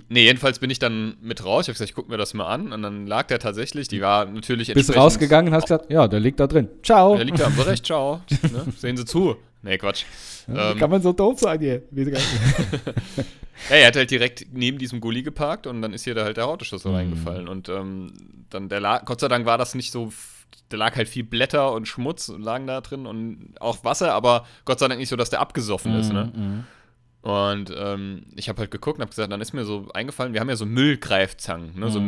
nee, 0.08 0.24
jedenfalls 0.24 0.58
bin 0.58 0.70
ich 0.70 0.78
dann 0.78 1.16
mit 1.20 1.44
raus. 1.44 1.64
Ich 1.64 1.68
habe 1.68 1.74
gesagt, 1.74 1.90
ich 1.90 1.94
guck 1.94 2.08
mir 2.08 2.16
das 2.16 2.34
mal 2.34 2.46
an. 2.46 2.72
Und 2.72 2.82
dann 2.82 3.06
lag 3.06 3.26
der 3.26 3.38
tatsächlich. 3.38 3.88
Die 3.88 4.00
war 4.00 4.24
natürlich 4.26 4.72
Bist 4.72 4.94
rausgegangen 4.96 5.48
und 5.50 5.54
hast 5.56 5.64
gesagt, 5.64 5.90
ja, 5.90 6.06
der 6.08 6.20
liegt 6.20 6.38
da 6.40 6.46
drin. 6.46 6.68
Ciao. 6.82 7.16
Der 7.16 7.24
liegt 7.24 7.40
da 7.40 7.46
am 7.46 7.58
Recht, 7.60 7.84
ciao. 7.86 8.20
Ne? 8.42 8.72
Sehen 8.76 8.96
Sie 8.96 9.04
zu. 9.04 9.36
Nee, 9.62 9.76
Quatsch. 9.78 10.04
Wie 10.46 10.56
Ähm, 10.58 10.78
kann 10.78 10.90
man 10.90 11.02
so 11.02 11.12
doof 11.12 11.38
sein 11.40 11.60
hier? 11.60 11.82
Wie- 11.90 12.04
Ja, 13.68 13.76
er 13.76 13.86
hat 13.88 13.96
halt 13.96 14.10
direkt 14.10 14.46
neben 14.52 14.78
diesem 14.78 15.00
Gully 15.00 15.22
geparkt 15.22 15.66
und 15.66 15.82
dann 15.82 15.92
ist 15.92 16.04
hier 16.04 16.14
da 16.14 16.24
halt 16.24 16.38
der 16.38 16.46
Autoschlüssel 16.46 16.90
Mhm. 16.90 16.96
reingefallen. 16.96 17.46
Und 17.48 17.68
ähm, 17.68 18.12
dann 18.48 18.68
der 18.70 18.80
lag, 18.80 19.04
Gott 19.04 19.20
sei 19.20 19.28
Dank 19.28 19.44
war 19.44 19.58
das 19.58 19.74
nicht 19.74 19.92
so, 19.92 20.10
da 20.70 20.78
lag 20.78 20.96
halt 20.96 21.08
viel 21.10 21.24
Blätter 21.24 21.72
und 21.72 21.86
Schmutz 21.86 22.28
lagen 22.38 22.66
da 22.66 22.80
drin 22.80 23.04
und 23.06 23.52
auch 23.60 23.84
Wasser, 23.84 24.14
aber 24.14 24.46
Gott 24.64 24.78
sei 24.78 24.88
Dank 24.88 24.98
nicht 24.98 25.10
so, 25.10 25.16
dass 25.16 25.28
der 25.28 25.40
abgesoffen 25.40 25.94
ist, 25.94 26.10
ne? 26.12 26.32
Mhm. 26.34 26.64
Und 27.22 27.72
ähm, 27.76 28.26
ich 28.34 28.48
habe 28.48 28.60
halt 28.60 28.70
geguckt 28.70 28.98
und 28.98 29.02
habe 29.02 29.10
gesagt, 29.10 29.30
dann 29.30 29.40
ist 29.40 29.52
mir 29.52 29.64
so 29.64 29.88
eingefallen, 29.92 30.32
wir 30.32 30.40
haben 30.40 30.48
ja 30.48 30.56
so 30.56 30.66
Müllgreifzangen, 30.66 31.78
ne? 31.78 31.90
so 31.90 32.00
Mhm. 32.00 32.06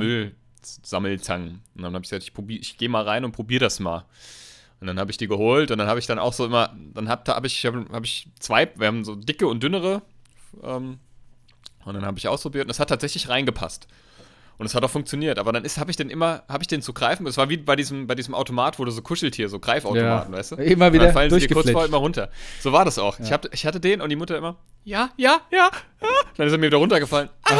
Müllsammelzangen. 0.62 1.62
Und 1.74 1.82
dann 1.82 1.94
habe 1.94 2.04
ich 2.04 2.10
gesagt, 2.10 2.24
ich, 2.24 2.32
probier, 2.32 2.60
ich 2.60 2.78
gehe 2.78 2.88
mal 2.88 3.04
rein 3.04 3.24
und 3.24 3.32
probiere 3.32 3.60
das 3.60 3.78
mal. 3.78 4.06
Und 4.80 4.86
dann 4.86 4.98
habe 4.98 5.10
ich 5.10 5.16
die 5.16 5.28
geholt 5.28 5.70
und 5.70 5.78
dann 5.78 5.86
habe 5.86 6.00
ich 6.00 6.06
dann 6.06 6.18
auch 6.18 6.32
so 6.32 6.44
immer, 6.46 6.74
dann 6.94 7.08
habe 7.08 7.30
hab 7.30 7.44
ich, 7.44 7.64
hab, 7.64 7.74
hab 7.92 8.04
ich 8.04 8.28
zwei, 8.40 8.68
wir 8.74 8.86
haben 8.86 9.04
so 9.04 9.14
dicke 9.14 9.46
und 9.46 9.62
dünnere. 9.62 10.02
Ähm, 10.62 10.98
und 11.84 11.94
dann 11.94 12.04
habe 12.04 12.18
ich 12.18 12.26
ausprobiert 12.26 12.64
und 12.64 12.70
es 12.70 12.80
hat 12.80 12.88
tatsächlich 12.88 13.28
reingepasst. 13.28 13.86
Und 14.62 14.66
es 14.66 14.76
hat 14.76 14.84
auch 14.84 14.90
funktioniert. 14.90 15.40
Aber 15.40 15.50
dann 15.50 15.64
habe 15.64 15.90
ich 15.90 15.96
den 15.96 16.08
immer, 16.08 16.44
habe 16.48 16.62
ich 16.62 16.68
den 16.68 16.82
zu 16.82 16.92
greifen. 16.92 17.26
Es 17.26 17.36
war 17.36 17.48
wie 17.48 17.56
bei 17.56 17.74
diesem, 17.74 18.06
bei 18.06 18.14
diesem 18.14 18.32
Automat, 18.32 18.78
wo 18.78 18.84
du 18.84 18.92
so 18.92 19.02
Kuscheltier, 19.02 19.48
so 19.48 19.58
Greifautomaten, 19.58 20.32
Ja. 20.32 20.38
weißt 20.38 20.52
du? 20.52 20.54
Immer 20.54 20.86
Und 20.86 20.92
wieder 20.92 21.06
dann 21.06 21.14
fallen 21.14 21.30
sie 21.30 21.40
dir 21.40 21.52
kurz 21.52 21.68
vorher 21.68 21.88
immer 21.88 21.96
runter. 21.96 22.30
So 22.60 22.70
war 22.72 22.84
das 22.84 22.96
auch. 22.96 23.18
Ich, 23.18 23.32
hab, 23.32 23.52
ich 23.52 23.66
hatte 23.66 23.80
den 23.80 24.00
und 24.00 24.08
die 24.08 24.14
Mutter 24.14 24.38
immer, 24.38 24.54
ja, 24.84 25.10
ja, 25.16 25.40
ja. 25.50 25.68
ah. 26.00 26.06
Dann 26.36 26.46
ist 26.46 26.52
er 26.52 26.58
mir 26.58 26.66
wieder 26.66 26.76
runtergefallen. 26.76 27.28
Ah, 27.42 27.54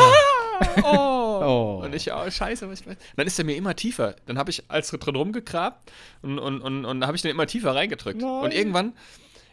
oh. 0.84 1.18
Oh. 1.44 1.82
Und 1.84 1.92
ich, 1.92 2.12
oh, 2.12 2.30
scheiße. 2.30 2.70
Was 2.70 2.82
ich, 2.82 2.86
dann 3.16 3.26
ist 3.26 3.36
er 3.36 3.44
mir 3.44 3.56
immer 3.56 3.74
tiefer. 3.74 4.14
Dann 4.26 4.38
habe 4.38 4.50
ich 4.50 4.62
als 4.70 4.92
drin 4.92 5.16
rumgegrabt 5.16 5.90
und, 6.22 6.38
und, 6.38 6.60
und, 6.60 6.84
und 6.84 7.04
habe 7.04 7.16
ich 7.16 7.22
den 7.22 7.32
immer 7.32 7.48
tiefer 7.48 7.74
reingedrückt. 7.74 8.20
Nein. 8.20 8.30
Und 8.44 8.54
irgendwann, 8.54 8.92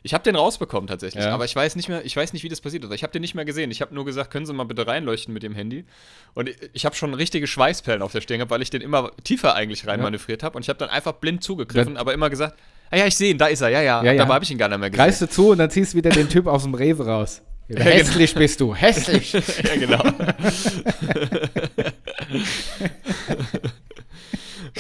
ich 0.04 0.14
habe 0.14 0.24
den 0.24 0.36
rausbekommen 0.36 0.88
tatsächlich, 0.88 1.24
Ja. 1.24 1.34
aber 1.34 1.46
ich 1.46 1.56
weiß 1.56 1.76
nicht 1.76 1.90
mehr, 1.90 2.06
ich 2.06 2.16
weiß 2.16 2.34
nicht, 2.34 2.44
wie 2.44 2.50
das 2.50 2.62
passiert 2.62 2.84
ist. 2.84 2.92
Ich 2.94 3.04
habe 3.04 3.12
den 3.12 3.22
nicht 3.22 3.36
mehr 3.36 3.46
gesehen. 3.46 3.70
Ich 3.72 3.82
habe 3.82 3.94
nur 3.94 4.06
gesagt, 4.06 4.32
können 4.32 4.46
Sie 4.46 4.54
mal 4.54 4.64
bitte 4.64 4.88
reinleuchten 4.88 5.34
mit 5.34 5.44
dem 5.44 5.54
Handy. 5.54 5.86
Und 6.34 6.50
ich, 6.50 6.58
ich 6.74 6.86
habe 6.86 6.96
schon 6.96 7.14
richtige 7.14 7.48
Schweißperlen 7.48 8.02
auf 8.02 8.12
der 8.12 8.22
Stirn 8.22 8.38
gehabt, 8.38 8.52
weil 8.52 8.62
ich 8.62 8.70
den 8.70 8.82
immer 8.82 9.12
tiefer 9.24 9.56
eigentlich 9.56 9.86
reinmanövriert 9.88 10.44
habe. 10.44 10.56
Und 10.56 10.64
ich 10.64 10.70
habe 10.70 10.80
dann 10.80 10.90
einfach 10.90 11.14
blind 11.14 11.44
zugegriffen, 11.44 11.98
aber 11.98 12.14
immer 12.14 12.30
gesagt, 12.30 12.58
ah 12.92 12.98
ja, 12.98 13.06
ich 13.06 13.16
sehe 13.16 13.32
ihn, 13.32 13.38
da 13.38 13.48
ist 13.48 13.62
er, 13.62 13.70
ja, 13.70 13.82
ja. 13.82 14.04
Ja, 14.04 14.12
ja. 14.14 14.18
Dabei 14.20 14.36
habe 14.36 14.44
ich 14.46 14.52
ihn 14.52 14.58
gar 14.58 14.70
nicht 14.70 14.80
mehr 14.80 14.90
gesehen. 14.90 15.04
Greifst 15.06 15.22
du 15.22 15.30
zu 15.30 15.50
und 15.52 15.58
dann 15.58 15.70
ziehst 15.70 15.94
du 15.94 15.98
wieder 15.98 16.10
den 16.12 16.30
Typ 16.30 16.48
aus 16.48 16.64
dem 16.64 16.74
Rewe 16.74 17.06
raus. 17.06 17.42
genau. 17.68 17.82
hässlich 17.82 18.34
bist 18.34 18.62
du, 18.62 18.74
hässlich. 18.74 19.34
ja, 19.64 19.76
genau. 19.76 20.02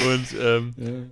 und 0.05 0.27
ähm, 0.41 1.11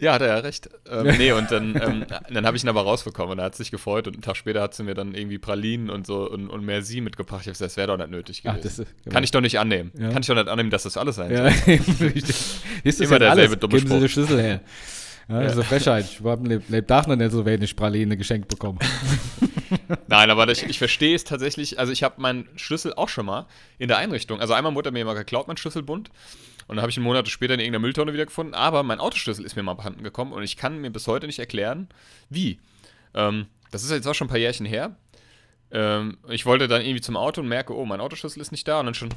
ja, 0.00 0.14
hat 0.14 0.22
er 0.22 0.28
ja 0.28 0.36
recht. 0.38 0.68
Ähm, 0.90 1.16
nee, 1.18 1.32
und 1.32 1.50
dann, 1.50 1.74
ähm, 1.80 2.06
dann 2.32 2.46
habe 2.46 2.56
ich 2.56 2.62
ihn 2.64 2.68
aber 2.68 2.82
rausbekommen 2.82 3.32
und 3.32 3.38
er 3.38 3.44
hat 3.46 3.54
sich 3.54 3.70
gefreut 3.70 4.06
und 4.06 4.14
einen 4.14 4.22
Tag 4.22 4.36
später 4.36 4.60
hat 4.62 4.74
sie 4.74 4.82
mir 4.82 4.94
dann 4.94 5.14
irgendwie 5.14 5.38
Pralinen 5.38 5.90
und 5.90 6.06
so 6.06 6.28
und, 6.30 6.48
und 6.48 6.64
Merci 6.64 7.00
mitgebracht. 7.00 7.40
Ich 7.42 7.46
habe 7.46 7.52
gesagt, 7.52 7.70
das 7.70 7.76
wäre 7.76 7.86
doch 7.88 7.96
nicht 7.98 8.10
nötig 8.10 8.42
Ach, 8.46 8.56
gewesen. 8.56 8.62
das 8.64 8.78
ist- 9.04 9.12
Kann 9.12 9.22
ich 9.24 9.30
doch 9.30 9.40
nicht 9.40 9.58
annehmen. 9.58 9.92
Ja. 9.98 10.10
Kann 10.10 10.22
ich 10.22 10.26
doch 10.26 10.34
nicht 10.34 10.48
annehmen, 10.48 10.70
dass 10.70 10.82
das 10.84 10.96
alles 10.96 11.16
sein 11.16 11.30
Ja, 11.30 11.50
soll. 11.50 11.72
Ist 12.14 12.28
das 12.28 13.00
Immer 13.00 13.12
jetzt 13.12 13.12
alles? 13.12 13.20
derselbe 13.20 13.56
dumme 13.58 13.74
Geben 13.74 13.80
Sie 13.80 13.86
Spruch. 13.88 14.00
den 14.00 14.08
Schlüssel 14.08 14.40
her. 14.40 14.60
Ja, 15.28 15.42
das 15.42 15.52
ist 15.52 15.58
eine 15.58 15.64
Frechheit. 15.64 16.04
Ich 16.10 16.24
habe 16.24 16.60
lebt 16.68 16.90
noch 16.90 17.06
nicht 17.16 17.30
so 17.30 17.46
wenig 17.46 17.76
Praline 17.76 18.16
geschenkt 18.16 18.48
bekommen. 18.48 18.80
Nein, 20.08 20.28
aber 20.30 20.48
ich, 20.50 20.64
ich 20.64 20.78
verstehe 20.78 21.14
es 21.14 21.22
tatsächlich. 21.22 21.78
Also 21.78 21.92
ich 21.92 22.02
habe 22.02 22.20
meinen 22.20 22.48
Schlüssel 22.56 22.92
auch 22.94 23.08
schon 23.08 23.26
mal 23.26 23.46
in 23.78 23.86
der 23.86 23.98
Einrichtung. 23.98 24.40
Also 24.40 24.54
einmal 24.54 24.74
wurde 24.74 24.88
er 24.88 24.92
mir 24.92 25.04
mal 25.04 25.14
geklaut, 25.14 25.46
mein 25.46 25.56
Schlüsselbund. 25.56 26.10
Und 26.70 26.76
dann 26.76 26.82
habe 26.82 26.90
ich 26.90 26.96
ihn 26.96 27.02
Monate 27.02 27.28
später 27.30 27.54
in 27.54 27.58
irgendeiner 27.58 27.80
Mülltonne 27.80 28.12
wiedergefunden. 28.12 28.54
Aber 28.54 28.84
mein 28.84 29.00
Autoschlüssel 29.00 29.44
ist 29.44 29.56
mir 29.56 29.64
mal 29.64 29.72
abhanden 29.72 30.04
gekommen 30.04 30.32
und 30.32 30.44
ich 30.44 30.56
kann 30.56 30.78
mir 30.80 30.90
bis 30.90 31.08
heute 31.08 31.26
nicht 31.26 31.40
erklären, 31.40 31.88
wie. 32.28 32.60
Ähm, 33.12 33.46
das 33.72 33.82
ist 33.82 33.90
jetzt 33.90 34.06
auch 34.06 34.14
schon 34.14 34.28
ein 34.28 34.30
paar 34.30 34.38
Jährchen 34.38 34.66
her. 34.66 34.94
Ähm, 35.72 36.18
ich 36.28 36.46
wollte 36.46 36.68
dann 36.68 36.82
irgendwie 36.82 37.00
zum 37.00 37.16
Auto 37.16 37.40
und 37.40 37.48
merke, 37.48 37.76
oh, 37.76 37.84
mein 37.86 38.00
Autoschlüssel 38.00 38.40
ist 38.40 38.52
nicht 38.52 38.68
da. 38.68 38.78
Und 38.78 38.86
dann 38.86 38.94
schon 38.94 39.08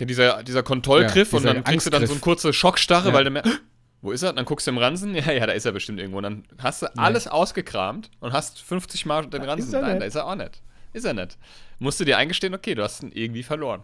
dieser, 0.00 0.42
dieser 0.42 0.62
Kontrollgriff 0.62 1.32
Ja, 1.32 1.38
und 1.38 1.44
dann 1.44 1.62
kriegst 1.62 1.86
du 1.86 1.90
dann 1.90 2.06
so 2.06 2.14
eine 2.14 2.22
kurze 2.22 2.54
Schockstarre, 2.54 3.08
Ja. 3.08 3.14
weil 3.14 3.24
du 3.24 3.30
merkst, 3.32 3.60
wo 4.00 4.10
ist 4.10 4.22
er? 4.22 4.32
Dann 4.32 4.46
guckst 4.46 4.66
du 4.66 4.70
im 4.70 4.78
Ransen, 4.78 5.14
ja, 5.14 5.30
ja, 5.30 5.46
da 5.46 5.52
ist 5.52 5.66
er 5.66 5.72
bestimmt 5.72 6.00
irgendwo. 6.00 6.16
Und 6.16 6.22
dann 6.22 6.44
hast 6.56 6.80
du 6.80 6.86
alles 6.96 7.28
ausgekramt 7.28 8.10
und 8.20 8.32
hast 8.32 8.62
50 8.62 9.04
Mal 9.04 9.26
den 9.26 9.42
Ransen. 9.42 9.78
Nein, 9.78 10.00
da 10.00 10.06
ist 10.06 10.14
er 10.14 10.26
auch 10.26 10.36
nicht. 10.36 10.62
Ist 10.94 11.04
er 11.04 11.12
nicht. 11.12 11.36
Musst 11.80 12.00
du 12.00 12.06
dir 12.06 12.16
eingestehen, 12.16 12.54
okay, 12.54 12.74
du 12.74 12.82
hast 12.82 13.02
ihn 13.02 13.12
irgendwie 13.12 13.42
verloren. 13.42 13.82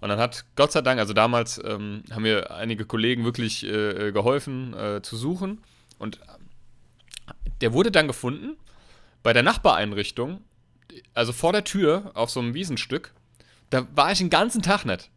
Und 0.00 0.08
dann 0.08 0.18
hat 0.18 0.44
Gott 0.56 0.72
sei 0.72 0.80
Dank, 0.80 0.98
also 0.98 1.12
damals 1.12 1.60
ähm, 1.64 2.02
haben 2.10 2.22
mir 2.22 2.50
einige 2.50 2.86
Kollegen 2.86 3.24
wirklich 3.24 3.64
äh, 3.64 4.08
äh, 4.08 4.12
geholfen 4.12 4.74
äh, 4.74 5.02
zu 5.02 5.16
suchen. 5.16 5.62
Und 5.98 6.16
äh, 6.16 7.30
der 7.60 7.72
wurde 7.72 7.90
dann 7.90 8.06
gefunden 8.06 8.56
bei 9.22 9.32
der 9.32 9.42
Nachbareinrichtung, 9.42 10.40
also 11.12 11.32
vor 11.32 11.52
der 11.52 11.64
Tür 11.64 12.12
auf 12.14 12.30
so 12.30 12.40
einem 12.40 12.54
Wiesenstück. 12.54 13.12
Da 13.68 13.86
war 13.94 14.10
ich 14.10 14.18
den 14.18 14.30
ganzen 14.30 14.62
Tag 14.62 14.84
nicht. 14.84 15.10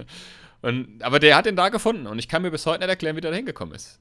und, 0.62 1.02
aber 1.02 1.18
der 1.18 1.36
hat 1.36 1.46
ihn 1.46 1.56
da 1.56 1.68
gefunden 1.68 2.06
und 2.06 2.18
ich 2.18 2.28
kann 2.28 2.42
mir 2.42 2.50
bis 2.50 2.64
heute 2.64 2.80
nicht 2.80 2.88
erklären, 2.88 3.16
wie 3.16 3.20
der 3.20 3.30
da 3.30 3.36
hingekommen 3.36 3.74
ist. 3.74 4.00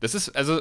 Das 0.00 0.14
ist, 0.14 0.30
also, 0.30 0.60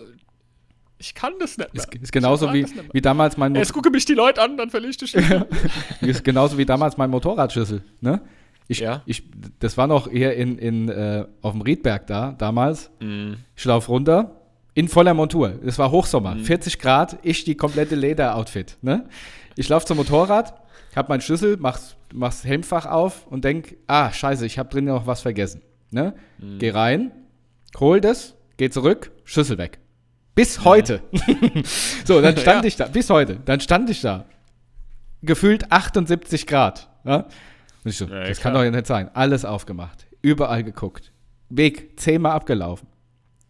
ich 1.00 1.16
kann 1.16 1.34
das 1.40 1.58
nicht 1.58 1.74
mehr. 1.74 1.84
Ist, 1.84 1.96
ist 1.96 2.12
genauso 2.12 2.54
wie, 2.54 2.66
wie 2.94 3.02
damals 3.02 3.36
mein 3.38 3.56
Jetzt 3.56 3.74
gucken 3.74 3.92
mich 3.92 4.06
die 4.06 4.14
Leute 4.14 4.42
an, 4.42 4.56
dann 4.56 4.70
verliere 4.70 4.92
ich 4.92 4.98
die 4.98 5.08
Stimme. 5.08 5.48
ist 6.02 6.24
genauso 6.24 6.58
wie 6.58 6.66
damals 6.66 6.96
mein 6.96 7.10
Motorradschlüssel. 7.10 7.84
Ne? 8.00 8.22
Ich, 8.74 8.80
Ja. 8.80 9.02
ich, 9.06 9.24
das 9.60 9.78
war 9.78 9.88
noch 9.88 10.10
hier 10.10 10.34
in, 10.34 10.58
in, 10.58 10.90
äh, 10.90 11.26
auf 11.42 11.54
dem 11.54 11.62
Riedberg 11.62 12.08
da, 12.08 12.32
damals. 12.38 12.92
Mhm. 13.00 13.38
Ich 13.56 13.66
laufe 13.66 13.88
runter, 13.92 14.36
in 14.74 14.88
voller 14.88 15.14
Montur. 15.14 15.60
Es 15.66 15.78
war 15.80 15.92
Hochsommer, 15.92 16.36
Mhm. 16.36 16.44
40 16.46 16.80
Grad, 16.80 17.18
ich 17.24 17.44
die 17.46 17.56
komplette 17.56 17.96
Leder-Outfit. 17.96 18.78
Ne? 18.82 19.06
Ich 19.56 19.70
laufe 19.70 19.86
zum 19.86 19.98
Motorrad, 19.98 20.54
hab 20.96 21.10
meinen 21.10 21.22
Schlüssel, 21.22 21.58
mach's, 21.60 21.96
mach's 22.14 22.44
Helmfach 22.44 22.86
auf 22.88 23.28
und 23.28 23.44
denk, 23.46 23.76
ah, 23.88 24.12
scheiße, 24.12 24.46
ich 24.46 24.58
hab 24.60 24.70
drin 24.72 24.86
noch 24.86 25.06
was 25.08 25.22
vergessen. 25.22 25.62
Ne? 25.92 26.14
Mhm. 26.40 26.58
Geh 26.60 26.72
rein, 26.72 27.12
hol 27.80 28.02
das, 28.02 28.36
geh 28.58 28.70
zurück, 28.70 29.12
Schlüssel 29.26 29.58
weg. 29.60 29.80
Bis 30.36 30.64
heute. 30.66 31.02
so, 32.06 32.20
dann 32.22 32.36
stand 32.44 32.64
Ja. 32.64 32.68
ich 32.68 32.76
da, 32.76 32.88
bis 32.88 33.10
heute, 33.12 33.38
dann 33.46 33.60
stand 33.60 33.90
ich 33.92 34.02
da. 34.02 34.26
Gefühlt 35.22 35.72
78 35.72 36.48
Grad. 36.48 36.90
Ja? 37.06 37.26
Und 37.84 37.90
ich 37.92 37.98
so, 37.98 38.06
Ja, 38.06 38.24
das 38.26 38.40
klar. 38.40 38.54
kann 38.54 38.66
doch 38.66 38.72
nicht 38.72 38.88
sein. 38.88 39.10
Alles 39.14 39.46
aufgemacht, 39.46 40.08
überall 40.22 40.64
geguckt. 40.64 41.12
Weg 41.50 42.00
zehnmal 42.00 42.32
abgelaufen. 42.34 42.88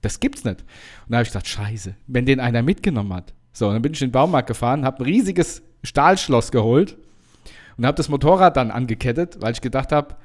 Das 0.01 0.19
gibt's 0.19 0.43
nicht. 0.43 0.61
Und 0.61 1.11
da 1.11 1.17
habe 1.17 1.23
ich 1.23 1.29
gedacht, 1.29 1.47
scheiße, 1.47 1.95
wenn 2.07 2.25
den 2.25 2.39
einer 2.39 2.61
mitgenommen 2.61 3.13
hat. 3.13 3.33
So, 3.53 3.71
dann 3.71 3.81
bin 3.81 3.93
ich 3.93 4.01
in 4.01 4.07
den 4.09 4.11
Baumarkt 4.11 4.47
gefahren, 4.47 4.83
habe 4.83 5.01
ein 5.03 5.05
riesiges 5.05 5.61
Stahlschloss 5.83 6.51
geholt 6.51 6.97
und 7.77 7.85
habe 7.85 7.95
das 7.95 8.09
Motorrad 8.09 8.57
dann 8.57 8.71
angekettet, 8.71 9.37
weil 9.41 9.53
ich 9.53 9.61
gedacht 9.61 9.91
habe, 9.91 10.15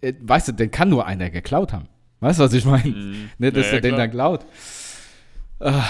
äh, 0.00 0.14
weißt 0.20 0.48
du, 0.48 0.52
den 0.52 0.70
kann 0.70 0.88
nur 0.88 1.04
einer 1.06 1.28
geklaut 1.30 1.72
haben. 1.72 1.88
Weißt 2.20 2.38
du, 2.38 2.44
was 2.44 2.52
ich 2.52 2.64
meine? 2.64 2.84
Nicht, 3.38 3.56
dass 3.56 3.66
Ja, 3.70 3.72
der 3.72 3.72
ja, 3.72 3.80
den 3.80 3.90
klar. 3.90 3.98
dann 3.98 4.10
klaut. 4.10 4.46
Ah, 5.60 5.84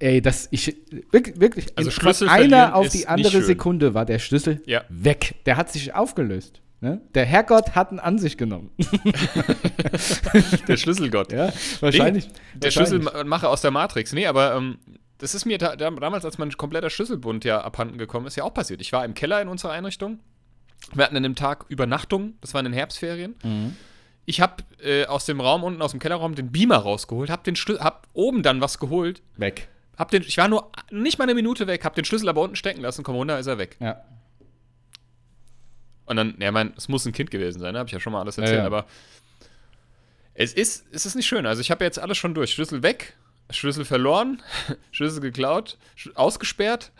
ey, 0.00 0.20
das, 0.20 0.48
ich, 0.50 0.76
wirklich, 1.12 1.38
wirklich, 1.40 1.66
Also 1.76 1.90
Schlüssel 1.90 2.28
von 2.28 2.36
einer 2.36 2.74
auf 2.74 2.88
die 2.88 3.06
andere. 3.06 3.42
Sekunde 3.42 3.94
war 3.94 4.04
der 4.04 4.18
Schlüssel 4.18 4.60
Ja. 4.66 4.82
weg. 4.88 5.36
Der 5.46 5.56
hat 5.56 5.70
sich 5.72 5.94
aufgelöst. 5.94 6.60
Ne? 6.84 7.00
Der 7.14 7.24
Herrgott 7.24 7.74
hat 7.74 7.92
ihn 7.92 7.98
an 7.98 8.18
sich 8.18 8.36
genommen. 8.36 8.70
Der 10.68 10.76
Schlüsselgott. 10.76 11.32
ja, 11.32 11.50
wahrscheinlich. 11.80 12.28
Der 12.28 12.64
wahrscheinlich. 12.64 12.72
Schlüsselmacher 13.08 13.48
aus 13.48 13.62
der 13.62 13.70
Matrix. 13.70 14.12
Nee, 14.12 14.26
aber 14.26 14.54
ähm, 14.54 14.76
das 15.16 15.34
ist 15.34 15.46
mir 15.46 15.56
da, 15.56 15.76
da, 15.76 15.90
damals, 15.90 16.26
als 16.26 16.36
mein 16.36 16.52
kompletter 16.52 16.90
Schlüsselbund 16.90 17.42
ja 17.46 17.62
abhanden 17.62 17.96
gekommen 17.96 18.26
ist, 18.26 18.36
ja 18.36 18.44
auch 18.44 18.52
passiert. 18.52 18.82
Ich 18.82 18.92
war 18.92 19.02
im 19.06 19.14
Keller 19.14 19.40
in 19.40 19.48
unserer 19.48 19.72
Einrichtung. 19.72 20.20
Wir 20.92 21.06
hatten 21.06 21.16
an 21.16 21.22
dem 21.22 21.36
Tag 21.36 21.64
Übernachtung. 21.68 22.34
Das 22.42 22.52
war 22.52 22.60
in 22.60 22.66
den 22.66 22.74
Herbstferien. 22.74 23.34
Mhm. 23.42 23.76
Ich 24.26 24.42
habe 24.42 24.62
äh, 24.82 25.06
aus 25.06 25.24
dem 25.24 25.40
Raum 25.40 25.64
unten, 25.64 25.80
aus 25.80 25.92
dem 25.92 26.00
Kellerraum, 26.00 26.34
den 26.34 26.52
Beamer 26.52 26.76
rausgeholt, 26.76 27.30
habe 27.30 27.44
den 27.44 27.56
Schlü 27.56 27.78
hab 27.78 28.08
oben 28.12 28.42
dann 28.42 28.60
was 28.60 28.78
geholt. 28.78 29.22
Weg. 29.38 29.68
hab 29.96 30.10
den, 30.10 30.22
ich 30.22 30.36
war 30.36 30.48
nur 30.48 30.70
nicht 30.90 31.16
mal 31.16 31.24
eine 31.24 31.34
Minute 31.34 31.66
weg, 31.66 31.82
hab 31.86 31.94
den 31.94 32.04
Schlüssel 32.04 32.28
aber 32.28 32.42
unten 32.42 32.56
stecken 32.56 32.82
lassen, 32.82 33.04
komm 33.04 33.14
runter, 33.14 33.38
ist 33.38 33.46
er 33.46 33.56
weg. 33.56 33.78
Ja. 33.80 34.02
Und 36.06 36.16
dann, 36.16 36.34
ja, 36.38 36.52
mein, 36.52 36.72
es 36.76 36.88
muss 36.88 37.06
ein 37.06 37.12
Kind 37.12 37.30
gewesen 37.30 37.60
sein, 37.60 37.72
ne? 37.72 37.78
habe 37.78 37.86
ich 37.88 37.92
ja 37.92 38.00
schon 38.00 38.12
mal 38.12 38.20
alles 38.20 38.36
erzählt, 38.38 38.56
Ja, 38.56 38.62
ja. 38.62 38.66
aber 38.66 38.86
es 40.34 40.52
ist, 40.52 40.86
es 40.92 41.06
ist 41.06 41.14
nicht 41.14 41.26
schön. 41.26 41.46
Also 41.46 41.60
ich 41.60 41.70
habe 41.70 41.84
jetzt 41.84 41.98
alles 41.98 42.18
schon 42.18 42.34
durch. 42.34 42.52
Schlüssel 42.52 42.82
weg, 42.82 43.16
Schlüssel 43.50 43.84
verloren, 43.84 44.42
Schlüssel 44.90 45.20
geklaut, 45.20 45.78
ausgesperrt, 46.14 46.92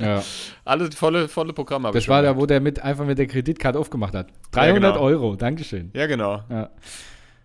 ja. 0.00 0.22
alle 0.64 0.90
volle, 0.92 1.28
volle 1.28 1.52
Programme 1.52 1.88
habe 1.88 1.98
ich 1.98 2.04
Das 2.04 2.08
war 2.08 2.22
da, 2.22 2.36
wo 2.36 2.46
der 2.46 2.60
mit 2.60 2.80
einfach 2.80 3.04
mit 3.04 3.18
der 3.18 3.26
Kreditkarte 3.26 3.78
aufgemacht 3.78 4.14
hat. 4.14 4.28
300 4.52 4.94
genau. 4.94 5.04
Euro, 5.04 5.36
Dankeschön. 5.36 5.90
Ja, 5.94 6.06
genau. 6.06 6.42
Ja. 6.48 6.70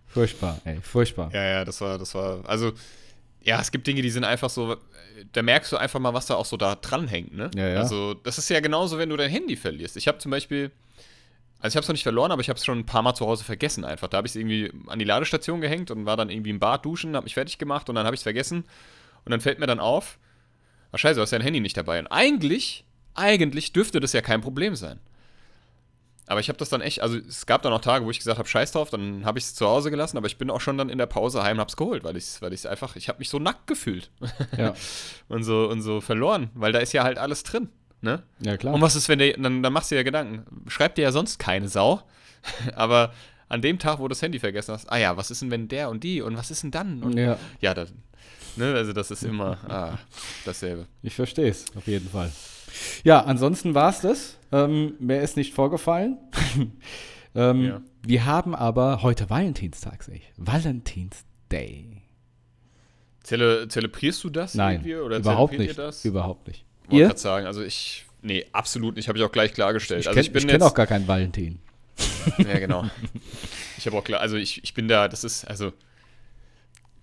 Furchtbar, 0.06 0.60
ey, 0.64 0.78
furchtbar. 0.80 1.30
Ja, 1.34 1.44
ja, 1.44 1.64
das 1.64 1.80
war, 1.80 1.98
das 1.98 2.14
war, 2.14 2.40
also, 2.48 2.72
ja, 3.46 3.60
es 3.60 3.70
gibt 3.70 3.86
Dinge, 3.86 4.02
die 4.02 4.10
sind 4.10 4.24
einfach 4.24 4.50
so, 4.50 4.76
da 5.32 5.42
merkst 5.42 5.70
du 5.70 5.76
einfach 5.76 6.00
mal, 6.00 6.12
was 6.12 6.26
da 6.26 6.34
auch 6.34 6.44
so 6.44 6.56
da 6.56 6.74
dranhängt, 6.74 7.32
ne? 7.32 7.48
Ja, 7.54 7.68
ja. 7.68 7.78
Also, 7.78 8.14
das 8.14 8.38
ist 8.38 8.50
ja 8.50 8.58
genauso, 8.58 8.98
wenn 8.98 9.08
du 9.08 9.16
dein 9.16 9.30
Handy 9.30 9.54
verlierst. 9.54 9.96
Ich 9.96 10.08
habe 10.08 10.18
zum 10.18 10.32
Beispiel, 10.32 10.72
also 11.60 11.72
ich 11.72 11.76
habe 11.76 11.82
es 11.82 11.88
noch 11.88 11.94
nicht 11.94 12.02
verloren, 12.02 12.32
aber 12.32 12.40
ich 12.40 12.48
habe 12.48 12.58
es 12.58 12.64
schon 12.64 12.80
ein 12.80 12.86
paar 12.86 13.02
Mal 13.02 13.14
zu 13.14 13.24
Hause 13.24 13.44
vergessen 13.44 13.84
einfach. 13.84 14.08
Da 14.08 14.16
habe 14.16 14.26
ich 14.26 14.32
es 14.32 14.36
irgendwie 14.36 14.72
an 14.88 14.98
die 14.98 15.04
Ladestation 15.04 15.60
gehängt 15.60 15.92
und 15.92 16.06
war 16.06 16.16
dann 16.16 16.28
irgendwie 16.28 16.50
im 16.50 16.58
Bad 16.58 16.84
duschen, 16.84 17.14
habe 17.14 17.22
mich 17.22 17.34
fertig 17.34 17.56
gemacht 17.56 17.88
und 17.88 17.94
dann 17.94 18.04
habe 18.04 18.14
ich 18.14 18.18
es 18.18 18.24
vergessen. 18.24 18.64
Und 19.24 19.30
dann 19.30 19.40
fällt 19.40 19.60
mir 19.60 19.66
dann 19.66 19.78
auf, 19.78 20.18
ach 20.90 20.98
scheiße, 20.98 21.14
du 21.14 21.22
hast 21.22 21.32
dein 21.32 21.40
Handy 21.40 21.60
nicht 21.60 21.76
dabei. 21.76 22.00
Und 22.00 22.08
eigentlich, 22.08 22.84
eigentlich 23.14 23.72
dürfte 23.72 24.00
das 24.00 24.12
ja 24.12 24.22
kein 24.22 24.40
Problem 24.40 24.74
sein. 24.74 24.98
Aber 26.26 26.40
ich 26.40 26.48
habe 26.48 26.58
das 26.58 26.68
dann 26.68 26.80
echt, 26.80 27.02
also 27.02 27.16
es 27.16 27.46
gab 27.46 27.62
dann 27.62 27.72
auch 27.72 27.80
Tage, 27.80 28.04
wo 28.04 28.10
ich 28.10 28.18
gesagt 28.18 28.38
habe, 28.38 28.48
scheiß 28.48 28.72
drauf, 28.72 28.90
dann 28.90 29.24
habe 29.24 29.38
ich 29.38 29.44
es 29.44 29.54
zu 29.54 29.66
Hause 29.66 29.90
gelassen, 29.90 30.16
aber 30.16 30.26
ich 30.26 30.38
bin 30.38 30.50
auch 30.50 30.60
schon 30.60 30.76
dann 30.76 30.88
in 30.88 30.98
der 30.98 31.06
Pause 31.06 31.42
heim 31.42 31.56
und 31.56 31.60
hab's 31.60 31.76
geholt, 31.76 32.02
weil 32.02 32.16
ich 32.16 32.24
es 32.24 32.42
weil 32.42 32.52
einfach, 32.68 32.96
ich 32.96 33.08
habe 33.08 33.20
mich 33.20 33.28
so 33.28 33.38
nackt 33.38 33.66
gefühlt 33.66 34.10
Ja, 34.56 34.74
und 35.28 35.44
so, 35.44 35.68
und 35.68 35.82
so 35.82 36.00
verloren, 36.00 36.50
weil 36.54 36.72
da 36.72 36.80
ist 36.80 36.92
ja 36.92 37.04
halt 37.04 37.18
alles 37.18 37.44
drin, 37.44 37.68
ne? 38.00 38.24
ja 38.40 38.56
klar. 38.56 38.74
Und 38.74 38.80
was 38.80 38.96
ist, 38.96 39.08
wenn 39.08 39.20
der, 39.20 39.34
dann, 39.34 39.62
dann 39.62 39.72
machst 39.72 39.90
du 39.90 39.94
dir 39.94 40.00
ja 40.00 40.04
Gedanken, 40.04 40.64
schreibt 40.68 40.98
dir 40.98 41.02
ja 41.02 41.12
sonst 41.12 41.38
keine 41.38 41.68
Sau, 41.68 42.02
aber 42.74 43.12
an 43.48 43.62
dem 43.62 43.78
Tag, 43.78 44.00
wo 44.00 44.04
du 44.04 44.08
das 44.08 44.22
Handy 44.22 44.40
vergessen 44.40 44.72
hast, 44.72 44.90
ah 44.90 44.96
ja, 44.96 45.16
was 45.16 45.30
ist 45.30 45.42
denn, 45.42 45.52
wenn 45.52 45.68
der 45.68 45.90
und 45.90 46.02
die 46.02 46.22
und 46.22 46.36
was 46.36 46.50
ist 46.50 46.64
denn 46.64 46.72
dann? 46.72 47.04
Und, 47.04 47.16
ja, 47.16 47.38
ja, 47.60 47.72
das, 47.72 47.92
ne, 48.56 48.74
also 48.74 48.92
das 48.92 49.12
ist 49.12 49.22
immer 49.22 49.58
ah, 49.68 49.98
dasselbe. 50.44 50.86
ich 51.02 51.14
verstehe 51.14 51.50
es, 51.50 51.66
auf 51.76 51.86
jeden 51.86 52.08
Fall. 52.08 52.32
Ja, 53.04 53.22
ansonsten 53.22 53.74
war 53.74 53.90
es 53.90 54.00
das. 54.00 54.35
Ähm, 54.64 54.94
mehr 54.98 55.22
ist 55.22 55.36
nicht 55.36 55.54
vorgefallen. 55.54 56.18
ähm, 57.34 57.64
Ja. 57.64 57.82
Wir 58.06 58.24
haben 58.24 58.54
aber 58.54 59.02
heute 59.02 59.28
Valentinstag, 59.28 60.04
sehe 60.04 60.16
ich. 60.16 60.32
Valentinsday. 60.36 62.02
Zele 63.24 63.66
zelebrierst 63.66 64.22
du 64.22 64.30
das 64.30 64.54
Nein, 64.54 64.76
irgendwie 64.76 64.94
oder 64.96 65.16
überhaupt 65.16 65.58
nicht. 65.58 65.76
das? 65.76 66.04
Überhaupt 66.04 66.46
nicht. 66.46 66.64
Wollte 66.88 67.06
gerade 67.06 67.18
sagen, 67.18 67.46
also 67.46 67.62
ich, 67.62 68.06
nee, 68.22 68.46
absolut 68.52 68.94
nicht, 68.94 69.08
habe 69.08 69.18
ich 69.18 69.24
auch 69.24 69.32
gleich 69.32 69.52
klargestellt. 69.52 70.02
Ich 70.02 70.06
also 70.06 70.14
kenne 70.14 70.26
ich 70.26 70.32
bin 70.32 70.42
kenn 70.42 70.50
jetzt, 70.50 70.62
auch 70.62 70.74
gar 70.74 70.86
keinen 70.86 71.08
Valentin. 71.08 71.58
Ja, 72.38 72.58
genau. 72.58 72.84
Ich 73.78 73.86
habe 73.86 73.96
auch 73.96 74.04
klar, 74.04 74.20
also 74.20 74.36
ich, 74.36 74.62
ich 74.62 74.74
bin 74.74 74.88
da, 74.88 75.08
das 75.08 75.24
ist, 75.24 75.44
also, 75.44 75.68
ich 75.68 75.72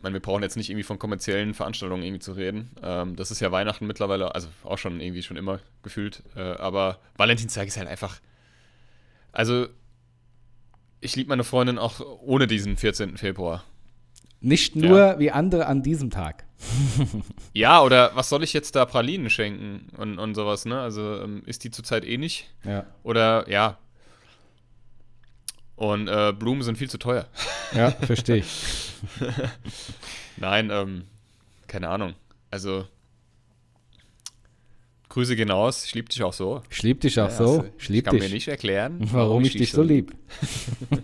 meine, 0.04 0.14
wir 0.14 0.22
brauchen 0.22 0.44
jetzt 0.44 0.58
nicht 0.58 0.70
irgendwie 0.70 0.84
von 0.84 1.00
kommerziellen 1.00 1.54
Veranstaltungen 1.54 2.04
irgendwie 2.04 2.20
zu 2.20 2.34
reden. 2.34 2.72
Ähm, 2.84 3.16
das 3.16 3.32
ist 3.32 3.40
ja 3.40 3.52
Weihnachten 3.52 3.88
mittlerweile, 3.88 4.36
also 4.36 4.48
auch 4.64 4.78
schon 4.78 5.00
irgendwie 5.00 5.24
schon 5.24 5.38
immer 5.38 5.60
gefühlt. 5.82 6.24
Äh, 6.36 6.42
aber 6.42 7.00
Valentinstag 7.18 7.68
ist 7.68 7.78
halt 7.78 7.88
einfach, 7.88 8.20
also, 9.32 9.68
ich 11.02 11.16
liebe 11.16 11.30
meine 11.30 11.44
Freundin 11.44 11.78
auch 11.78 12.00
ohne 12.22 12.48
diesen 12.48 12.78
14. 12.78 13.18
Februar. 13.18 13.64
Nicht 14.40 14.76
nur 14.76 15.20
wie 15.20 15.32
andere 15.32 15.68
an 15.68 15.84
diesem 15.84 16.10
Tag. 16.10 16.46
Ja, 17.54 17.82
oder 17.84 18.16
was 18.16 18.30
soll 18.30 18.44
ich 18.44 18.52
jetzt 18.54 18.76
da 18.76 18.86
Pralinen 18.86 19.30
schenken 19.30 19.88
und, 19.98 20.18
und 20.18 20.34
sowas, 20.34 20.66
ne? 20.66 20.80
Also, 20.80 21.22
ähm, 21.22 21.44
ist 21.46 21.64
die 21.64 21.72
zurzeit 21.72 22.04
eh 22.04 22.18
nicht? 22.18 22.50
Ja, 22.64 22.86
Oder, 23.04 23.48
ja. 23.50 23.78
Und 25.76 26.08
äh, 26.08 26.34
Blumen 26.38 26.62
sind 26.62 26.78
viel 26.78 26.90
zu 26.90 26.98
teuer. 26.98 27.28
ja 27.76 27.92
verstehe 27.92 28.38
ich. 28.38 28.92
Nein, 30.38 30.70
ähm, 30.72 31.04
keine 31.68 31.90
Ahnung. 31.90 32.14
Also, 32.52 32.86
Grüße 35.10 35.36
gehen 35.36 35.52
aus. 35.52 35.86
Ich 35.86 35.94
liebe 35.96 36.10
dich 36.10 36.24
auch 36.24 36.34
so. 36.34 36.62
Ich 36.70 36.82
lieb 36.84 37.02
dich 37.02 37.20
auch 37.20 37.30
Ja, 37.30 37.36
so. 37.36 37.44
also, 37.44 37.66
Ich 37.78 37.90
ich 37.90 38.04
kann 38.04 38.16
dich. 38.16 38.24
mir 38.24 38.30
nicht 38.34 38.48
erklären, 38.48 39.00
warum 39.12 39.44
ich 39.46 39.54
dich 39.54 39.72
so 39.72 39.84
lieb. 39.84 40.14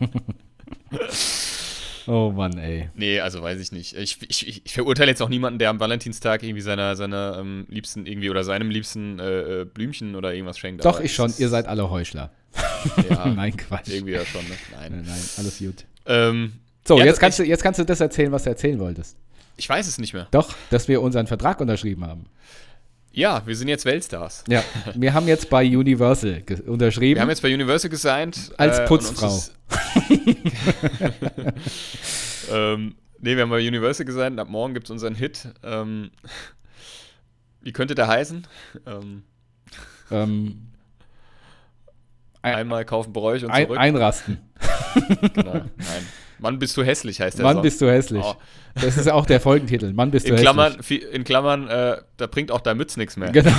oh 2.08 2.32
Mann, 2.32 2.58
ey. 2.58 2.90
Nee, 2.96 3.20
also 3.20 3.42
weiß 3.42 3.60
ich 3.60 3.72
nicht. 3.72 3.96
Ich, 3.96 4.18
ich, 4.28 4.48
ich- 4.48 4.66
ich 4.66 4.74
verurteile 4.74 5.12
jetzt 5.12 5.22
auch 5.22 5.30
niemanden, 5.30 5.60
der 5.60 5.70
am 5.70 5.80
Valentinstag 5.80 6.44
irgendwie 6.44 6.62
seiner, 6.62 6.96
seiner 6.96 7.38
ähm, 7.40 7.66
Liebsten 7.70 8.06
irgendwie 8.06 8.30
oder 8.30 8.44
seinem 8.44 8.70
Liebsten 8.70 9.20
äh, 9.20 9.62
äh, 9.62 9.66
Blümchen 9.66 10.16
oder 10.16 10.34
irgendwas 10.34 10.58
schenkt. 10.58 10.84
Doch, 10.86 11.00
ich 11.00 11.14
schon. 11.14 11.34
Ihr 11.38 11.50
seid 11.50 11.68
alle 11.68 11.90
Heuchler. 11.90 12.32
Ja, 13.10 13.26
Nein, 13.36 13.56
Quatsch. 13.58 13.90
irgendwie 13.90 14.14
ja 14.14 14.26
schon, 14.26 14.44
ne? 14.48 14.56
Nein, 14.72 14.92
Nein. 14.92 15.04
nein, 15.06 15.20
alles 15.38 15.60
gut. 15.60 15.86
Ähm, 16.06 16.54
So, 16.88 16.98
Ja, 17.00 17.06
jetzt, 17.06 17.20
kannst 17.20 17.40
du, 17.40 17.44
jetzt 17.44 17.62
kannst 17.64 17.80
du 17.80 17.84
das 17.86 18.00
erzählen, 18.00 18.32
was 18.32 18.44
du 18.44 18.50
erzählen 18.50 18.80
wolltest. 18.80 19.16
ich 19.58 19.68
weiß 19.70 19.88
es 19.88 19.98
nicht 20.00 20.14
mehr. 20.14 20.28
Doch, 20.32 20.56
dass 20.70 20.88
wir 20.88 21.02
unseren 21.02 21.28
Vertrag 21.28 21.60
unterschrieben 21.62 22.06
haben. 22.06 22.26
Ja, 23.12 23.42
wir 23.46 23.56
sind 23.56 23.68
jetzt 23.68 23.86
Weltstars. 23.86 24.44
Ja, 24.48 24.64
wir 24.96 25.14
haben 25.14 25.28
jetzt 25.28 25.50
bei 25.50 25.66
Universal 25.66 26.44
unterschrieben. 26.68 27.16
Wir 27.16 27.22
haben 27.24 27.30
jetzt 27.30 27.42
bei 27.42 27.54
Universal 27.54 27.90
gesigned. 27.90 28.52
Als 28.58 28.80
und 28.80 28.86
Putzfrau. 28.86 29.42
ähm, 32.52 32.96
nee, 33.20 33.36
wir 33.36 33.44
haben 33.44 33.50
bei 33.50 33.68
Universal 33.68 34.06
gesigned. 34.06 34.34
und 34.34 34.40
Ab 34.40 34.50
morgen 34.50 34.74
gibt 34.74 34.86
es 34.88 34.92
unseren 34.92 35.16
Hit. 35.16 35.48
Ähm, 35.64 36.12
wie 37.62 37.72
könnte 37.72 37.96
der 37.96 38.08
heißen? 38.08 38.48
Ähm, 38.86 39.24
ähm, 40.12 40.69
einmal 42.42 42.86
kaufen 42.86 43.14
Bräuch 43.14 43.44
und 43.44 43.52
ein, 43.52 43.66
zurück. 43.66 43.80
einrasten. 43.80 44.38
genau. 45.34 45.54
Nein. 45.54 45.68
Mann, 46.42 46.58
bist 46.58 46.78
du 46.78 46.84
hässlich, 46.84 47.20
heißt 47.20 47.38
der 47.38 47.44
Mann, 47.44 47.56
Song. 47.56 47.64
bist 47.64 47.82
du 47.82 47.92
hässlich. 47.92 48.24
Oh. 48.26 48.34
Das 48.82 48.96
ist 48.96 49.10
auch 49.12 49.26
der 49.26 49.42
Folgentitel. 49.42 49.92
Mann, 49.92 50.10
bist 50.10 50.26
du 50.26 50.30
In 50.30 50.36
hässlich. 50.38 50.46
Klammern, 50.46 50.78
vi- 50.80 51.06
in 51.06 51.26
Klammern 51.26 51.68
äh, 51.68 51.98
da 52.16 52.28
bringt 52.28 52.50
auch 52.54 52.62
dein 52.62 52.78
Mütz 52.78 52.96
nichts 52.96 53.18
mehr. 53.18 53.30
Genau, 53.34 53.52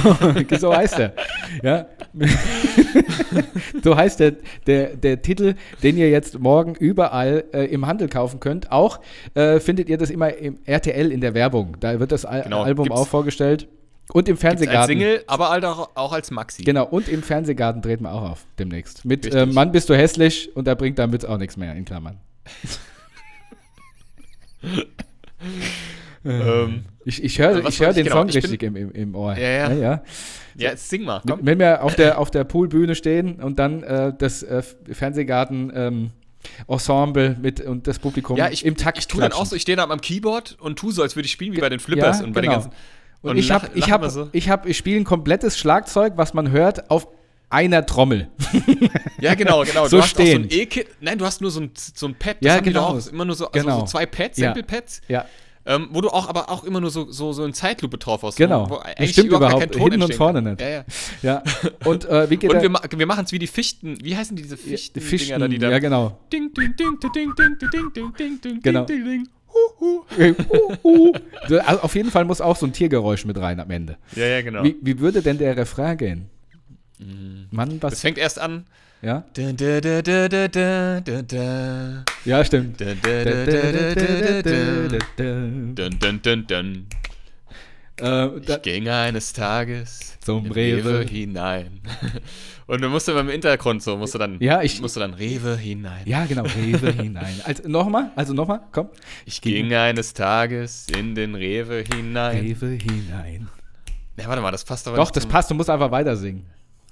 so 0.59 0.75
heißt 0.75 0.99
er. 0.99 1.13
Ja. 1.63 1.87
so 3.85 3.97
heißt 3.97 4.21
der, 4.21 4.33
der, 4.67 4.97
der 4.97 5.21
Titel, 5.21 5.55
den 5.83 5.99
ihr 5.99 6.09
jetzt 6.11 6.39
morgen 6.39 6.75
überall 6.75 7.45
äh, 7.53 7.65
im 7.67 7.87
Handel 7.87 8.09
kaufen 8.09 8.41
könnt. 8.41 8.73
Auch 8.73 9.01
äh, 9.35 9.61
findet 9.61 9.91
ihr 9.91 9.99
das 9.99 10.09
immer 10.11 10.33
im 10.35 10.59
RTL 10.65 11.13
in 11.13 11.21
der 11.21 11.35
Werbung. 11.35 11.77
Da 11.81 12.01
wird 12.01 12.13
das 12.13 12.25
Al 12.25 12.43
Genau, 12.45 12.63
Album 12.63 12.85
gibt's- 12.87 12.99
auch 13.01 13.09
vorgestellt. 13.09 13.69
Und 14.13 14.29
im 14.29 14.37
Fernsehgarten. 14.37 14.81
als 14.81 14.89
Single, 14.89 15.25
aber 15.27 15.51
halt 15.51 15.65
auch, 15.65 15.91
auch 15.95 16.13
als 16.13 16.31
Maxi. 16.31 16.65
Genau, 16.65 16.87
und 16.87 17.09
im 17.09 17.23
Fernsehgarten 17.23 17.83
dreht 17.83 18.01
man 18.01 18.13
auch 18.13 18.31
auf 18.31 18.45
demnächst. 18.59 19.05
Mit 19.05 19.33
äh, 19.33 19.47
Mann, 19.47 19.73
bist 19.73 19.89
du 19.89 19.97
hässlich 19.97 20.55
und 20.57 20.67
da 20.67 20.75
bringt 20.75 20.99
damit 20.99 21.25
auch 21.27 21.39
nichts 21.39 21.57
mehr, 21.57 21.75
in 21.75 21.85
Klammern. 21.85 22.19
Ähm, 26.23 26.85
Ich, 27.07 27.25
ich 27.25 27.39
höre 27.39 27.65
Was 27.65 27.75
ich 27.75 27.81
hör 27.81 27.95
den 27.95 28.05
genau, 28.05 28.17
Song 28.17 28.29
richtig 28.29 28.63
im, 28.63 28.77
im, 28.77 28.93
im 28.93 29.15
Ohr. 29.15 29.35
Ja, 29.35 29.49
ja. 29.49 29.73
ja, 29.73 29.75
ja. 29.75 30.03
ja, 30.55 30.71
jetzt 30.71 30.91
sing 30.91 31.03
mal. 31.03 31.23
Komm. 31.27 31.41
Wenn 31.43 31.59
wir 31.59 31.83
auf 31.83 31.95
der, 31.95 32.19
auf 32.19 32.31
der 32.31 32.45
Poolbühne 32.45 32.95
stehen 32.95 33.37
und 33.41 33.59
dann 33.59 33.83
äh, 33.83 34.13
das 34.17 34.43
äh, 34.43 34.63
Fernsehgarten 34.91 35.73
ähm, 35.75 36.11
Ensemble 36.69 37.37
mit 37.41 37.61
und 37.63 37.87
das 37.87 37.99
Publikum 37.99 38.37
Ja, 38.37 38.51
ich, 38.51 38.67
im 38.67 38.77
Takt 38.77 38.99
ich 38.99 39.09
tue 39.09 39.23
dann 39.23 39.33
auch 39.33 39.47
so, 39.47 39.57
ich 39.57 39.63
stehe 39.63 39.77
da 39.77 39.85
am 39.85 40.01
Keyboard 40.01 40.59
und 40.61 40.79
tu 40.79 40.91
so, 40.91 41.03
als 41.03 41.17
würde 41.17 41.25
ich 41.27 41.33
spielen, 41.33 41.55
wie 41.55 41.59
bei 41.61 41.71
den 41.71 41.81
Flippers 41.81 42.21
ja, 42.21 42.27
und 42.27 42.33
bei 42.35 42.43
genau. 42.43 42.53
den 42.53 42.63
ganzen. 42.63 42.79
Und, 43.23 43.37
ich 43.37 43.49
lach- 43.49 43.63
habe 43.65 43.73
ich 43.79 43.91
hab, 43.91 44.05
so. 44.11 44.29
ich 44.33 44.49
hab, 44.49 44.67
ich 44.67 44.77
spiele 44.77 44.97
ein 44.99 45.05
komplettes 45.05 45.59
Schlagzeug, 45.59 46.15
was 46.17 46.33
man 46.35 46.51
hört, 46.51 46.91
auf 46.91 47.09
einer 47.51 47.85
Trommel. 47.87 48.29
Ja, 49.21 49.35
genau, 49.35 49.63
genau. 49.65 49.85
So 49.87 49.99
du 49.99 50.03
hast 50.03 50.19
auch 50.19 50.25
so 50.25 50.33
ein. 50.35 50.47
E-Kit. 50.49 50.87
Nein, 51.03 51.19
du 51.19 51.27
hast 51.27 51.43
nur 51.43 51.51
so 51.51 51.61
ein, 51.61 51.71
so 51.75 52.07
ein 52.07 52.15
Pad. 52.15 52.39
Ja, 52.41 52.55
haben 52.55 52.65
die 52.65 52.73
doch 52.73 52.89
genau. 52.89 52.99
Auch, 52.99 53.13
immer 53.13 53.25
nur 53.27 53.35
so, 53.37 53.51
also 53.51 53.67
Genau. 53.67 53.81
so 53.81 53.85
zwei 53.87 54.07
Pads, 54.07 54.39
Ja. 54.39 54.47
Sample-Pads, 54.55 55.03
Ja, 55.09 55.27
ähm, 55.67 55.89
wo 55.93 56.01
du 56.01 56.09
auch 56.09 56.27
aber 56.27 56.49
auch 56.49 56.65
immer 56.65 56.81
nur 56.81 56.91
so, 56.91 57.13
so, 57.13 57.35
so 57.35 57.45
in 57.45 57.53
Zeitlupe 57.53 57.99
drauf 57.99 58.23
hast. 58.23 58.37
Genau. 58.37 58.71
Wo, 58.71 58.77
wo 58.77 58.81
Das 58.97 59.11
stimmt 59.11 59.29
überhaupt 59.29 59.53
überhaupt. 59.57 59.73
kein 59.75 59.83
Hinten 59.83 60.03
und 60.03 60.15
vorne 60.15 60.41
nicht. 60.41 60.61
Ja, 60.63 60.69
ja. 60.71 60.85
ja. 61.21 61.43
Und 61.85 62.07
äh, 62.07 62.31
wie 62.31 62.37
geht 62.39 62.51
Und 62.51 62.63
wir, 62.63 62.71
ma 62.71 62.81
wir 62.91 63.07
machen 63.07 63.27
es 63.27 63.33
wie 63.33 63.39
die 63.39 63.47
Fichten. 63.47 64.03
Wie 64.03 64.17
heißen 64.17 64.35
die 64.35 64.43
diese 64.43 64.57
Fichten? 64.57 64.99
Fichten, 65.03 65.39
da, 65.39 65.47
die 65.47 65.59
da 65.59 65.69
ja 65.71 65.79
genau. 65.81 66.19
Ding, 66.33 66.55
ding, 66.55 66.75
ding, 66.79 66.99
ding, 66.99 67.13
ding, 67.13 67.35
ding, 67.37 67.71
ding, 67.71 67.93
ding, 67.93 68.13
ding, 68.17 68.41
ding, 68.41 68.61
Genau. 68.63 68.85
ding, 68.87 69.05
ding, 69.05 69.07
ding. 69.25 69.29
Also 71.47 71.83
auf 71.83 71.95
jeden 71.95 72.11
Fall 72.11 72.25
muss 72.25 72.41
auch 72.41 72.57
so 72.57 72.67
ein 72.67 72.73
Tiergeräusch 72.73 73.25
mit 73.25 73.39
rein 73.39 73.61
am 73.61 73.71
Ende. 73.71 73.97
Ja, 74.15 74.27
ja, 74.27 74.43
genau. 74.43 74.63
Wie, 74.65 74.77
wie 74.81 74.99
würde 74.99 75.23
denn 75.23 75.39
der 75.39 75.57
Refrain 75.57 75.97
gehen? 75.97 76.31
Mhm. 76.99 77.47
Mann, 77.51 77.83
was. 77.83 77.95
Es 77.95 78.01
fängt 78.01 78.19
erst 78.19 78.39
an. 78.39 78.67
Ja? 79.03 79.25
Ja, 82.25 82.45
stimmt. 82.45 82.81
ich 88.01 88.63
ging 88.63 88.89
eines 88.89 89.33
Tages 89.33 90.19
zum 90.21 90.51
Rewe 90.51 91.05
hinein 91.05 91.81
und 92.71 92.81
du 92.83 92.89
musst 92.89 93.09
immer 93.09 93.21
im 93.21 93.29
Hintergrund 93.29 93.83
so, 93.83 93.97
musst 93.97 94.15
du 94.15 94.19
dann, 94.19 94.39
Ja, 94.41 94.63
ich- 94.63 94.81
musst 94.81 94.95
du 94.97 95.01
dann 95.01 95.15
Rewe 95.15 95.57
hinein. 95.57 96.03
ja, 96.07 96.25
genau, 96.27 96.43
Rewe 96.45 96.93
hinein. 97.03 97.41
Also 97.45 97.69
nochmal, 97.69 98.13
also 98.17 98.33
nochmal, 98.33 98.61
komm. 98.73 98.89
Ich 99.27 99.41
ging 99.41 99.75
eines 99.75 100.15
Tages 100.15 100.87
in 100.89 101.15
den 101.15 101.35
Rewe 101.35 101.83
hinein. 101.83 102.39
Rewe 102.39 102.69
hinein. 102.71 103.49
Ja, 104.17 104.29
warte 104.29 104.41
mal, 104.43 104.51
das 104.53 104.65
passt 104.65 104.87
aber 104.87 104.97
Doch, 104.99 105.11
das 105.11 105.23
zum- 105.25 105.31
passt, 105.33 105.51
du 105.51 105.55
musst 105.55 105.69
einfach 105.71 105.91
weiter 105.91 106.17
singen. 106.17 106.47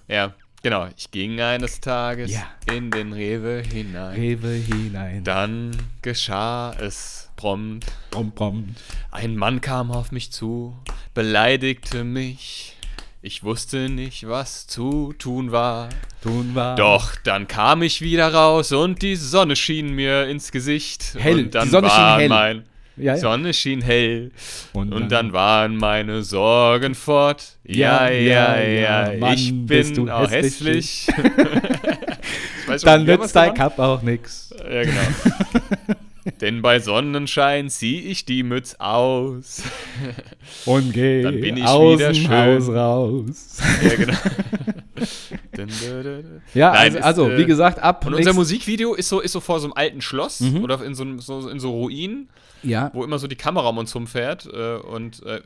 Ja, 0.09 0.35
genau. 0.63 0.89
Ich 0.97 1.11
ging 1.11 1.41
eines 1.41 1.81
Tages 1.81 2.33
Ja. 2.33 2.47
in 2.75 2.91
den 2.91 3.13
Rewe 3.13 3.63
hinein. 3.63 4.15
Rewe 4.19 4.53
hinein. 4.55 5.23
Dann 5.25 5.77
geschah 6.03 6.73
es 6.81 7.31
prompt. 7.37 7.87
Brom, 8.11 8.33
brom. 8.33 8.75
Ein 9.13 9.37
Mann 9.37 9.61
kam 9.61 9.91
auf 9.93 10.11
mich 10.11 10.33
zu, 10.33 10.75
beleidigte 11.15 12.03
mich. 12.03 12.75
Ich 13.21 13.43
wusste 13.43 13.89
nicht, 13.89 14.29
was 14.29 14.67
zu 14.69 15.13
tun 15.19 15.51
war. 15.51 15.89
Tun 16.23 16.53
wir. 16.55 16.77
Doch 16.77 17.17
dann 17.25 17.49
kam 17.49 17.83
ich 17.83 18.01
wieder 18.01 18.33
raus 18.33 18.71
und 18.73 19.03
die 19.03 19.17
Sonne 19.17 19.57
schien 19.57 19.93
mir 19.93 20.27
ins 20.29 20.53
Gesicht. 20.53 21.17
Hell, 21.19 21.39
Und 21.47 21.55
dann 21.55 21.65
die 21.65 21.71
Sonne 21.71 21.89
schien 21.91 21.99
war 21.99 22.19
hell. 22.21 22.29
mein 22.29 22.63
Ja, 22.97 23.15
ja. 23.15 23.17
Sonne 23.17 23.53
schien 23.55 23.83
hell. 23.83 24.31
Und 24.73 24.93
Und, 24.93 25.01
dann- 25.03 25.09
dann, 25.09 25.33
waren 25.33 25.77
meine 25.77 26.23
Sorgen 26.23 26.95
fort. 26.95 27.57
Ja, 27.65 28.09
Ja, 28.09 28.57
ja, 28.61 29.09
ja. 29.11 29.19
Mann, 29.19 29.35
ich 29.35 29.53
bin 29.67 30.09
auch 30.11 30.31
hässlich. 30.31 31.09
hässlich. 31.09 31.09
Ich 32.63 32.69
weiß 32.75 32.83
Dann 32.83 33.05
nützt 33.05 33.35
dein? 33.35 33.55
Cup 33.55 33.79
auch 33.79 34.03
nix. 34.03 34.51
Ja, 34.59 34.83
genau. 34.83 35.95
Denn 36.41 36.63
bei 36.63 36.81
Sonnenschein 36.81 37.69
zieh 37.71 38.01
ich 38.01 38.25
die 38.25 38.43
Mütz 38.43 38.75
aus. 38.79 39.63
Und 40.67 40.93
geh 40.93 41.23
Dann 41.23 41.41
bin 41.41 41.57
ich 41.57 41.65
aus 41.65 41.99
wieder 41.99 42.15
schön. 42.15 42.31
Haus 42.31 42.69
raus. 42.69 43.59
Ja, 43.83 43.95
genau. 43.97 44.13
Ja, 46.55 46.73
Nein, 46.73 46.97
also, 46.97 46.99
ist, 46.99 47.05
also 47.05 47.31
äh, 47.31 47.39
wie 47.39 47.45
gesagt, 47.45 47.79
ab 47.81 48.07
Und 48.07 48.15
unser 48.15 48.33
Musikvideo 48.33 48.95
ist 48.95 49.09
so, 49.09 49.21
ist 49.21 49.33
so 49.33 49.41
vor 49.41 49.59
so 49.61 49.67
einem 49.67 49.73
alten 49.75 50.01
Schloss 50.01 50.41
Mhm. 50.41 50.63
oder 50.63 50.83
in 50.85 50.95
so, 50.95 51.05
so, 51.19 51.49
in 51.49 51.59
so 51.59 51.71
Ruinen, 51.73 52.29
ja. 52.63 52.91
wo 52.95 53.03
immer 53.05 53.19
so 53.19 53.27
die 53.27 53.35
Kamera 53.37 53.69
um 53.69 53.79
uns 53.79 53.95
rumfährt. 53.95 54.47
Äh, 54.53 54.77
und 54.77 55.25
äh, 55.27 55.41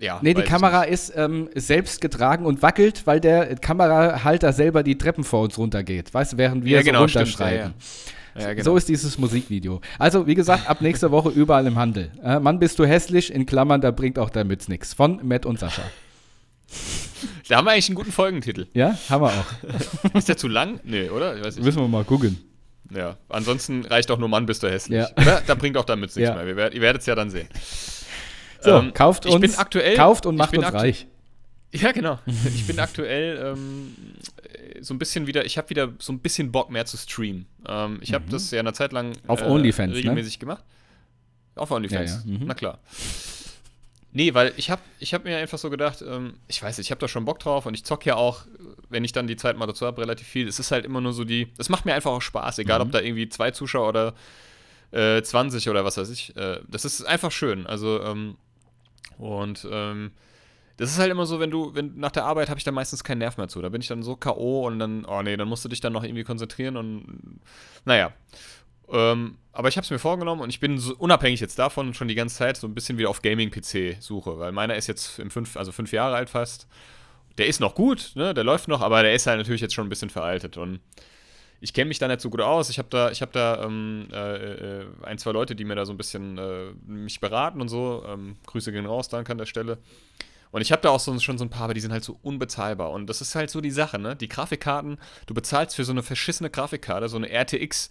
ja. 0.00 0.18
Nee, 0.22 0.34
die 0.34 0.42
Kamera 0.42 0.82
ist 0.82 1.12
ähm, 1.16 1.48
selbst 1.54 2.00
getragen 2.00 2.44
und 2.44 2.62
wackelt, 2.62 3.06
weil 3.06 3.20
der 3.20 3.54
Kamerahalter 3.56 4.52
selber 4.52 4.82
die 4.82 4.98
Treppen 4.98 5.22
vor 5.24 5.42
uns 5.42 5.56
runtergeht. 5.58 6.12
Weißt 6.12 6.32
du, 6.34 6.36
während 6.38 6.64
wir 6.64 6.78
Ja, 6.78 6.82
genau, 6.82 7.02
so 7.02 7.08
stimmt. 7.08 7.26
runterschreiben. 7.26 7.58
Ja, 7.68 7.72
ja, 8.38 8.52
genau. 8.54 8.64
So 8.64 8.76
ist 8.76 8.88
dieses 8.88 9.18
Musikvideo. 9.18 9.80
Also, 9.98 10.26
wie 10.26 10.34
gesagt, 10.34 10.68
ab 10.68 10.80
nächster 10.80 11.10
Woche 11.10 11.28
überall 11.30 11.66
im 11.66 11.76
Handel. 11.76 12.10
Äh, 12.22 12.38
Mann, 12.40 12.58
bist 12.58 12.78
du 12.78 12.84
hässlich, 12.86 13.32
in 13.32 13.46
Klammern, 13.46 13.80
da 13.80 13.90
bringt 13.90 14.18
auch 14.18 14.30
der 14.30 14.44
Mütz 14.44 14.68
nix. 14.68 14.94
Von 14.94 15.20
Matt 15.26 15.46
und 15.46 15.58
Sascha. 15.58 15.82
da 17.48 17.56
haben 17.56 17.64
wir 17.66 17.72
eigentlich 17.72 17.88
einen 17.88 17.96
guten 17.96 18.12
Folgentitel. 18.12 18.66
Ja, 18.72 18.96
haben 19.08 19.22
wir 19.22 19.28
auch. 19.28 20.14
Ist 20.14 20.28
der 20.28 20.36
zu 20.36 20.48
lang? 20.48 20.80
Nee, 20.84 21.08
oder? 21.10 21.34
Müssen 21.34 21.76
wir 21.76 21.88
mal 21.88 22.04
gucken. 22.04 22.38
Ja. 22.94 23.16
Ansonsten 23.28 23.84
reicht 23.86 24.10
auch 24.10 24.18
nur 24.18 24.28
Mann, 24.28 24.46
bist 24.46 24.62
du 24.62 24.70
hässlich. 24.70 24.98
Ja. 24.98 25.08
Oder? 25.16 25.42
Da 25.46 25.54
bringt 25.54 25.76
auch 25.76 25.84
damit 25.84 26.14
nichts 26.14 26.16
Ja. 26.16 26.34
mehr. 26.34 26.72
Ihr 26.72 26.80
werdet 26.80 27.00
es 27.00 27.06
ja 27.06 27.14
dann 27.14 27.30
sehen. 27.30 27.48
So, 28.60 28.70
Ähm, 28.72 28.92
kauft 28.94 29.26
ich 29.26 29.32
uns, 29.32 29.40
bin 29.40 29.54
aktuell, 29.56 29.96
kauft 29.96 30.26
und 30.26 30.36
macht 30.36 30.56
uns 30.56 30.72
reich. 30.72 31.06
Ja, 31.72 31.92
genau. 31.92 32.18
Ich 32.54 32.66
bin 32.66 32.78
aktuell 32.78 33.54
ähm, 33.54 33.96
so 34.80 34.92
ein 34.94 34.98
bisschen 34.98 35.26
wieder, 35.26 35.44
ich 35.46 35.56
habe 35.58 35.70
wieder 35.70 35.92
so 35.98 36.12
ein 36.12 36.18
bisschen 36.18 36.52
Bock 36.52 36.70
mehr 36.70 36.84
zu 36.86 36.96
streamen. 36.96 37.46
Ähm, 37.66 37.98
ich 38.02 38.12
habe 38.14 38.24
das 38.30 38.50
ja 38.50 38.60
eine 38.60 38.72
Zeit 38.72 38.92
lang 38.92 39.08
Mhm. 39.10 39.14
Auf 39.28 39.40
äh, 39.42 39.44
OnlyFans, 39.46 39.90
ne? 39.92 39.96
regelmäßig 39.98 40.38
gemacht. 40.38 40.62
Auf 41.54 41.70
OnlyFans, 41.70 42.10
Ja, 42.24 42.30
ja, 42.32 42.38
mhm. 42.38 42.46
na 42.46 42.54
klar. 42.54 42.78
Nee, 44.14 44.34
weil 44.34 44.52
ich 44.58 44.68
habe 44.70 44.82
ich 44.98 45.14
hab 45.14 45.24
mir 45.24 45.38
einfach 45.38 45.56
so 45.58 45.70
gedacht, 45.70 46.02
ähm, 46.06 46.34
ich 46.46 46.62
weiß, 46.62 46.78
ich 46.80 46.90
habe 46.90 46.98
da 47.00 47.08
schon 47.08 47.24
Bock 47.24 47.38
drauf 47.38 47.64
und 47.64 47.72
ich 47.72 47.84
zock 47.84 48.04
ja 48.04 48.16
auch, 48.16 48.44
wenn 48.90 49.04
ich 49.04 49.12
dann 49.12 49.26
die 49.26 49.36
Zeit 49.36 49.56
mal 49.56 49.66
dazu 49.66 49.86
habe, 49.86 50.02
relativ 50.02 50.26
viel. 50.26 50.46
Es 50.46 50.58
ist 50.58 50.70
halt 50.70 50.84
immer 50.84 51.00
nur 51.00 51.14
so 51.14 51.24
die, 51.24 51.48
es 51.56 51.70
macht 51.70 51.86
mir 51.86 51.94
einfach 51.94 52.10
auch 52.10 52.20
Spaß, 52.20 52.58
egal 52.58 52.80
Mhm. 52.80 52.86
ob 52.86 52.92
da 52.92 53.00
irgendwie 53.00 53.28
zwei 53.30 53.50
Zuschauer 53.52 53.88
oder 53.88 54.14
äh, 54.90 55.22
20 55.22 55.70
oder 55.70 55.86
was 55.86 55.96
weiß 55.96 56.10
ich. 56.10 56.36
Äh, 56.36 56.60
das 56.68 56.84
ist 56.84 57.02
einfach 57.06 57.32
schön. 57.32 57.66
Also, 57.66 58.02
ähm, 58.02 58.36
und 59.16 59.66
ähm, 59.70 60.10
das 60.76 60.90
ist 60.90 60.98
halt 60.98 61.10
immer 61.10 61.26
so, 61.26 61.40
wenn 61.40 61.50
du, 61.50 61.74
wenn 61.74 61.98
nach 61.98 62.10
der 62.10 62.24
Arbeit 62.24 62.48
habe 62.48 62.58
ich 62.58 62.64
da 62.64 62.72
meistens 62.72 63.04
keinen 63.04 63.18
Nerv 63.18 63.36
mehr 63.36 63.48
zu. 63.48 63.60
Da 63.60 63.68
bin 63.68 63.80
ich 63.80 63.88
dann 63.88 64.02
so 64.02 64.16
K.O. 64.16 64.66
und 64.66 64.78
dann, 64.78 65.04
oh 65.04 65.22
nee, 65.22 65.36
dann 65.36 65.48
musst 65.48 65.64
du 65.64 65.68
dich 65.68 65.80
dann 65.80 65.92
noch 65.92 66.04
irgendwie 66.04 66.24
konzentrieren 66.24 66.76
und 66.76 67.40
naja. 67.84 68.12
Ähm, 68.88 69.36
aber 69.52 69.68
ich 69.68 69.76
habe 69.76 69.84
es 69.84 69.90
mir 69.90 69.98
vorgenommen 69.98 70.40
und 70.40 70.50
ich 70.50 70.60
bin 70.60 70.78
so 70.78 70.94
unabhängig 70.96 71.40
jetzt 71.40 71.58
davon 71.58 71.94
schon 71.94 72.08
die 72.08 72.14
ganze 72.14 72.36
Zeit 72.36 72.56
so 72.56 72.66
ein 72.66 72.74
bisschen 72.74 72.98
wieder 72.98 73.10
auf 73.10 73.22
Gaming-PC 73.22 74.02
suche, 74.02 74.38
weil 74.38 74.52
meiner 74.52 74.76
ist 74.76 74.86
jetzt 74.86 75.18
im 75.18 75.30
fünf, 75.30 75.56
also 75.56 75.72
fünf 75.72 75.92
Jahre 75.92 76.16
alt 76.16 76.30
fast. 76.30 76.66
Der 77.38 77.46
ist 77.46 77.60
noch 77.60 77.74
gut, 77.74 78.12
ne? 78.14 78.34
Der 78.34 78.44
läuft 78.44 78.68
noch, 78.68 78.82
aber 78.82 79.02
der 79.02 79.14
ist 79.14 79.26
halt 79.26 79.38
natürlich 79.38 79.62
jetzt 79.62 79.74
schon 79.74 79.86
ein 79.86 79.90
bisschen 79.90 80.10
veraltet 80.10 80.56
und 80.56 80.80
ich 81.62 81.72
kenne 81.72 81.88
mich 81.88 82.00
da 82.00 82.08
nicht 82.08 82.20
so 82.20 82.28
gut 82.28 82.40
aus. 82.40 82.70
Ich 82.70 82.78
habe 82.78 82.88
da, 82.90 83.10
ich 83.10 83.22
habe 83.22 83.30
da 83.32 83.64
ähm, 83.64 84.08
äh, 84.12 84.80
äh, 84.80 84.86
ein, 85.02 85.16
zwei 85.16 85.30
Leute, 85.30 85.54
die 85.54 85.64
mir 85.64 85.76
da 85.76 85.86
so 85.86 85.92
ein 85.92 85.96
bisschen 85.96 86.36
äh, 86.36 86.72
mich 86.84 87.20
beraten 87.20 87.60
und 87.60 87.68
so. 87.68 88.04
Ähm, 88.06 88.36
Grüße 88.46 88.72
gehen 88.72 88.84
raus, 88.84 89.08
danke 89.08 89.30
an 89.30 89.38
der 89.38 89.46
Stelle. 89.46 89.78
Und 90.52 90.60
ich 90.60 90.70
habe 90.70 90.82
da 90.82 90.90
auch 90.90 91.00
so, 91.00 91.18
schon 91.18 91.38
so 91.38 91.44
ein 91.44 91.50
paar, 91.50 91.64
aber 91.64 91.74
die 91.74 91.80
sind 91.80 91.92
halt 91.92 92.04
so 92.04 92.18
unbezahlbar. 92.22 92.90
Und 92.90 93.08
das 93.08 93.20
ist 93.20 93.34
halt 93.34 93.50
so 93.50 93.60
die 93.60 93.70
Sache, 93.70 93.98
ne? 93.98 94.14
Die 94.14 94.28
Grafikkarten, 94.28 94.98
du 95.26 95.34
bezahlst 95.34 95.74
für 95.74 95.84
so 95.84 95.92
eine 95.92 96.02
verschissene 96.02 96.50
Grafikkarte, 96.50 97.08
so 97.08 97.16
eine 97.16 97.30
RTX. 97.30 97.90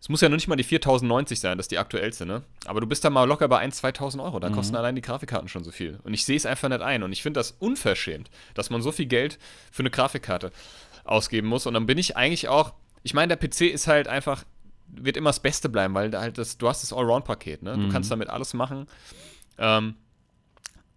Es 0.00 0.08
muss 0.08 0.20
ja 0.20 0.28
noch 0.28 0.36
nicht 0.36 0.48
mal 0.48 0.56
die 0.56 0.64
4090 0.64 1.38
sein, 1.38 1.58
das 1.58 1.64
ist 1.64 1.70
die 1.72 1.78
aktuellste, 1.78 2.24
ne? 2.24 2.42
Aber 2.66 2.80
du 2.80 2.86
bist 2.86 3.04
da 3.04 3.10
mal 3.10 3.24
locker 3.24 3.48
bei 3.48 3.64
1.000, 3.64 3.96
2.000 3.96 4.24
Euro. 4.24 4.38
Da 4.38 4.50
kosten 4.50 4.76
allein 4.76 4.94
die 4.94 5.02
Grafikkarten 5.02 5.48
schon 5.48 5.64
so 5.64 5.72
viel. 5.72 5.98
Und 6.04 6.14
ich 6.14 6.24
sehe 6.24 6.36
es 6.36 6.46
einfach 6.46 6.68
nicht 6.68 6.82
ein. 6.82 7.02
Und 7.02 7.12
ich 7.12 7.22
finde 7.22 7.40
das 7.40 7.52
unverschämt, 7.58 8.30
dass 8.54 8.70
man 8.70 8.80
so 8.80 8.92
viel 8.92 9.06
Geld 9.06 9.38
für 9.70 9.82
eine 9.82 9.90
Grafikkarte 9.90 10.52
ausgeben 11.04 11.48
muss. 11.48 11.66
Und 11.66 11.74
dann 11.74 11.86
bin 11.86 11.98
ich 11.98 12.16
eigentlich 12.16 12.48
auch, 12.48 12.74
ich 13.02 13.14
meine, 13.14 13.36
der 13.36 13.48
PC 13.48 13.72
ist 13.72 13.88
halt 13.88 14.06
einfach, 14.06 14.44
wird 14.86 15.16
immer 15.16 15.30
das 15.30 15.40
Beste 15.40 15.68
bleiben, 15.68 15.94
weil 15.94 16.16
halt 16.16 16.38
das, 16.38 16.58
du 16.58 16.68
hast 16.68 16.82
das 16.82 16.92
Allround-Paket, 16.92 17.62
ne? 17.62 17.76
Du 17.76 17.88
kannst 17.88 18.10
damit 18.10 18.28
alles 18.28 18.54
machen. 18.54 18.86
Ähm, 19.58 19.96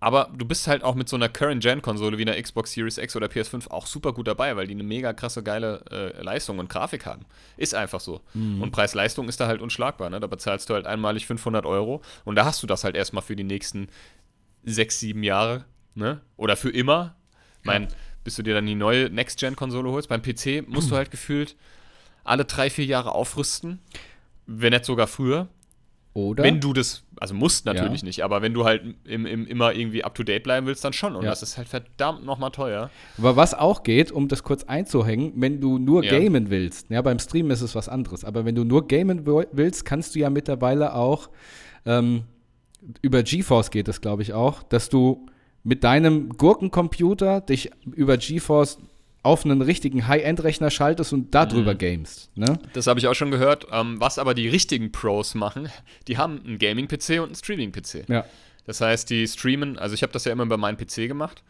aber 0.06 0.30
du 0.38 0.46
bist 0.46 0.68
halt 0.68 0.84
auch 0.84 0.94
mit 0.94 1.10
so 1.10 1.16
einer 1.16 1.30
Current-Gen-Konsole 1.30 2.20
wie 2.20 2.22
einer 2.22 2.40
Xbox 2.40 2.74
Series 2.74 3.00
X 3.00 3.16
oder 3.16 3.26
PS5 3.26 3.72
auch 3.72 3.88
super 3.88 4.14
gut 4.14 4.28
dabei, 4.28 4.56
weil 4.56 4.68
die 4.68 4.76
eine 4.76 4.84
mega 4.84 5.14
krasse, 5.14 5.42
geile 5.42 5.84
äh, 5.90 6.22
Leistung 6.22 6.60
und 6.60 6.70
Grafik 6.70 7.08
haben. 7.08 7.26
Ist 7.58 7.74
einfach 7.74 8.00
so. 8.00 8.22
Und 8.62 8.70
Preis-Leistung 8.70 9.28
ist 9.28 9.40
da 9.40 9.48
halt 9.48 9.62
unschlagbar. 9.62 10.12
Ne? 10.12 10.20
Da 10.20 10.28
bezahlst 10.28 10.70
du 10.70 10.76
halt 10.76 10.86
einmalig 10.86 11.26
500 11.26 11.66
Euro 11.66 12.04
und 12.24 12.36
da 12.36 12.46
hast 12.46 12.62
du 12.62 12.68
das 12.68 12.84
halt 12.84 12.96
erstmal 12.96 13.24
für 13.24 13.36
die 13.36 13.44
nächsten 13.44 13.88
sechs, 14.64 15.00
sieben 15.00 15.24
Jahre. 15.24 15.66
Ne? 15.96 16.22
Oder 16.38 16.56
für 16.56 16.70
immer. 16.70 17.16
Ich 17.62 17.66
meine, 17.66 17.88
bis 18.24 18.36
du 18.36 18.44
dir 18.44 18.54
dann 18.54 18.68
die 18.68 18.76
neue 18.76 19.10
Next-Gen-Konsole 19.10 19.90
holst. 19.90 20.08
Beim 20.08 20.22
PC 20.22 20.68
musst 20.68 20.92
du 20.92 20.96
halt 20.98 21.10
gefühlt 21.10 21.56
alle 22.24 22.46
drei, 22.46 22.70
vier 22.70 22.86
Jahre 22.86 23.14
aufrüsten. 23.14 23.80
Wenn 24.46 24.72
nicht 24.72 24.86
sogar 24.86 25.08
früher. 25.08 25.48
Oder? 26.16 26.46
Wenn 26.46 26.62
du 26.62 26.72
das, 26.72 27.04
also 27.20 27.34
musst 27.34 27.66
natürlich 27.66 28.02
Ja. 28.02 28.06
nicht, 28.08 28.24
aber 28.24 28.42
wenn 28.42 28.54
du 28.54 28.64
halt 28.64 28.84
im, 29.04 29.26
im, 29.26 29.46
immer 29.48 29.74
irgendwie 29.76 30.06
up 30.06 30.16
to 30.16 30.24
date 30.24 30.44
bleiben 30.44 30.66
willst, 30.66 30.82
dann 30.86 30.94
schon. 30.94 31.14
Und 31.14 31.26
Ja. 31.26 31.30
das 31.32 31.44
ist 31.44 31.58
halt 31.58 31.68
verdammt 31.68 32.24
nochmal 32.26 32.52
teuer. 32.52 32.90
Aber 33.18 33.36
was 33.36 33.54
auch 33.54 33.84
geht, 33.84 34.14
um 34.14 34.30
das 34.30 34.42
kurz 34.44 34.64
einzuhängen, 34.64 35.34
wenn 35.36 35.60
du 35.60 35.78
nur 35.78 36.06
Ja. 36.06 36.18
gamen 36.18 36.50
willst, 36.50 36.90
ja, 36.90 37.02
beim 37.02 37.20
Streamen 37.20 37.52
ist 37.52 37.60
es 37.60 37.76
was 37.76 37.90
anderes, 37.90 38.24
aber 38.24 38.46
wenn 38.46 38.56
du 38.56 38.64
nur 38.64 38.88
gamen 38.88 39.26
willst, 39.52 39.84
kannst 39.84 40.16
du 40.16 40.20
ja 40.20 40.30
mittlerweile 40.30 40.96
auch, 40.96 41.30
ähm, 41.86 42.24
über 43.02 43.22
GeForce 43.22 43.70
geht 43.70 43.90
es, 43.90 44.00
glaube 44.00 44.22
ich, 44.22 44.32
auch, 44.32 44.64
dass 44.64 44.88
du 44.88 45.26
mit 45.64 45.84
deinem 45.84 46.30
Gurkencomputer 46.30 47.42
dich 47.42 47.72
über 47.94 48.16
GeForce 48.16 48.78
auf 49.26 49.44
einen 49.46 49.62
richtigen 49.62 50.08
High-End-Rechner 50.08 50.70
schaltest 50.70 51.12
und 51.14 51.34
darüber 51.34 51.74
Mhm. 51.74 51.78
gamest. 51.78 52.30
Ne? 52.36 52.60
Das 52.74 52.88
habe 52.88 53.00
ich 53.00 53.08
auch 53.08 53.16
schon 53.16 53.32
gehört. 53.32 53.68
Ähm, 53.72 54.00
was 54.00 54.20
aber 54.20 54.34
die 54.34 54.48
richtigen 54.48 54.92
Pros 54.92 55.36
machen, 55.36 55.70
die 56.08 56.18
haben 56.18 56.42
einen 56.46 56.60
Gaming-PC 56.60 57.20
und 57.20 57.26
einen 57.28 57.36
Streaming-PC. 57.36 58.06
Ja. 58.08 58.26
Das 58.68 58.82
heißt, 58.82 59.10
die 59.10 59.28
streamen, 59.28 59.78
also 59.78 59.94
ich 59.94 60.02
habe 60.04 60.14
das 60.14 60.26
ja 60.26 60.32
immer 60.32 60.44
über 60.44 60.58
meinen 60.58 60.78
PC 60.78 61.08
gemacht. 61.08 61.44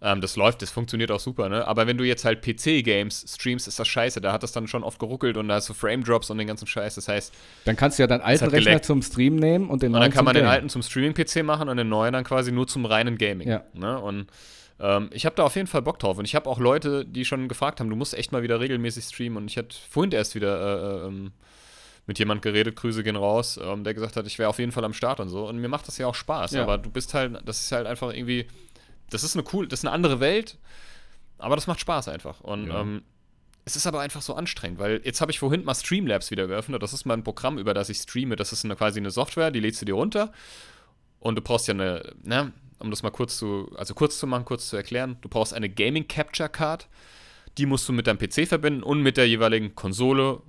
Ähm, 0.00 0.20
das 0.20 0.36
läuft, 0.36 0.62
das 0.62 0.70
funktioniert 0.70 1.10
auch 1.10 1.18
super, 1.18 1.48
ne? 1.48 1.66
Aber 1.66 1.86
wenn 1.88 1.98
du 1.98 2.04
jetzt 2.04 2.24
halt 2.24 2.40
PC-Games 2.40 3.24
streamst, 3.28 3.66
ist 3.66 3.80
das 3.80 3.88
scheiße. 3.88 4.20
Da 4.20 4.32
hat 4.32 4.42
das 4.44 4.52
dann 4.52 4.68
schon 4.68 4.84
oft 4.84 4.98
geruckelt 5.00 5.36
und 5.36 5.48
da 5.48 5.54
hast 5.56 5.68
du 5.68 5.74
Frame-Drops 5.74 6.30
und 6.30 6.38
den 6.38 6.46
ganzen 6.46 6.66
Scheiß. 6.68 6.94
Das 6.94 7.08
heißt, 7.08 7.34
Dann 7.64 7.74
kannst 7.74 7.98
du 7.98 8.04
ja 8.04 8.06
deinen 8.06 8.20
alten 8.20 8.44
Rechner 8.44 8.58
geleckt. 8.70 8.84
zum 8.84 9.02
Stream 9.02 9.34
nehmen 9.36 9.68
und 9.68 9.82
den 9.82 9.88
Und 9.88 9.94
dann 9.94 10.02
neuen 10.02 10.12
kann 10.12 10.24
man 10.24 10.34
den 10.34 10.44
Gamen. 10.44 10.54
alten 10.54 10.68
zum 10.68 10.82
Streaming-PC 10.82 11.42
machen 11.42 11.68
und 11.68 11.76
den 11.78 11.88
neuen 11.88 12.12
dann 12.12 12.22
quasi 12.24 12.52
nur 12.52 12.68
zum 12.68 12.84
reinen 12.86 13.18
Gaming. 13.18 13.48
Ja. 13.48 13.64
Ne? 13.74 13.98
Und 14.00 14.28
ähm, 14.80 15.10
ich 15.12 15.26
habe 15.26 15.36
da 15.36 15.44
auf 15.44 15.56
jeden 15.56 15.66
Fall 15.66 15.82
Bock 15.82 15.98
drauf. 15.98 16.18
Und 16.18 16.24
ich 16.24 16.34
habe 16.34 16.48
auch 16.48 16.58
Leute, 16.58 17.04
die 17.04 17.24
schon 17.24 17.48
gefragt 17.48 17.80
haben, 17.80 17.90
du 17.90 17.96
musst 17.96 18.14
echt 18.14 18.32
mal 18.32 18.42
wieder 18.42 18.60
regelmäßig 18.60 19.04
streamen. 19.04 19.36
Und 19.38 19.50
ich 19.50 19.56
hatte 19.58 19.76
vorhin 19.90 20.12
erst 20.12 20.34
wieder 20.34 20.60
äh, 20.60 21.04
äh, 21.04 21.06
ähm, 21.08 21.32
mit 22.06 22.18
jemand 22.18 22.40
geredet, 22.42 22.76
Grüße 22.76 23.02
gehen 23.02 23.16
raus, 23.16 23.60
ähm, 23.62 23.84
der 23.84 23.92
gesagt 23.92 24.16
hat, 24.16 24.26
ich 24.26 24.38
wäre 24.38 24.48
auf 24.48 24.58
jeden 24.58 24.72
Fall 24.72 24.84
am 24.84 24.94
Start 24.94 25.20
und 25.20 25.28
so. 25.28 25.46
Und 25.46 25.58
mir 25.58 25.68
macht 25.68 25.86
das 25.88 25.98
ja 25.98 26.06
auch 26.06 26.14
Spaß. 26.14 26.52
Ja. 26.52 26.62
Aber 26.62 26.78
du 26.78 26.90
bist 26.90 27.12
halt, 27.14 27.38
das 27.46 27.60
ist 27.60 27.72
halt 27.72 27.86
einfach 27.86 28.12
irgendwie, 28.12 28.46
das 29.10 29.24
ist 29.24 29.36
eine 29.36 29.44
cool, 29.52 29.68
das 29.68 29.80
ist 29.80 29.84
eine 29.84 29.92
andere 29.94 30.18
Welt, 30.20 30.56
aber 31.38 31.54
das 31.54 31.66
macht 31.66 31.80
Spaß 31.80 32.08
einfach. 32.08 32.40
Und 32.40 32.68
Ja. 32.68 32.80
ähm, 32.80 33.02
es 33.66 33.76
ist 33.76 33.86
aber 33.86 34.00
einfach 34.00 34.22
so 34.22 34.32
anstrengend, 34.32 34.78
weil 34.78 35.02
jetzt 35.04 35.20
habe 35.20 35.30
ich 35.30 35.38
vorhin 35.38 35.62
mal 35.64 35.74
Streamlabs 35.74 36.30
wieder 36.30 36.46
geöffnet. 36.46 36.82
Das 36.82 36.94
ist 36.94 37.04
mal 37.04 37.12
ein 37.12 37.22
Programm, 37.24 37.58
über 37.58 37.74
das 37.74 37.90
ich 37.90 37.98
streame. 37.98 38.34
Das 38.36 38.50
ist 38.52 38.64
eine, 38.64 38.74
quasi 38.76 38.98
eine 38.98 39.10
Software, 39.10 39.50
die 39.50 39.60
lädst 39.60 39.82
du 39.82 39.84
dir 39.84 39.92
runter. 39.94 40.32
Und 41.20 41.34
du 41.34 41.42
brauchst 41.42 41.68
ja 41.68 41.74
eine, 41.74 42.14
ne, 42.22 42.52
um 42.78 42.90
das 42.90 43.02
mal 43.02 43.10
kurz 43.10 43.36
zu, 43.36 43.70
also 43.76 43.94
kurz 43.94 44.18
zu 44.18 44.26
machen, 44.26 44.44
kurz 44.44 44.68
zu 44.68 44.76
erklären. 44.76 45.16
Du 45.20 45.28
brauchst 45.28 45.54
eine 45.54 45.68
Gaming 45.68 46.08
Capture 46.08 46.48
Card, 46.48 46.88
die 47.56 47.66
musst 47.66 47.88
du 47.88 47.92
mit 47.92 48.06
deinem 48.06 48.18
PC 48.18 48.46
verbinden 48.46 48.82
und 48.82 49.02
mit 49.02 49.16
der 49.16 49.28
jeweiligen 49.28 49.74
Konsole, 49.74 50.42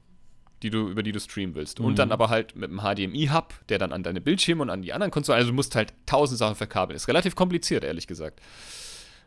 die 0.61 0.69
du, 0.69 0.89
über 0.89 1.03
die 1.03 1.11
du 1.11 1.19
streamen 1.19 1.55
willst. 1.55 1.79
Und 1.79 1.99
dann 1.99 2.11
aber 2.11 2.29
halt 2.29 2.55
mit 2.55 2.69
einem 2.69 2.81
HDMI-Hub, 2.81 3.53
der 3.69 3.79
dann 3.79 3.93
an 3.93 4.03
deine 4.03 4.21
Bildschirme 4.21 4.61
und 4.61 4.69
an 4.69 4.81
die 4.81 4.93
anderen 4.93 5.11
Konsolen, 5.11 5.37
also 5.37 5.51
du 5.51 5.55
musst 5.55 5.75
halt 5.75 5.93
tausend 6.05 6.37
Sachen 6.37 6.55
verkabeln. 6.55 6.95
Ist 6.95 7.07
relativ 7.07 7.35
kompliziert, 7.35 7.83
ehrlich 7.83 8.07
gesagt. 8.07 8.41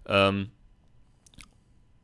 Ähm, 0.07 0.51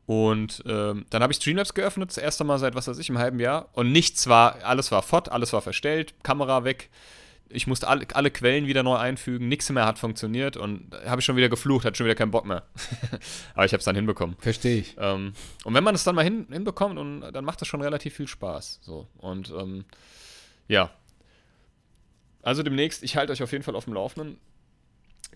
und 0.09 0.63
ähm, 0.65 1.05
dann 1.11 1.21
habe 1.21 1.31
ich 1.31 1.37
Streamlabs 1.37 1.75
geöffnet, 1.75 2.09
das 2.09 2.17
erste 2.17 2.43
Mal 2.43 2.57
seit, 2.57 2.73
was 2.73 2.87
weiß 2.87 2.97
ich, 2.97 3.09
einem 3.09 3.19
halben 3.19 3.39
Jahr. 3.39 3.69
Und 3.73 3.91
nichts 3.91 4.25
war, 4.25 4.55
alles 4.63 4.91
war 4.91 5.03
fort, 5.03 5.31
alles 5.31 5.53
war 5.53 5.61
verstellt, 5.61 6.15
Kamera 6.23 6.63
weg. 6.63 6.89
Ich 7.51 7.65
musste 7.65 7.87
alle, 7.87 8.05
alle 8.13 8.29
Quellen 8.29 8.67
wieder 8.67 8.83
neu 8.83 8.95
einfügen, 8.95 9.47
nichts 9.47 9.69
mehr 9.71 9.85
hat 9.85 9.97
funktioniert 9.97 10.55
und 10.55 10.93
habe 11.05 11.19
ich 11.19 11.25
schon 11.25 11.35
wieder 11.35 11.49
geflucht, 11.49 11.83
hatte 11.83 11.97
schon 11.97 12.05
wieder 12.05 12.15
keinen 12.15 12.31
Bock 12.31 12.45
mehr. 12.45 12.63
Aber 13.55 13.65
ich 13.65 13.71
habe 13.73 13.79
es 13.79 13.85
dann 13.85 13.95
hinbekommen. 13.95 14.35
Verstehe 14.39 14.77
ich. 14.77 14.95
Ähm, 14.99 15.33
und 15.63 15.73
wenn 15.73 15.83
man 15.83 15.95
es 15.95 16.03
dann 16.03 16.13
mal 16.15 16.23
hin, 16.23 16.45
hinbekommt, 16.51 16.99
und, 16.99 17.21
dann 17.21 17.43
macht 17.43 17.59
das 17.61 17.67
schon 17.67 17.81
relativ 17.81 18.13
viel 18.13 18.27
Spaß. 18.27 18.79
So. 18.83 19.07
Und 19.17 19.51
ähm, 19.57 19.85
ja. 20.67 20.91
Also 22.43 22.61
demnächst, 22.63 23.03
ich 23.03 23.17
halte 23.17 23.33
euch 23.33 23.41
auf 23.41 23.51
jeden 23.51 23.63
Fall 23.63 23.75
auf 23.75 23.85
dem 23.85 23.93
Laufenden. 23.93 24.37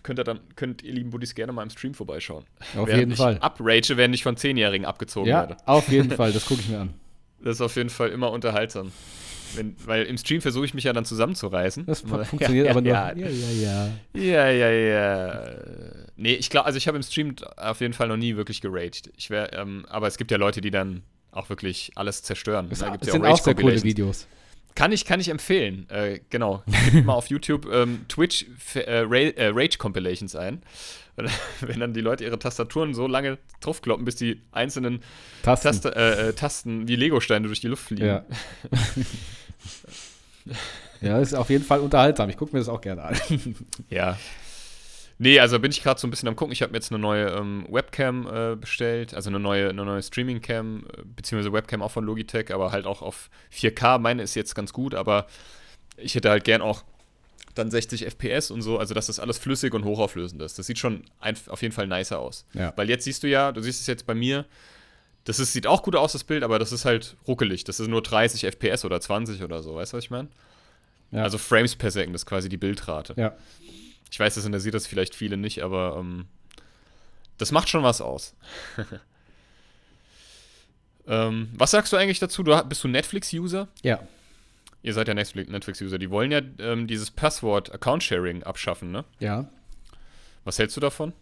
Könnt 0.02 0.18
ihr 0.18 0.24
dann, 0.24 0.40
könnt 0.56 0.82
ihr 0.82 0.92
lieben 0.92 1.10
Buddies 1.10 1.34
gerne 1.34 1.52
mal 1.52 1.62
im 1.62 1.70
Stream 1.70 1.94
vorbeischauen. 1.94 2.44
Auf 2.76 2.86
Während 2.86 2.98
jeden 3.00 3.12
ich 3.12 3.18
Fall. 3.18 3.38
Uprage, 3.42 3.96
wenn 3.96 4.12
ich 4.12 4.22
von 4.22 4.36
Zehnjährigen 4.36 4.86
abgezogen 4.86 5.28
Ja, 5.28 5.40
werde. 5.40 5.56
auf 5.66 5.88
jeden 5.88 6.10
Fall, 6.10 6.32
das 6.32 6.46
gucke 6.46 6.60
ich 6.60 6.68
mir 6.68 6.80
an. 6.80 6.94
Das 7.40 7.56
ist 7.56 7.60
auf 7.60 7.76
jeden 7.76 7.90
Fall 7.90 8.08
immer 8.08 8.30
unterhaltsam. 8.30 8.90
Wenn, 9.56 9.76
weil 9.84 10.04
im 10.04 10.18
Stream 10.18 10.40
versuche 10.40 10.64
ich 10.64 10.74
mich 10.74 10.84
ja 10.84 10.92
dann 10.92 11.04
zusammenzureißen. 11.04 11.86
Das 11.86 12.00
funktioniert 12.00 12.66
ja, 12.66 12.70
aber 12.70 12.80
nur. 12.80 12.92
Ja, 12.92 13.12
ja, 13.14 13.28
ja. 13.28 13.90
ja, 14.14 14.50
ja. 14.50 14.70
ja. 14.70 15.54
Nee, 16.16 16.34
ich 16.34 16.50
glaube, 16.50 16.66
also 16.66 16.76
ich 16.76 16.86
habe 16.86 16.96
im 16.96 17.02
Stream 17.02 17.34
auf 17.56 17.80
jeden 17.80 17.94
Fall 17.94 18.08
noch 18.08 18.16
nie 18.16 18.36
wirklich 18.36 18.60
geraged. 18.60 19.10
Ich 19.16 19.30
wär, 19.30 19.52
ähm, 19.52 19.84
aber 19.88 20.06
es 20.06 20.16
gibt 20.16 20.30
ja 20.30 20.36
Leute, 20.36 20.60
die 20.60 20.70
dann 20.70 21.02
auch 21.32 21.48
wirklich 21.48 21.92
alles 21.96 22.22
zerstören. 22.22 22.68
Es, 22.70 22.78
Da 22.78 22.90
gibt's 22.90 23.08
es 23.08 23.14
ja 23.14 23.20
sind 23.20 23.26
auch 23.26 23.38
sehr 23.38 23.54
coole. 23.54 23.82
Videos. 23.82 24.26
Kann 24.74 24.90
ich, 24.90 25.04
kann 25.04 25.20
ich 25.20 25.28
empfehlen. 25.28 25.88
Äh, 25.88 26.20
genau. 26.30 26.64
Gebt 26.92 27.06
mal 27.06 27.14
auf 27.14 27.28
YouTube 27.28 27.66
ähm, 27.72 28.06
Twitch 28.08 28.46
äh, 28.74 28.80
äh, 28.80 29.52
Rage 29.54 29.78
Compilations 29.78 30.34
ein. 30.34 30.62
Wenn 31.60 31.78
dann 31.78 31.94
die 31.94 32.00
Leute 32.00 32.24
ihre 32.24 32.40
Tastaturen 32.40 32.92
so 32.92 33.06
lange 33.06 33.38
draufkloppen, 33.60 34.04
bis 34.04 34.16
die 34.16 34.40
einzelnen 34.50 35.00
Tasten. 35.44 35.68
Taste, 35.68 35.94
äh, 35.94 36.28
äh, 36.28 36.32
Tasten 36.32 36.88
wie 36.88 36.96
Legosteine 36.96 37.46
durch 37.46 37.60
die 37.60 37.68
Luft 37.68 37.84
fliegen. 37.84 38.06
Ja. 38.06 38.24
ja, 41.00 41.18
ist 41.18 41.34
auf 41.34 41.50
jeden 41.50 41.64
Fall 41.64 41.80
unterhaltsam. 41.80 42.30
Ich 42.30 42.36
gucke 42.36 42.52
mir 42.52 42.60
das 42.60 42.68
auch 42.68 42.80
gerne 42.80 43.04
an. 43.04 43.16
Ja. 43.90 44.18
Nee, 45.18 45.38
also 45.38 45.60
bin 45.60 45.70
ich 45.70 45.82
gerade 45.82 46.00
so 46.00 46.08
ein 46.08 46.10
bisschen 46.10 46.28
am 46.28 46.34
gucken. 46.34 46.52
Ich 46.52 46.60
habe 46.60 46.72
mir 46.72 46.78
jetzt 46.78 46.90
eine 46.90 46.98
neue 46.98 47.28
ähm, 47.28 47.66
Webcam 47.70 48.26
äh, 48.26 48.56
bestellt, 48.56 49.14
also 49.14 49.30
eine 49.30 49.38
neue, 49.38 49.70
eine 49.70 49.84
neue 49.84 50.02
Streaming-Cam, 50.02 50.86
äh, 50.86 51.02
beziehungsweise 51.04 51.52
Webcam 51.52 51.82
auch 51.82 51.92
von 51.92 52.04
Logitech, 52.04 52.52
aber 52.52 52.72
halt 52.72 52.84
auch 52.84 53.00
auf 53.00 53.30
4K. 53.52 53.98
Meine 53.98 54.22
ist 54.22 54.34
jetzt 54.34 54.56
ganz 54.56 54.72
gut, 54.72 54.94
aber 54.94 55.28
ich 55.96 56.16
hätte 56.16 56.30
halt 56.30 56.42
gern 56.42 56.62
auch 56.62 56.82
dann 57.54 57.70
60 57.70 58.04
FPS 58.06 58.50
und 58.50 58.62
so, 58.62 58.78
also 58.78 58.94
dass 58.94 59.06
das 59.06 59.20
alles 59.20 59.38
flüssig 59.38 59.74
und 59.74 59.84
hochauflösend 59.84 60.42
ist. 60.42 60.58
Das 60.58 60.66
sieht 60.66 60.78
schon 60.78 61.04
ein, 61.20 61.36
auf 61.46 61.62
jeden 61.62 61.72
Fall 61.72 61.86
nicer 61.86 62.18
aus. 62.18 62.44
Ja. 62.52 62.72
Weil 62.76 62.88
jetzt 62.88 63.04
siehst 63.04 63.22
du 63.22 63.28
ja, 63.28 63.52
du 63.52 63.60
siehst 63.60 63.80
es 63.80 63.86
jetzt 63.86 64.06
bei 64.06 64.14
mir, 64.14 64.44
das 65.24 65.38
ist, 65.38 65.52
sieht 65.52 65.66
auch 65.66 65.82
gut 65.82 65.96
aus, 65.96 66.12
das 66.12 66.24
Bild, 66.24 66.42
aber 66.42 66.58
das 66.58 66.72
ist 66.72 66.84
halt 66.84 67.16
ruckelig. 67.26 67.64
Das 67.64 67.80
ist 67.80 67.88
nur 67.88 68.02
30 68.02 68.44
FPS 68.44 68.84
oder 68.84 69.00
20 69.00 69.42
oder 69.42 69.62
so, 69.62 69.74
weißt 69.74 69.92
du, 69.92 69.96
was 69.96 70.04
ich 70.04 70.10
meine? 70.10 70.28
Ja. 71.10 71.22
Also 71.22 71.38
Frames 71.38 71.76
per 71.76 71.90
Second, 71.90 72.14
das 72.14 72.22
ist 72.22 72.26
quasi 72.26 72.48
die 72.48 72.56
Bildrate. 72.56 73.14
Ja. 73.16 73.34
Ich 74.10 74.20
weiß, 74.20 74.34
das 74.34 74.44
interessiert 74.44 74.74
das 74.74 74.86
vielleicht 74.86 75.14
viele 75.14 75.36
nicht, 75.36 75.62
aber 75.62 75.96
ähm, 75.98 76.26
das 77.38 77.52
macht 77.52 77.68
schon 77.68 77.82
was 77.82 78.00
aus. 78.00 78.34
ähm, 81.06 81.48
was 81.56 81.70
sagst 81.70 81.92
du 81.92 81.96
eigentlich 81.96 82.18
dazu? 82.18 82.42
Du, 82.42 82.56
bist 82.64 82.84
du 82.84 82.88
Netflix-User? 82.88 83.68
Ja. 83.82 84.00
Ihr 84.82 84.92
seid 84.92 85.08
ja 85.08 85.14
Netflix- 85.14 85.50
Netflix-User. 85.50 85.98
Die 85.98 86.10
wollen 86.10 86.30
ja 86.30 86.40
ähm, 86.58 86.86
dieses 86.86 87.10
Passwort-Account-Sharing 87.10 88.42
abschaffen, 88.42 88.92
ne? 88.92 89.04
Ja. 89.18 89.48
Was 90.44 90.58
hältst 90.58 90.76
du 90.76 90.80
davon? 90.80 91.12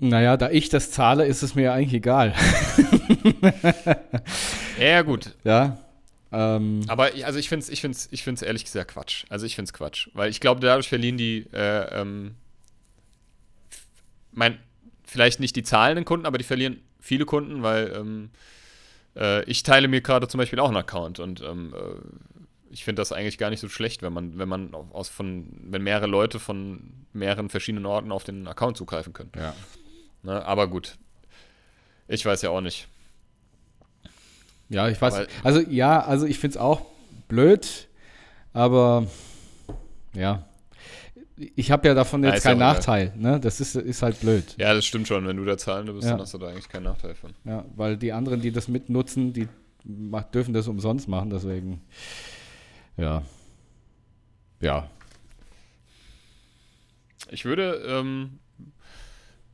Naja, 0.00 0.36
da 0.36 0.50
ich 0.50 0.68
das 0.70 0.90
zahle, 0.90 1.26
ist 1.26 1.42
es 1.42 1.54
mir 1.54 1.62
ja 1.64 1.74
eigentlich 1.74 1.94
egal. 1.94 2.34
Ja, 4.78 5.02
gut. 5.02 5.34
Ja. 5.44 5.78
Ähm, 6.32 6.82
Aber 6.88 7.14
ich- 7.14 7.26
also 7.26 7.38
ich 7.38 7.48
finde 7.48 7.64
es 7.64 7.68
ich 7.68 7.80
find's, 7.80 8.08
ich 8.12 8.22
find's 8.22 8.40
ehrlich 8.42 8.64
gesagt 8.64 8.92
Quatsch. 8.92 9.24
Also 9.28 9.44
ich 9.46 9.54
finde 9.56 9.68
es 9.68 9.72
Quatsch. 9.72 10.08
Weil 10.14 10.30
ich 10.30 10.40
glaube, 10.40 10.60
dadurch 10.60 10.88
verlieren 10.88 11.16
die, 11.18 11.46
äh, 11.52 12.00
ähm, 12.00 12.34
mein, 14.32 14.58
vielleicht 15.04 15.40
nicht 15.40 15.56
die 15.56 15.62
zahlenden 15.64 16.04
Kunden, 16.04 16.24
aber 16.26 16.38
die 16.38 16.44
verlieren 16.44 16.80
viele 17.00 17.24
Kunden, 17.26 17.62
weil 17.62 17.92
ähm, 17.94 18.30
äh, 19.16 19.42
ich 19.44 19.62
teile 19.64 19.88
mir 19.88 20.00
gerade 20.00 20.28
zum 20.28 20.38
Beispiel 20.38 20.60
auch 20.60 20.68
einen 20.68 20.76
Account 20.76 21.18
und 21.18 21.40
ähm, 21.42 21.74
äh, 21.74 22.72
ich 22.72 22.84
finde 22.84 23.00
das 23.00 23.10
eigentlich 23.12 23.36
gar 23.38 23.50
nicht 23.50 23.60
so 23.60 23.68
schlecht, 23.68 24.00
wenn 24.02 24.12
man, 24.12 24.38
wenn 24.38 24.48
man 24.48 24.72
au- 24.72 24.88
aus 24.92 25.08
von, 25.08 25.48
wenn 25.64 25.82
mehrere 25.82 26.06
Leute 26.06 26.38
von 26.38 26.92
mehreren 27.12 27.48
verschiedenen 27.50 27.86
Orten 27.86 28.12
auf 28.12 28.22
den 28.22 28.46
Account 28.46 28.76
zugreifen 28.76 29.12
können. 29.12 29.32
ja. 29.36 29.54
Ne? 30.22 30.44
Aber 30.44 30.68
gut. 30.68 30.96
Ich 32.08 32.24
weiß 32.24 32.42
ja 32.42 32.50
auch 32.50 32.60
nicht. 32.60 32.88
Ja, 34.68 34.88
ich 34.88 35.00
weiß. 35.00 35.14
Weil- 35.14 35.28
also 35.42 35.60
ja, 35.60 36.00
also 36.04 36.26
ich 36.26 36.38
finde 36.38 36.56
es 36.56 36.60
auch 36.60 36.82
blöd, 37.28 37.88
aber 38.52 39.06
ja. 40.14 40.46
Ich 41.56 41.70
habe 41.70 41.88
ja 41.88 41.94
davon 41.94 42.22
jetzt 42.22 42.42
keinen. 42.42 42.58
Nachteil. 42.58 43.12
Ne? 43.16 43.40
Das 43.40 43.60
ist, 43.60 43.74
ist 43.74 44.02
halt 44.02 44.20
blöd. 44.20 44.54
Ja, 44.58 44.74
das 44.74 44.84
stimmt 44.84 45.08
schon. 45.08 45.26
Wenn 45.26 45.38
du 45.38 45.44
da 45.46 45.56
Zahlende 45.56 45.92
bist, 45.94 46.04
Ja. 46.04 46.10
dann 46.10 46.20
hast 46.20 46.34
du 46.34 46.38
da 46.38 46.48
eigentlich 46.48 46.68
keinen 46.68 46.82
Nachteil 46.84 47.14
von. 47.14 47.32
Ja, 47.44 47.64
weil 47.76 47.96
die 47.96 48.12
anderen, 48.12 48.42
die 48.42 48.52
das 48.52 48.68
mitnutzen, 48.68 49.32
die 49.32 49.48
dürfen 50.34 50.52
das 50.52 50.68
umsonst 50.68 51.08
machen, 51.08 51.30
deswegen. 51.30 51.80
Ja. 52.98 53.22
Ja. 54.60 54.90
Ich 57.30 57.44
würde, 57.46 57.82
ähm, 57.86 58.38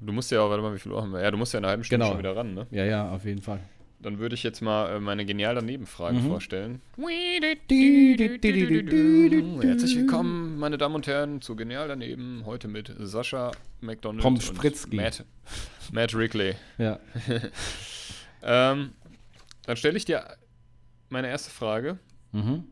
du 0.01 0.13
musst 0.13 0.31
ja, 0.31 0.49
warte 0.49 0.63
mal, 0.63 0.75
wie 0.75 0.79
viel 0.79 0.93
Uhr 0.93 1.03
haben 1.03 1.13
wir? 1.13 1.21
Ja, 1.23 1.31
du 1.31 1.37
musst 1.37 1.53
ja 1.53 1.59
in 1.59 1.65
einer 1.65 1.71
halben 1.71 1.85
Stunde 1.85 2.05
Genau. 2.05 2.13
schon 2.15 2.19
wieder 2.21 2.37
ran, 2.37 2.55
ne? 2.55 2.67
Ja, 2.71 2.85
ja, 2.85 3.11
auf 3.11 3.25
jeden 3.25 3.43
Fall. 3.43 3.61
Dann 4.01 4.19
würde 4.19 4.35
ich 4.35 4.43
jetzt 4.43 4.61
mal 4.61 4.97
äh, 4.97 5.01
meine 5.01 5.25
genial 5.25 5.55
daneben 5.55 5.87
Frage 5.87 6.19
Mhm. 6.19 6.29
vorstellen. 6.29 6.83
Herzlich 9.63 9.97
willkommen, 9.97 10.59
meine 10.59 10.77
Damen 10.79 10.95
und 10.95 11.07
Herren, 11.07 11.41
zu 11.41 11.57
Genial 11.57 11.89
daneben. 11.89 12.43
Heute 12.45 12.69
mit 12.69 12.93
Sascha 12.99 13.53
McDonald 13.81 14.23
Pommes 14.23 14.51
und. 14.51 14.93
Matt, 14.93 15.25
Matt 15.93 16.15
Rickley. 16.15 16.55
Ja. 16.79 16.99
Ähm, 18.49 18.93
dann 19.65 19.77
stelle 19.77 19.97
ich 19.97 20.05
dir 20.05 20.37
meine 21.09 21.27
erste 21.29 21.51
Frage. 21.51 21.99
Mhm. 22.31 22.65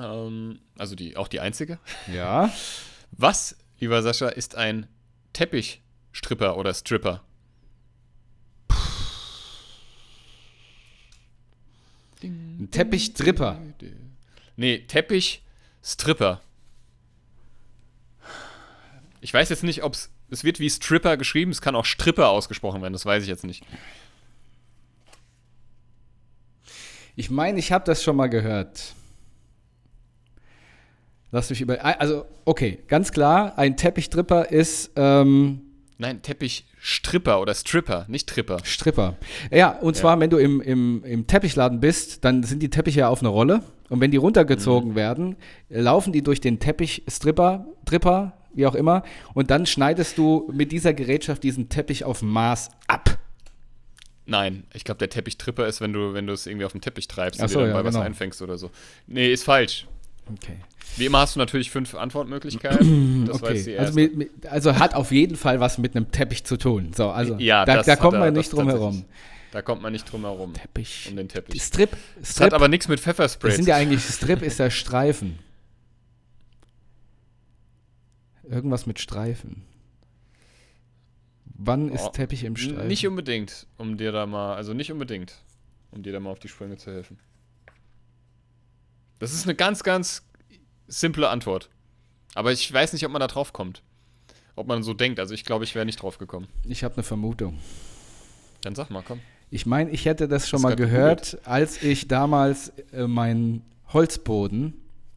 Ähm, 0.00 0.58
also 0.76 0.96
die, 0.96 1.16
auch 1.16 1.28
die 1.28 1.38
einzige. 1.38 1.78
Ja. 2.12 2.50
Was, 3.12 3.56
lieber 3.78 4.02
Sascha, 4.02 4.28
ist 4.30 4.56
ein 4.56 4.88
Teppichstripper 6.14 6.56
oder 6.56 6.72
Stripper? 6.72 7.22
Ein 12.22 12.68
Teppichtripper. 12.70 13.60
Nee, 14.56 14.78
Teppichstripper. 14.86 16.40
Ich 19.20 19.34
weiß 19.34 19.48
jetzt 19.48 19.64
nicht, 19.64 19.82
ob 19.82 19.94
es. 19.94 20.10
Es 20.30 20.42
wird 20.42 20.58
wie 20.58 20.70
Stripper 20.70 21.16
geschrieben, 21.16 21.50
es 21.50 21.60
kann 21.60 21.76
auch 21.76 21.84
Stripper 21.84 22.30
ausgesprochen 22.30 22.80
werden, 22.80 22.94
das 22.94 23.04
weiß 23.04 23.22
ich 23.22 23.28
jetzt 23.28 23.44
nicht. 23.44 23.62
Ich 27.14 27.30
meine, 27.30 27.58
ich 27.58 27.70
habe 27.70 27.84
das 27.84 28.02
schon 28.02 28.16
mal 28.16 28.28
gehört. 28.28 28.94
Lass 31.30 31.50
mich 31.50 31.60
über. 31.60 31.84
Also, 31.84 32.26
okay, 32.46 32.82
ganz 32.88 33.12
klar, 33.12 33.58
ein 33.58 33.76
Teppichtripper 33.76 34.50
ist 34.50 34.92
ähm, 34.96 35.73
Nein, 36.04 36.20
Teppichstripper 36.20 37.40
oder 37.40 37.54
Stripper, 37.54 38.04
nicht 38.08 38.28
Tripper. 38.28 38.58
Stripper. 38.62 39.16
Ja, 39.50 39.70
und 39.78 39.96
zwar, 39.96 40.20
wenn 40.20 40.28
du 40.28 40.36
im, 40.36 40.60
im, 40.60 41.02
im 41.02 41.26
Teppichladen 41.26 41.80
bist, 41.80 42.26
dann 42.26 42.42
sind 42.42 42.62
die 42.62 42.68
Teppiche 42.68 43.00
ja 43.00 43.08
auf 43.08 43.20
einer 43.22 43.30
Rolle. 43.30 43.62
Und 43.88 44.02
wenn 44.02 44.10
die 44.10 44.18
runtergezogen 44.18 44.90
Mhm. 44.90 44.94
werden, 44.96 45.36
laufen 45.70 46.12
die 46.12 46.20
durch 46.22 46.42
den 46.42 46.60
Teppichstripper, 46.60 47.64
Tripper, 47.86 48.34
wie 48.52 48.66
auch 48.66 48.74
immer. 48.74 49.02
Und 49.32 49.50
dann 49.50 49.64
schneidest 49.64 50.18
du 50.18 50.50
mit 50.52 50.72
dieser 50.72 50.92
Gerätschaft 50.92 51.42
diesen 51.42 51.70
Teppich 51.70 52.04
auf 52.04 52.20
Maß 52.20 52.68
ab. 52.86 53.18
Nein, 54.26 54.64
ich 54.74 54.84
glaube, 54.84 54.98
der 54.98 55.08
Teppichtripper 55.08 55.66
ist, 55.66 55.80
wenn 55.80 55.94
du, 55.94 56.12
wenn 56.12 56.26
du 56.26 56.34
es 56.34 56.46
irgendwie 56.46 56.66
auf 56.66 56.72
dem 56.72 56.82
Teppich 56.82 57.08
treibst 57.08 57.40
Ach 57.40 57.44
und 57.44 57.48
so, 57.48 57.58
dir 57.60 57.66
dann 57.66 57.76
ja, 57.76 57.80
bei 57.80 57.88
was 57.88 57.94
genau. 57.94 58.04
einfängst 58.04 58.42
oder 58.42 58.58
so. 58.58 58.70
Nee, 59.06 59.32
ist 59.32 59.44
falsch. 59.44 59.86
Okay. 60.32 60.58
Wie 60.96 61.06
immer 61.06 61.18
hast 61.18 61.34
du 61.34 61.38
natürlich 61.40 61.70
fünf 61.70 61.94
Antwortmöglichkeiten. 61.94 63.26
Das 63.26 63.42
war 63.42 63.52
jetzt 63.52 63.66
die 63.66 63.72
okay. 63.72 63.78
Also, 63.78 63.94
mit, 63.94 64.16
mit, 64.16 64.46
also 64.46 64.78
hat 64.78 64.94
auf 64.94 65.10
jeden 65.12 65.36
Fall 65.36 65.60
was 65.60 65.78
mit 65.78 65.96
einem 65.96 66.10
Teppich 66.10 66.44
zu 66.44 66.56
tun. 66.56 66.92
So, 66.94 67.10
also 67.10 67.36
Ja, 67.38 67.64
da, 67.64 67.76
das 67.76 67.86
da 67.86 67.96
kommt 67.96 68.18
man 68.18 68.34
das 68.34 68.44
nicht 68.44 68.52
drum 68.52 68.68
herum. 68.68 69.04
Da 69.50 69.62
kommt 69.62 69.82
man 69.82 69.92
nicht 69.92 70.10
drum 70.10 70.22
herum. 70.22 70.52
Teppich. 70.54 71.06
Um 71.10 71.16
den 71.16 71.28
Teppich. 71.28 71.62
Strip. 71.62 71.96
Das 72.18 72.32
Strip. 72.32 72.46
hat 72.46 72.54
aber 72.54 72.68
nichts 72.68 72.88
mit 72.88 73.00
Pfefferspray 73.00 73.50
das 73.50 73.56
sind 73.56 73.68
ja 73.68 73.76
eigentlich, 73.76 74.02
Strip 74.02 74.42
ist 74.42 74.58
der 74.58 74.70
Streifen. 74.70 75.38
Irgendwas 78.42 78.86
mit 78.86 78.98
Streifen. 78.98 79.62
Wann 81.56 81.88
ist 81.88 82.04
Oh, 82.04 82.10
Teppich 82.10 82.44
im 82.44 82.56
Streifen? 82.56 82.88
Nicht 82.88 83.06
unbedingt, 83.06 83.66
um 83.78 83.96
dir 83.96 84.12
da 84.12 84.26
mal, 84.26 84.56
also 84.56 84.74
nicht 84.74 84.90
unbedingt, 84.90 85.34
um 85.92 86.02
dir 86.02 86.12
da 86.12 86.20
mal 86.20 86.30
auf 86.30 86.40
die 86.40 86.48
Sprünge 86.48 86.76
zu 86.76 86.90
helfen. 86.92 87.18
Das 89.18 89.32
ist 89.32 89.44
eine 89.44 89.54
ganz, 89.54 89.82
ganz 89.82 90.22
simple 90.86 91.28
Antwort. 91.28 91.70
Aber 92.34 92.52
ich 92.52 92.70
weiß 92.72 92.92
nicht, 92.92 93.04
ob 93.06 93.12
man 93.12 93.20
da 93.20 93.26
drauf 93.26 93.52
kommt. 93.52 93.82
Ob 94.56 94.66
man 94.66 94.82
so 94.82 94.94
denkt. 94.94 95.20
Also 95.20 95.34
ich 95.34 95.44
glaube, 95.44 95.64
ich 95.64 95.74
wäre 95.74 95.86
nicht 95.86 96.02
drauf 96.02 96.18
gekommen. 96.18 96.48
ich 96.64 96.84
habe 96.84 96.94
eine 96.94 97.02
Vermutung. 97.02 97.58
Dann 98.62 98.74
sag 98.74 98.90
mal, 98.90 99.02
komm. 99.06 99.20
Ich 99.50 99.66
meine, 99.66 99.90
ich 99.90 100.04
hätte 100.04 100.26
das 100.26 100.48
schon 100.48 100.58
Hast 100.58 100.62
mal 100.64 100.76
gehört, 100.76 101.38
als 101.44 101.82
ich 101.82 102.08
damals 102.08 102.70
äh, 102.92 103.06
meinen 103.06 103.62
Holzboden 103.92 104.74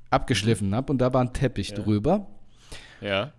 abgeschliffen 0.10 0.76
habe 0.76 0.92
und 0.92 1.00
da 1.00 1.14
war 1.14 1.22
ein 1.22 1.34
Teppich 1.34 1.70
Ja. 1.70 1.76
drüber. 1.78 2.28
Ja. 3.02 3.34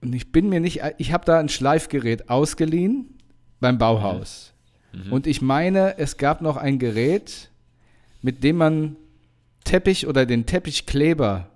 Und 0.00 0.14
ich 0.14 0.32
bin 0.32 0.48
mir 0.48 0.60
nicht, 0.60 0.80
ich 0.98 1.12
habe 1.12 1.24
da 1.24 1.38
ein 1.38 1.48
Schleifgerät 1.48 2.28
ausgeliehen 2.28 3.18
beim 3.60 3.78
Bauhaus. 3.78 4.52
Mhm. 4.92 5.12
Und 5.12 5.26
ich 5.26 5.40
meine, 5.42 5.98
es 5.98 6.16
gab 6.16 6.40
noch 6.42 6.56
ein 6.56 6.78
Gerät, 6.78 7.50
mit 8.24 8.42
dem 8.42 8.56
man 8.56 8.96
Teppich 9.64 10.06
oder 10.06 10.24
den 10.24 10.46
Teppichkleber 10.46 11.48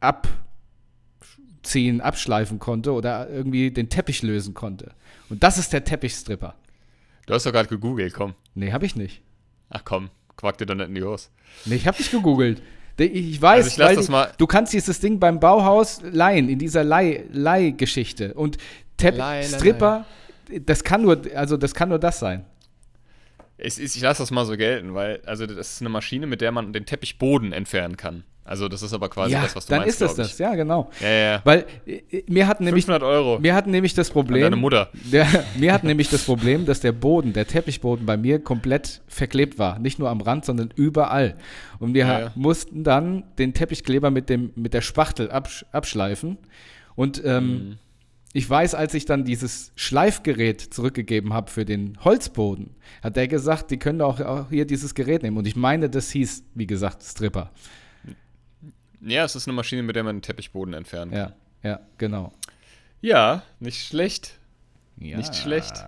abziehen, 0.00 2.00
abschleifen 2.00 2.58
konnte 2.58 2.92
oder 2.92 3.30
irgendwie 3.30 3.70
den 3.70 3.88
Teppich 3.88 4.22
lösen 4.22 4.52
konnte. 4.52 4.92
Und 5.28 5.42
das 5.42 5.58
ist 5.58 5.72
der 5.72 5.84
Teppichstripper. 5.84 6.54
Du 7.26 7.34
hast 7.34 7.46
doch 7.46 7.52
gerade 7.52 7.68
gegoogelt, 7.68 8.14
komm. 8.14 8.34
Nee, 8.54 8.72
habe 8.72 8.84
ich 8.84 8.96
nicht. 8.96 9.22
Ach 9.70 9.82
komm, 9.84 10.10
quack 10.36 10.58
dir 10.58 10.66
doch 10.66 10.74
nicht 10.74 10.88
in 10.88 10.94
die 10.96 11.02
Hose. 11.04 11.28
Nee, 11.64 11.76
ich 11.76 11.86
habe 11.86 11.98
nicht 11.98 12.10
gegoogelt. 12.10 12.60
Ich 12.98 13.40
weiß, 13.40 13.64
Also 13.64 13.68
ich 13.68 13.76
lass 13.76 13.88
weil 13.88 13.96
das 13.96 14.08
mal- 14.08 14.32
du 14.38 14.46
kannst 14.46 14.72
dieses 14.72 14.98
Ding 15.00 15.20
beim 15.20 15.38
Bauhaus 15.38 16.00
leihen, 16.02 16.48
in 16.48 16.58
dieser 16.58 16.82
Leih- 16.82 17.24
Leihgeschichte. 17.30 18.34
Und 18.34 18.56
Tepp 18.96 19.18
Leih, 19.18 19.42
leih, 19.42 19.56
Stripper, 19.56 20.06
das 20.64 20.82
kann 20.82 21.02
nur, 21.02 21.20
also 21.34 21.56
das 21.56 21.74
kann 21.74 21.90
nur 21.90 21.98
das 21.98 22.18
sein. 22.18 22.44
Es 23.58 23.78
ist, 23.78 23.96
ich 23.96 24.02
lasse 24.02 24.22
das 24.22 24.30
mal 24.30 24.44
so 24.44 24.56
gelten, 24.56 24.94
weil, 24.94 25.20
also 25.24 25.46
das 25.46 25.72
ist 25.72 25.80
eine 25.80 25.88
Maschine, 25.88 26.26
mit 26.26 26.40
der 26.40 26.52
man 26.52 26.72
den 26.72 26.84
Teppichboden 26.84 27.52
entfernen 27.52 27.96
kann. 27.96 28.24
Also 28.46 28.68
das 28.68 28.82
ist 28.82 28.92
aber 28.92 29.08
quasi 29.08 29.32
ja, 29.32 29.42
das, 29.42 29.56
was 29.56 29.66
du 29.66 29.70
dann 29.70 29.80
meinst, 29.80 30.00
ist 30.00 30.02
das 30.02 30.14
das, 30.14 30.38
ja, 30.38 30.54
genau. 30.54 30.88
Ja, 31.00 31.08
ja. 31.08 31.40
Weil 31.42 31.66
äh, 31.84 32.22
mir 32.28 32.46
hat 32.46 32.60
nämlich 32.60 32.84
500 32.84 33.02
Euro. 33.02 33.40
mir 33.40 33.54
hat 33.54 33.66
nämlich 33.66 33.94
das 33.94 34.08
Problem 34.10 34.44
An 34.44 34.52
deine 34.52 34.56
Mutter. 34.56 34.88
Der, 35.12 35.26
mir 35.56 35.72
hat 35.72 35.82
nämlich 35.82 36.10
das 36.10 36.24
Problem, 36.24 36.64
dass 36.64 36.80
der 36.80 36.92
Boden, 36.92 37.32
der 37.32 37.48
Teppichboden 37.48 38.06
bei 38.06 38.16
mir 38.16 38.38
komplett 38.38 39.02
verklebt 39.08 39.58
war. 39.58 39.80
Nicht 39.80 39.98
nur 39.98 40.10
am 40.10 40.20
Rand, 40.20 40.44
sondern 40.44 40.70
überall. 40.76 41.34
Und 41.80 41.94
wir 41.94 42.06
ja. 42.06 42.32
mussten 42.36 42.84
dann 42.84 43.24
den 43.36 43.52
Teppichkleber 43.52 44.10
mit, 44.12 44.28
dem, 44.28 44.52
mit 44.54 44.74
der 44.74 44.80
Spachtel 44.80 45.28
absch 45.30 45.64
abschleifen. 45.72 46.38
Und 46.94 47.20
ähm, 47.24 47.46
Mhm. 47.46 47.78
Ich 48.32 48.48
weiß, 48.48 48.74
als 48.74 48.94
ich 48.94 49.04
dann 49.06 49.24
dieses 49.24 49.72
Schleifgerät 49.76 50.60
zurückgegeben 50.60 51.32
habe 51.32 51.50
für 51.50 51.64
den 51.64 51.96
Holzboden, 52.04 52.76
hat 53.02 53.16
der 53.16 53.28
gesagt, 53.28 53.70
die 53.70 53.78
können 53.78 54.00
auch, 54.02 54.20
auch 54.20 54.50
hier 54.50 54.66
dieses 54.66 54.94
Gerät 54.94 55.22
nehmen. 55.22 55.36
Und 55.38 55.46
ich 55.46 55.56
meine, 55.56 55.88
das 55.88 56.10
hieß, 56.10 56.44
wie 56.54 56.66
gesagt, 56.66 57.02
Stripper. 57.02 57.50
Ja, 59.00 59.24
es 59.24 59.36
ist 59.36 59.46
eine 59.46 59.54
Maschine, 59.54 59.82
mit 59.82 59.96
der 59.96 60.04
man 60.04 60.16
den 60.16 60.22
Teppichboden 60.22 60.74
entfernen 60.74 61.12
kann. 61.12 61.32
Ja, 61.62 61.70
ja, 61.70 61.80
genau. 61.98 62.32
Ja, 63.00 63.42
nicht 63.60 63.86
schlecht. 63.86 64.38
Ja. 64.98 65.18
Nicht 65.18 65.34
schlecht. 65.34 65.84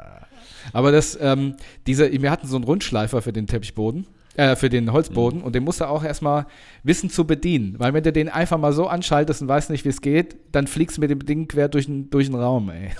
Aber 0.72 0.93
das, 0.93 1.18
ähm, 1.20 1.57
diese, 1.86 2.11
wir 2.11 2.30
hatten 2.30 2.47
so 2.47 2.57
einen 2.57 2.64
Rundschleifer 2.64 3.22
für 3.22 3.32
den 3.32 3.47
Teppichboden, 3.47 4.07
äh, 4.39 4.55
für 4.55 4.68
den 4.68 4.93
Holzboden 4.93 5.43
und 5.43 5.57
den 5.57 5.64
musst 5.64 5.80
du 5.80 5.84
auch 5.89 6.05
erstmal 6.05 6.47
wissen 6.84 7.11
zu 7.11 7.26
bedienen. 7.26 7.74
Weil 7.78 7.93
wenn 7.93 8.05
du 8.05 8.12
den 8.12 8.28
einfach 8.28 8.57
mal 8.57 8.72
so 8.72 8.86
anschaltest 8.86 9.43
und 9.43 9.49
weißt 9.49 9.68
nicht, 9.70 9.84
wie 9.84 9.89
es 9.89 10.01
geht, 10.01 10.36
dann 10.53 10.68
fliegst 10.68 10.97
du 10.97 11.01
mit 11.01 11.11
dem 11.11 11.26
Ding 11.26 11.49
quer 11.49 11.68
durch 11.68 11.86
den, 11.86 12.09
durch 12.09 12.26
den 12.26 12.36
Raum, 12.36 12.70
ey. 12.70 12.91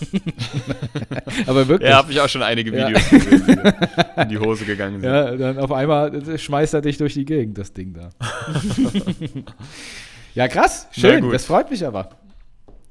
Aber 1.47 1.69
wirklich. 1.69 1.89
Ja, 1.89 1.99
habe 1.99 2.11
ich 2.11 2.21
auch 2.21 2.29
schon 2.29 2.43
einige 2.43 2.77
Ja. 2.77 2.89
Videos 2.89 3.09
gesehen, 3.09 3.47
die 3.47 4.21
in 4.21 4.29
die 4.31 4.39
Hose 4.39 4.65
gegangen 4.65 5.01
sind. 5.01 5.09
Ja, 5.09 5.37
dann 5.37 5.59
auf 5.59 5.71
einmal 5.71 6.39
schmeißt 6.39 6.75
er 6.75 6.81
dich 6.81 6.99
durch 6.99 7.15
die 7.15 7.25
Gegend, 7.25 7.57
das 7.57 7.73
Ding 7.73 7.95
da. 7.95 8.11
ja, 10.35 10.49
krass, 10.49 10.89
schön, 10.91 11.31
das 11.31 11.45
freut 11.45 11.71
mich 11.71 11.87
aber. 11.87 12.11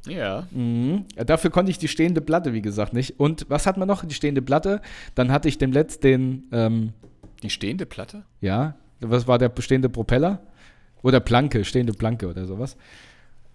Ja. 0.07 0.47
Mhm. 0.51 1.03
Ja, 1.17 1.25
Dafür 1.25 1.49
konnte 1.49 1.69
ich 1.69 1.79
die 1.79 1.89
stehende 1.89 2.21
Platte, 2.21 2.53
wie 2.53 2.61
gesagt, 2.61 2.93
nicht. 2.93 3.19
Und 3.19 3.45
was 3.49 3.67
hat 3.67 3.75
man 3.75 3.89
noch? 3.89 4.05
Die 4.05 4.15
stehende 4.15 4.41
Platte. 4.41 4.79
Dann 5.15 5.33
hatte 5.33 5.49
ich 5.49 5.57
dem 5.57 5.73
letzt 5.73 6.05
den, 6.05 6.43
ähm, 6.53 6.93
Die 7.43 7.49
stehende 7.49 7.85
Platte? 7.85 8.23
ja, 8.41 8.75
was 8.99 9.27
war 9.27 9.37
der 9.37 9.49
bestehende 9.49 9.89
Propeller? 9.89 10.39
Oder 11.03 11.19
Planke, 11.19 11.63
stehende 11.63 11.93
Planke 11.93 12.27
oder 12.27 12.45
sowas. 12.45 12.75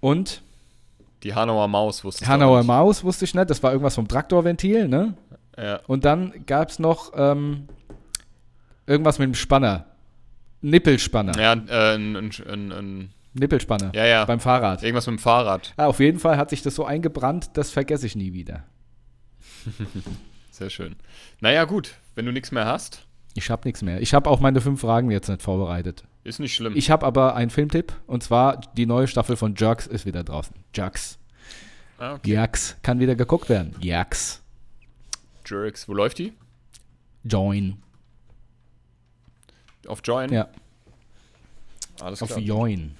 Und 0.00 0.42
Die 1.24 1.34
Hanauer 1.34 1.66
Maus 1.66 2.04
wusste 2.04 2.24
ich 2.24 2.30
Hanauer 2.30 2.58
nicht. 2.58 2.68
Maus 2.68 3.02
wusste 3.02 3.24
ich 3.24 3.34
nicht, 3.34 3.50
das 3.50 3.62
war 3.62 3.72
irgendwas 3.72 3.96
vom 3.96 4.06
Traktorventil, 4.06 4.86
ne? 4.86 5.14
Ja. 5.58 5.80
Und 5.88 6.04
dann 6.04 6.32
gab 6.46 6.70
es 6.70 6.78
noch 6.78 7.12
ähm, 7.16 7.68
irgendwas 8.86 9.18
mit 9.18 9.26
dem 9.26 9.34
Spanner. 9.34 9.86
Nippelspanner. 10.60 11.32
Ja, 11.38 11.52
äh, 11.54 11.96
ein, 11.96 12.16
ein, 12.16 12.30
ein, 12.48 12.72
ein, 12.72 13.10
Nippelspanner. 13.34 13.90
ja, 13.94 14.06
ja. 14.06 14.24
Beim 14.24 14.38
Fahrrad. 14.40 14.82
Irgendwas 14.82 15.06
mit 15.08 15.18
dem 15.18 15.22
Fahrrad. 15.22 15.74
Ah, 15.76 15.86
auf 15.86 15.98
jeden 15.98 16.20
Fall 16.20 16.36
hat 16.36 16.50
sich 16.50 16.62
das 16.62 16.74
so 16.76 16.84
eingebrannt, 16.84 17.50
das 17.54 17.70
vergesse 17.70 18.06
ich 18.06 18.14
nie 18.14 18.32
wieder. 18.32 18.62
Sehr 20.52 20.70
schön. 20.70 20.96
Naja, 21.40 21.64
gut. 21.64 21.94
Wenn 22.14 22.26
du 22.26 22.32
nichts 22.32 22.52
mehr 22.52 22.66
hast, 22.66 23.06
Ich 23.34 23.50
habe 23.50 23.66
nichts 23.66 23.82
mehr. 23.82 24.00
Ich 24.00 24.14
habe 24.14 24.28
auch 24.28 24.40
meine 24.40 24.60
fünf 24.60 24.80
Fragen 24.80 25.10
jetzt 25.10 25.28
nicht 25.28 25.42
vorbereitet. 25.42 26.04
ist 26.24 26.38
nicht 26.38 26.54
schlimm. 26.54 26.74
Ich 26.76 26.90
habe 26.90 27.06
aber 27.06 27.34
einen 27.34 27.50
Filmtipp 27.50 27.92
und 28.06 28.22
zwar 28.22 28.60
die 28.76 28.86
neue 28.86 29.08
Staffel 29.08 29.36
von 29.36 29.54
Jerks 29.56 29.86
ist 29.86 30.04
wieder 30.06 30.22
draußen. 30.24 30.54
Jerks. 30.74 31.18
ah, 31.98 32.14
okay. 32.14 32.30
Jerks 32.30 32.76
kann 32.82 33.00
wieder 33.00 33.14
geguckt 33.14 33.48
werden. 33.48 33.74
Jerks. 33.80 34.42
Jerks. 35.46 35.88
Wo 35.88 35.94
läuft 35.94 36.18
die? 36.18 36.32
Join. 37.24 37.82
Auf 39.86 40.00
Join? 40.04 40.30
Ja, 40.32 40.48
Alles 42.00 42.22
auf 42.22 42.28
klar. 42.28 42.40
Join. 42.40 42.96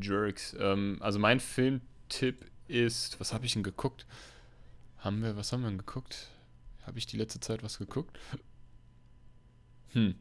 Jerks. 0.00 0.56
Ähm, 0.58 0.98
also 1.00 1.18
mein 1.18 1.40
Filmtipp 1.40 2.44
ist, 2.68 3.18
was 3.20 3.32
habe 3.32 3.46
ich 3.46 3.52
denn 3.52 3.62
geguckt? 3.62 4.06
Haben 4.98 5.22
wir, 5.22 5.36
was 5.36 5.52
haben 5.52 5.62
wir 5.62 5.68
denn 5.68 5.78
geguckt? 5.78 6.28
Habe 6.86 6.98
ich 6.98 7.06
die 7.06 7.16
letzte 7.16 7.40
Zeit 7.40 7.62
was 7.62 7.78
geguckt? 7.78 8.18
Hm. 9.92 10.14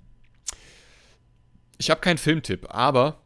Ich 1.78 1.89
habe 1.89 2.01
keinen 2.01 2.18
Filmtipp, 2.18 2.68
aber 2.70 3.18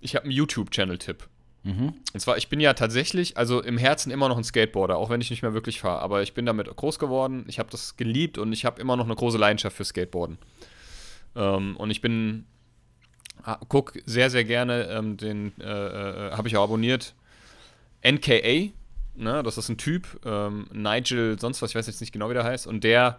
ich 0.00 0.14
habe 0.14 0.24
einen 0.24 0.32
YouTube-Channel-Tipp. 0.32 1.28
Mhm. 1.64 1.94
Und 2.12 2.20
zwar, 2.20 2.36
ich 2.36 2.48
bin 2.48 2.60
ja 2.60 2.72
tatsächlich, 2.74 3.36
also 3.36 3.62
im 3.62 3.78
Herzen 3.78 4.10
immer 4.10 4.28
noch 4.28 4.36
ein 4.36 4.44
Skateboarder, 4.44 4.96
auch 4.96 5.10
wenn 5.10 5.20
ich 5.20 5.30
nicht 5.30 5.42
mehr 5.42 5.54
wirklich 5.54 5.80
fahre. 5.80 6.00
Aber 6.00 6.22
ich 6.22 6.34
bin 6.34 6.46
damit 6.46 6.74
groß 6.74 6.98
geworden, 6.98 7.44
ich 7.48 7.58
habe 7.58 7.70
das 7.70 7.96
geliebt 7.96 8.38
und 8.38 8.52
ich 8.52 8.64
habe 8.64 8.80
immer 8.80 8.96
noch 8.96 9.04
eine 9.04 9.14
große 9.14 9.38
Leidenschaft 9.38 9.76
für 9.76 9.84
Skateboarden. 9.84 10.38
Ähm, 11.34 11.76
und 11.76 11.90
ich 11.90 12.00
bin, 12.00 12.46
ah, 13.42 13.58
guck 13.68 13.94
sehr, 14.06 14.30
sehr 14.30 14.44
gerne 14.44 14.84
ähm, 14.84 15.16
den, 15.16 15.52
äh, 15.60 15.64
äh, 15.64 16.30
habe 16.32 16.48
ich 16.48 16.56
auch 16.56 16.64
abonniert, 16.64 17.14
NKA, 18.02 18.70
ne, 19.16 19.42
das 19.42 19.58
ist 19.58 19.68
ein 19.68 19.78
Typ, 19.78 20.20
ähm, 20.24 20.68
Nigel, 20.72 21.38
sonst 21.38 21.60
was, 21.60 21.70
ich 21.70 21.76
weiß 21.76 21.86
jetzt 21.88 22.00
nicht 22.00 22.12
genau, 22.12 22.30
wie 22.30 22.34
der 22.34 22.44
heißt, 22.44 22.66
und 22.66 22.84
der 22.84 23.18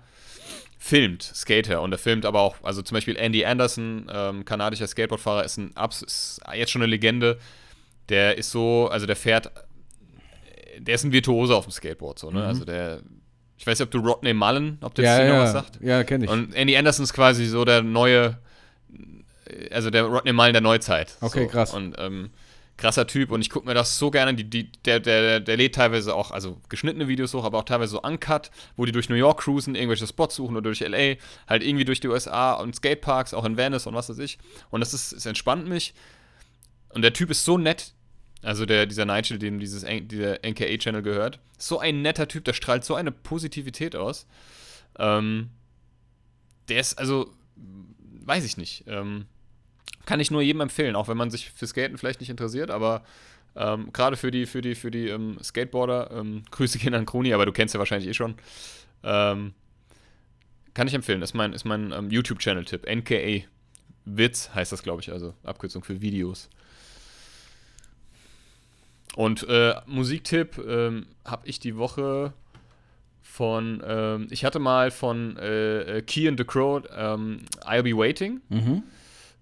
filmt 0.78 1.24
Skater 1.24 1.82
und 1.82 1.92
der 1.92 2.00
filmt 2.00 2.26
aber 2.26 2.42
auch, 2.42 2.56
also 2.64 2.82
zum 2.82 2.96
Beispiel 2.96 3.16
Andy 3.18 3.46
Anderson, 3.46 4.10
ähm, 4.12 4.46
kanadischer 4.46 4.88
Skateboardfahrer, 4.88 5.44
ist, 5.44 5.58
ein, 5.58 5.74
ist 6.02 6.42
jetzt 6.54 6.72
schon 6.72 6.82
eine 6.82 6.90
Legende. 6.90 7.38
Der 8.08 8.38
ist 8.38 8.50
so, 8.52 8.88
also 8.92 9.06
der 9.06 9.16
fährt, 9.16 9.52
der 10.80 10.96
ist 10.96 11.04
ein 11.04 11.12
Virtuose 11.12 11.56
auf 11.56 11.66
dem 11.66 11.72
Skateboard, 11.72 12.18
so, 12.18 12.32
ne? 12.32 12.44
Also 12.44 12.66
der, 12.66 13.02
ich 13.58 13.68
weiß 13.68 13.78
nicht, 13.78 13.86
ob 13.86 13.92
du 13.92 14.00
Rodney 14.00 14.34
Mullen, 14.34 14.78
ob 14.82 14.96
der 14.96 15.06
Ja, 15.06 15.28
noch 15.28 15.36
ja, 15.36 15.44
was 15.44 15.52
sagt. 15.52 15.80
ja, 15.82 16.04
kenne 16.04 16.26
ich. 16.26 16.32
Und 16.32 16.56
Andy 16.56 16.76
Anderson 16.78 17.04
ist 17.04 17.14
quasi 17.14 17.46
so 17.46 17.66
der 17.66 17.84
neue, 17.84 18.40
also 19.70 19.90
der 19.90 20.04
Rodney 20.04 20.32
Mullen 20.34 20.54
der 20.54 20.62
Neuzeit. 20.62 21.18
Okay, 21.22 21.44
so. 21.44 21.50
krass. 21.50 21.74
Und 21.74 21.96
ähm, 22.00 22.32
krasser 22.80 23.06
Typ 23.06 23.32
und 23.32 23.42
ich 23.42 23.50
gucke 23.50 23.68
mir 23.68 23.74
das 23.74 24.00
so 24.00 24.10
gerne, 24.10 24.34
die, 24.34 24.50
die, 24.50 24.72
der, 24.86 25.00
der, 25.00 25.40
der 25.40 25.58
lädt 25.58 25.76
teilweise 25.76 26.16
auch, 26.16 26.32
also 26.32 26.60
geschnittene 26.70 27.08
Videos 27.08 27.34
hoch, 27.34 27.44
aber 27.44 27.60
auch 27.60 27.64
teilweise 27.64 27.92
so 27.92 28.02
uncut, 28.02 28.50
wo 28.76 28.86
die 28.86 28.92
durch 28.92 29.10
New 29.10 29.16
York 29.16 29.42
cruisen, 29.42 29.76
irgendwelche 29.76 30.08
Spots 30.08 30.36
suchen 30.36 30.56
oder 30.56 30.64
durch 30.64 30.82
L.A., 30.82 31.18
halt 31.48 31.64
irgendwie 31.64 31.86
durch 31.86 32.00
die 32.00 32.08
USA 32.08 32.54
und 32.54 32.76
Skateparks, 32.76 33.34
auch 33.34 33.46
in 33.46 33.58
Venice 33.58 33.86
und 33.86 33.94
was 33.94 34.10
weiß 34.10 34.20
ich. 34.20 34.40
Und 34.72 34.80
das 34.80 34.94
ist, 34.94 35.12
es 35.12 35.26
entspannt 35.26 35.68
mich. 35.68 35.94
Und 36.90 37.04
der 37.04 37.14
Typ 37.14 37.30
ist 37.30 37.46
so 37.46 37.58
nett, 37.58 37.94
also 38.42 38.66
der, 38.66 38.86
dieser 38.86 39.06
Nigel, 39.06 39.38
dem 39.38 39.60
dieses, 39.60 39.86
dieser 39.86 40.40
NKA-Channel 40.44 41.02
gehört, 41.02 41.40
so 41.58 41.80
ein 41.80 42.02
netter 42.02 42.28
Typ, 42.28 42.46
der 42.46 42.54
strahlt 42.54 42.86
so 42.86 42.96
eine 42.96 43.12
Positivität 43.12 43.96
aus. 43.96 44.26
Ähm, 44.98 45.50
der 46.70 46.80
ist, 46.80 46.98
also, 46.98 47.34
weiß 48.26 48.46
ich 48.46 48.58
nicht. 48.58 48.86
Ähm, 48.88 49.26
kann 50.06 50.20
ich 50.20 50.32
nur 50.32 50.42
jedem 50.42 50.62
empfehlen, 50.62 50.96
auch 50.96 51.08
wenn 51.08 51.18
man 51.18 51.30
sich 51.30 51.52
für 51.52 51.68
Skaten 51.68 51.98
vielleicht 51.98 52.20
nicht 52.20 52.30
interessiert, 52.30 52.72
aber 52.72 53.04
ähm, 53.56 53.92
gerade 53.94 54.16
für 54.16 54.32
die, 54.32 54.46
für 54.46 54.62
die, 54.62 54.76
für 54.76 54.92
die 54.92 55.08
ähm, 55.10 55.38
Skateboarder, 55.44 56.12
ähm, 56.12 56.44
Grüße 56.52 56.80
gehen 56.80 56.94
an 56.94 57.06
Kroni, 57.06 57.34
aber 57.34 57.46
du 57.46 57.52
kennst 57.52 57.74
ja 57.74 57.80
wahrscheinlich 57.80 58.10
eh 58.10 58.14
schon. 58.14 58.36
Ähm, 59.04 59.54
kann 60.74 60.88
ich 60.88 60.94
empfehlen, 60.94 61.22
ist 61.22 61.34
mein, 61.34 61.54
ist 61.54 61.66
mein 61.66 61.92
ähm, 61.92 62.10
YouTube-Channel-Tipp. 62.10 62.86
NKA. 62.88 63.46
Witz 64.06 64.50
heißt 64.56 64.72
das, 64.72 64.82
glaube 64.82 65.02
ich, 65.02 65.12
also 65.12 65.34
Abkürzung 65.44 65.84
für 65.84 66.02
Videos. 66.02 66.50
Und 69.16 69.48
äh, 69.50 69.76
Musiktipp 69.86 70.58
ähm, 70.58 71.08
habe 71.26 71.48
ich 71.48 71.60
die 71.60 71.76
Woche 71.76 72.34
von, 73.22 73.84
ähm, 73.86 74.28
ich 74.32 74.46
hatte 74.46 74.60
mal 74.60 74.92
von 74.92 75.38
äh, 75.38 75.98
äh 75.98 76.02
Key 76.02 76.28
and 76.28 76.40
the 76.40 76.46
Crow 76.46 76.84
ähm, 76.96 77.42
I'll 77.66 77.84
Be 77.84 77.96
Waiting. 77.96 78.42
Mhm. 78.50 78.84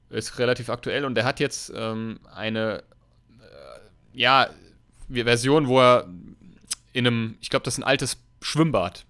Ist 0.10 0.40
relativ 0.40 0.70
aktuell 0.70 1.04
und 1.06 1.16
der 1.16 1.26
hat 1.26 1.40
jetzt 1.40 1.72
ähm, 1.76 2.20
eine, 2.34 2.84
äh, 3.40 3.80
ja, 4.14 4.50
Version, 5.10 5.68
wo 5.68 5.80
er 5.80 6.08
in 6.94 7.08
einem, 7.08 7.38
ich 7.42 7.50
glaube, 7.50 7.64
das 7.64 7.76
ist 7.76 7.80
ein 7.80 7.88
altes 7.88 8.18
Schwimmbad. 8.42 9.06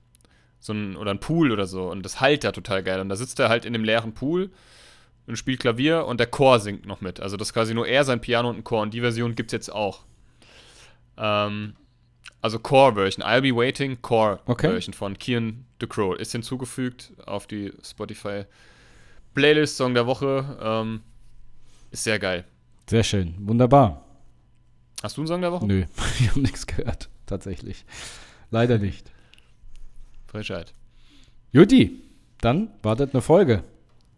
So 0.60 0.74
ein, 0.74 0.95
oder 0.98 1.12
ein 1.12 1.20
Pool 1.20 1.52
oder 1.52 1.68
so. 1.68 1.89
Und 1.89 2.04
das 2.04 2.20
halt 2.20 2.43
da 2.43 2.52
total 2.52 2.84
geil. 2.84 3.00
Und 3.00 3.10
da 3.10 3.16
sitzt 3.16 3.39
er 3.39 3.50
halt 3.50 3.64
in 3.66 3.74
dem 3.74 3.84
leeren 3.84 4.14
Pool 4.14 4.50
und 5.28 5.38
spielt 5.38 5.60
Klavier 5.60 6.06
und 6.06 6.20
der 6.20 6.28
Chor 6.28 6.60
singt 6.60 6.86
noch 6.86 7.00
mit. 7.02 7.20
Also 7.20 7.38
das 7.38 7.50
ist 7.50 7.54
quasi 7.54 7.74
nur 7.74 7.88
er, 7.88 8.04
sein 8.04 8.22
Piano 8.22 8.50
und 8.50 8.58
ein 8.58 8.64
Chor. 8.64 8.82
Und 8.82 8.93
die 8.93 9.02
Version 9.02 9.36
gibt 9.36 9.50
es 9.50 9.54
jetzt 9.54 9.72
auch. 9.72 10.04
Ähm, 11.18 11.76
also 12.41 12.60
Core-Version. 12.60 13.26
I'll 13.26 13.41
Be 13.41 13.56
Waiting, 13.56 14.02
Core-Version 14.02 14.93
Okay. 14.93 14.98
von 14.98 15.18
Kian 15.18 15.66
Crow. 15.88 16.16
Ist 16.16 16.32
hinzugefügt 16.32 17.14
auf 17.26 17.48
die 17.48 17.72
Spotify 17.84 18.45
Playlist, 19.38 19.77
Song 19.77 19.93
der 19.93 20.07
Woche. 20.07 20.57
Ähm, 20.59 21.01
ist 21.91 22.03
sehr 22.03 22.17
geil. 22.17 22.43
Sehr 22.89 23.03
schön. 23.03 23.35
Wunderbar. 23.38 24.03
Hast 25.03 25.15
du 25.15 25.21
einen 25.21 25.27
Song 25.27 25.41
der 25.41 25.51
Woche? 25.51 25.67
Nö, 25.67 25.83
ich 26.19 26.29
habe 26.31 26.39
nichts 26.41 26.65
gehört. 26.65 27.07
Tatsächlich. 27.27 27.85
Leider 28.49 28.79
nicht. 28.79 29.11
Frechheit. 30.25 30.73
Juti, 31.51 32.01
dann 32.41 32.69
wartet 32.81 33.13
eine 33.13 33.21
Folge. 33.21 33.63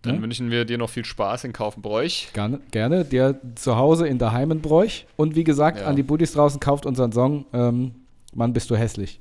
Dann 0.03 0.15
Ja? 0.15 0.22
wünschen 0.22 0.51
wir 0.51 0.63
dir 0.63 0.78
noch 0.78 0.89
viel 0.89 1.03
Spaß 1.03 1.43
in 1.43 1.51
Kaufenbräuch. 1.51 2.30
Gerne, 2.32 2.61
gerne. 2.72 3.03
Der 3.03 3.36
zu 3.55 3.76
Hause 3.76 4.07
in 4.07 4.20
der 4.20 4.32
Heimenbräuch. 4.32 5.05
Und 5.17 5.36
wie 5.36 5.43
gesagt, 5.43 5.80
Ja. 5.82 5.88
an 5.88 5.97
die 5.97 6.03
Buddies 6.03 6.32
draußen 6.32 6.61
kauft 6.61 6.86
unseren 6.86 7.11
Song 7.11 7.45
ähm, 7.51 7.93
Mann, 8.34 8.53
bist 8.53 8.70
du 8.70 8.78
hässlich. 8.78 9.20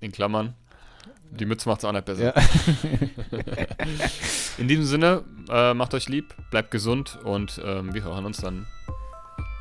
In 0.00 0.12
Klammern. 0.12 0.54
Die 1.38 1.46
Mütze 1.46 1.68
macht's 1.68 1.84
auch 1.84 1.92
nicht 1.92 2.04
besser. 2.04 2.34
Ja. 2.36 2.42
In 4.58 4.68
diesem 4.68 4.84
Sinne, 4.84 5.24
äh, 5.48 5.72
macht 5.72 5.94
euch 5.94 6.08
lieb, 6.08 6.34
bleibt 6.50 6.70
gesund 6.70 7.18
und 7.24 7.60
ähm, 7.64 7.94
wir 7.94 8.04
hören 8.04 8.26
uns 8.26 8.38
dann 8.38 8.66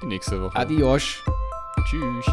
die 0.01 0.07
nächste 0.07 0.41
Woche. 0.41 0.55
Adios. 0.55 1.23
Tschüss. 1.89 2.25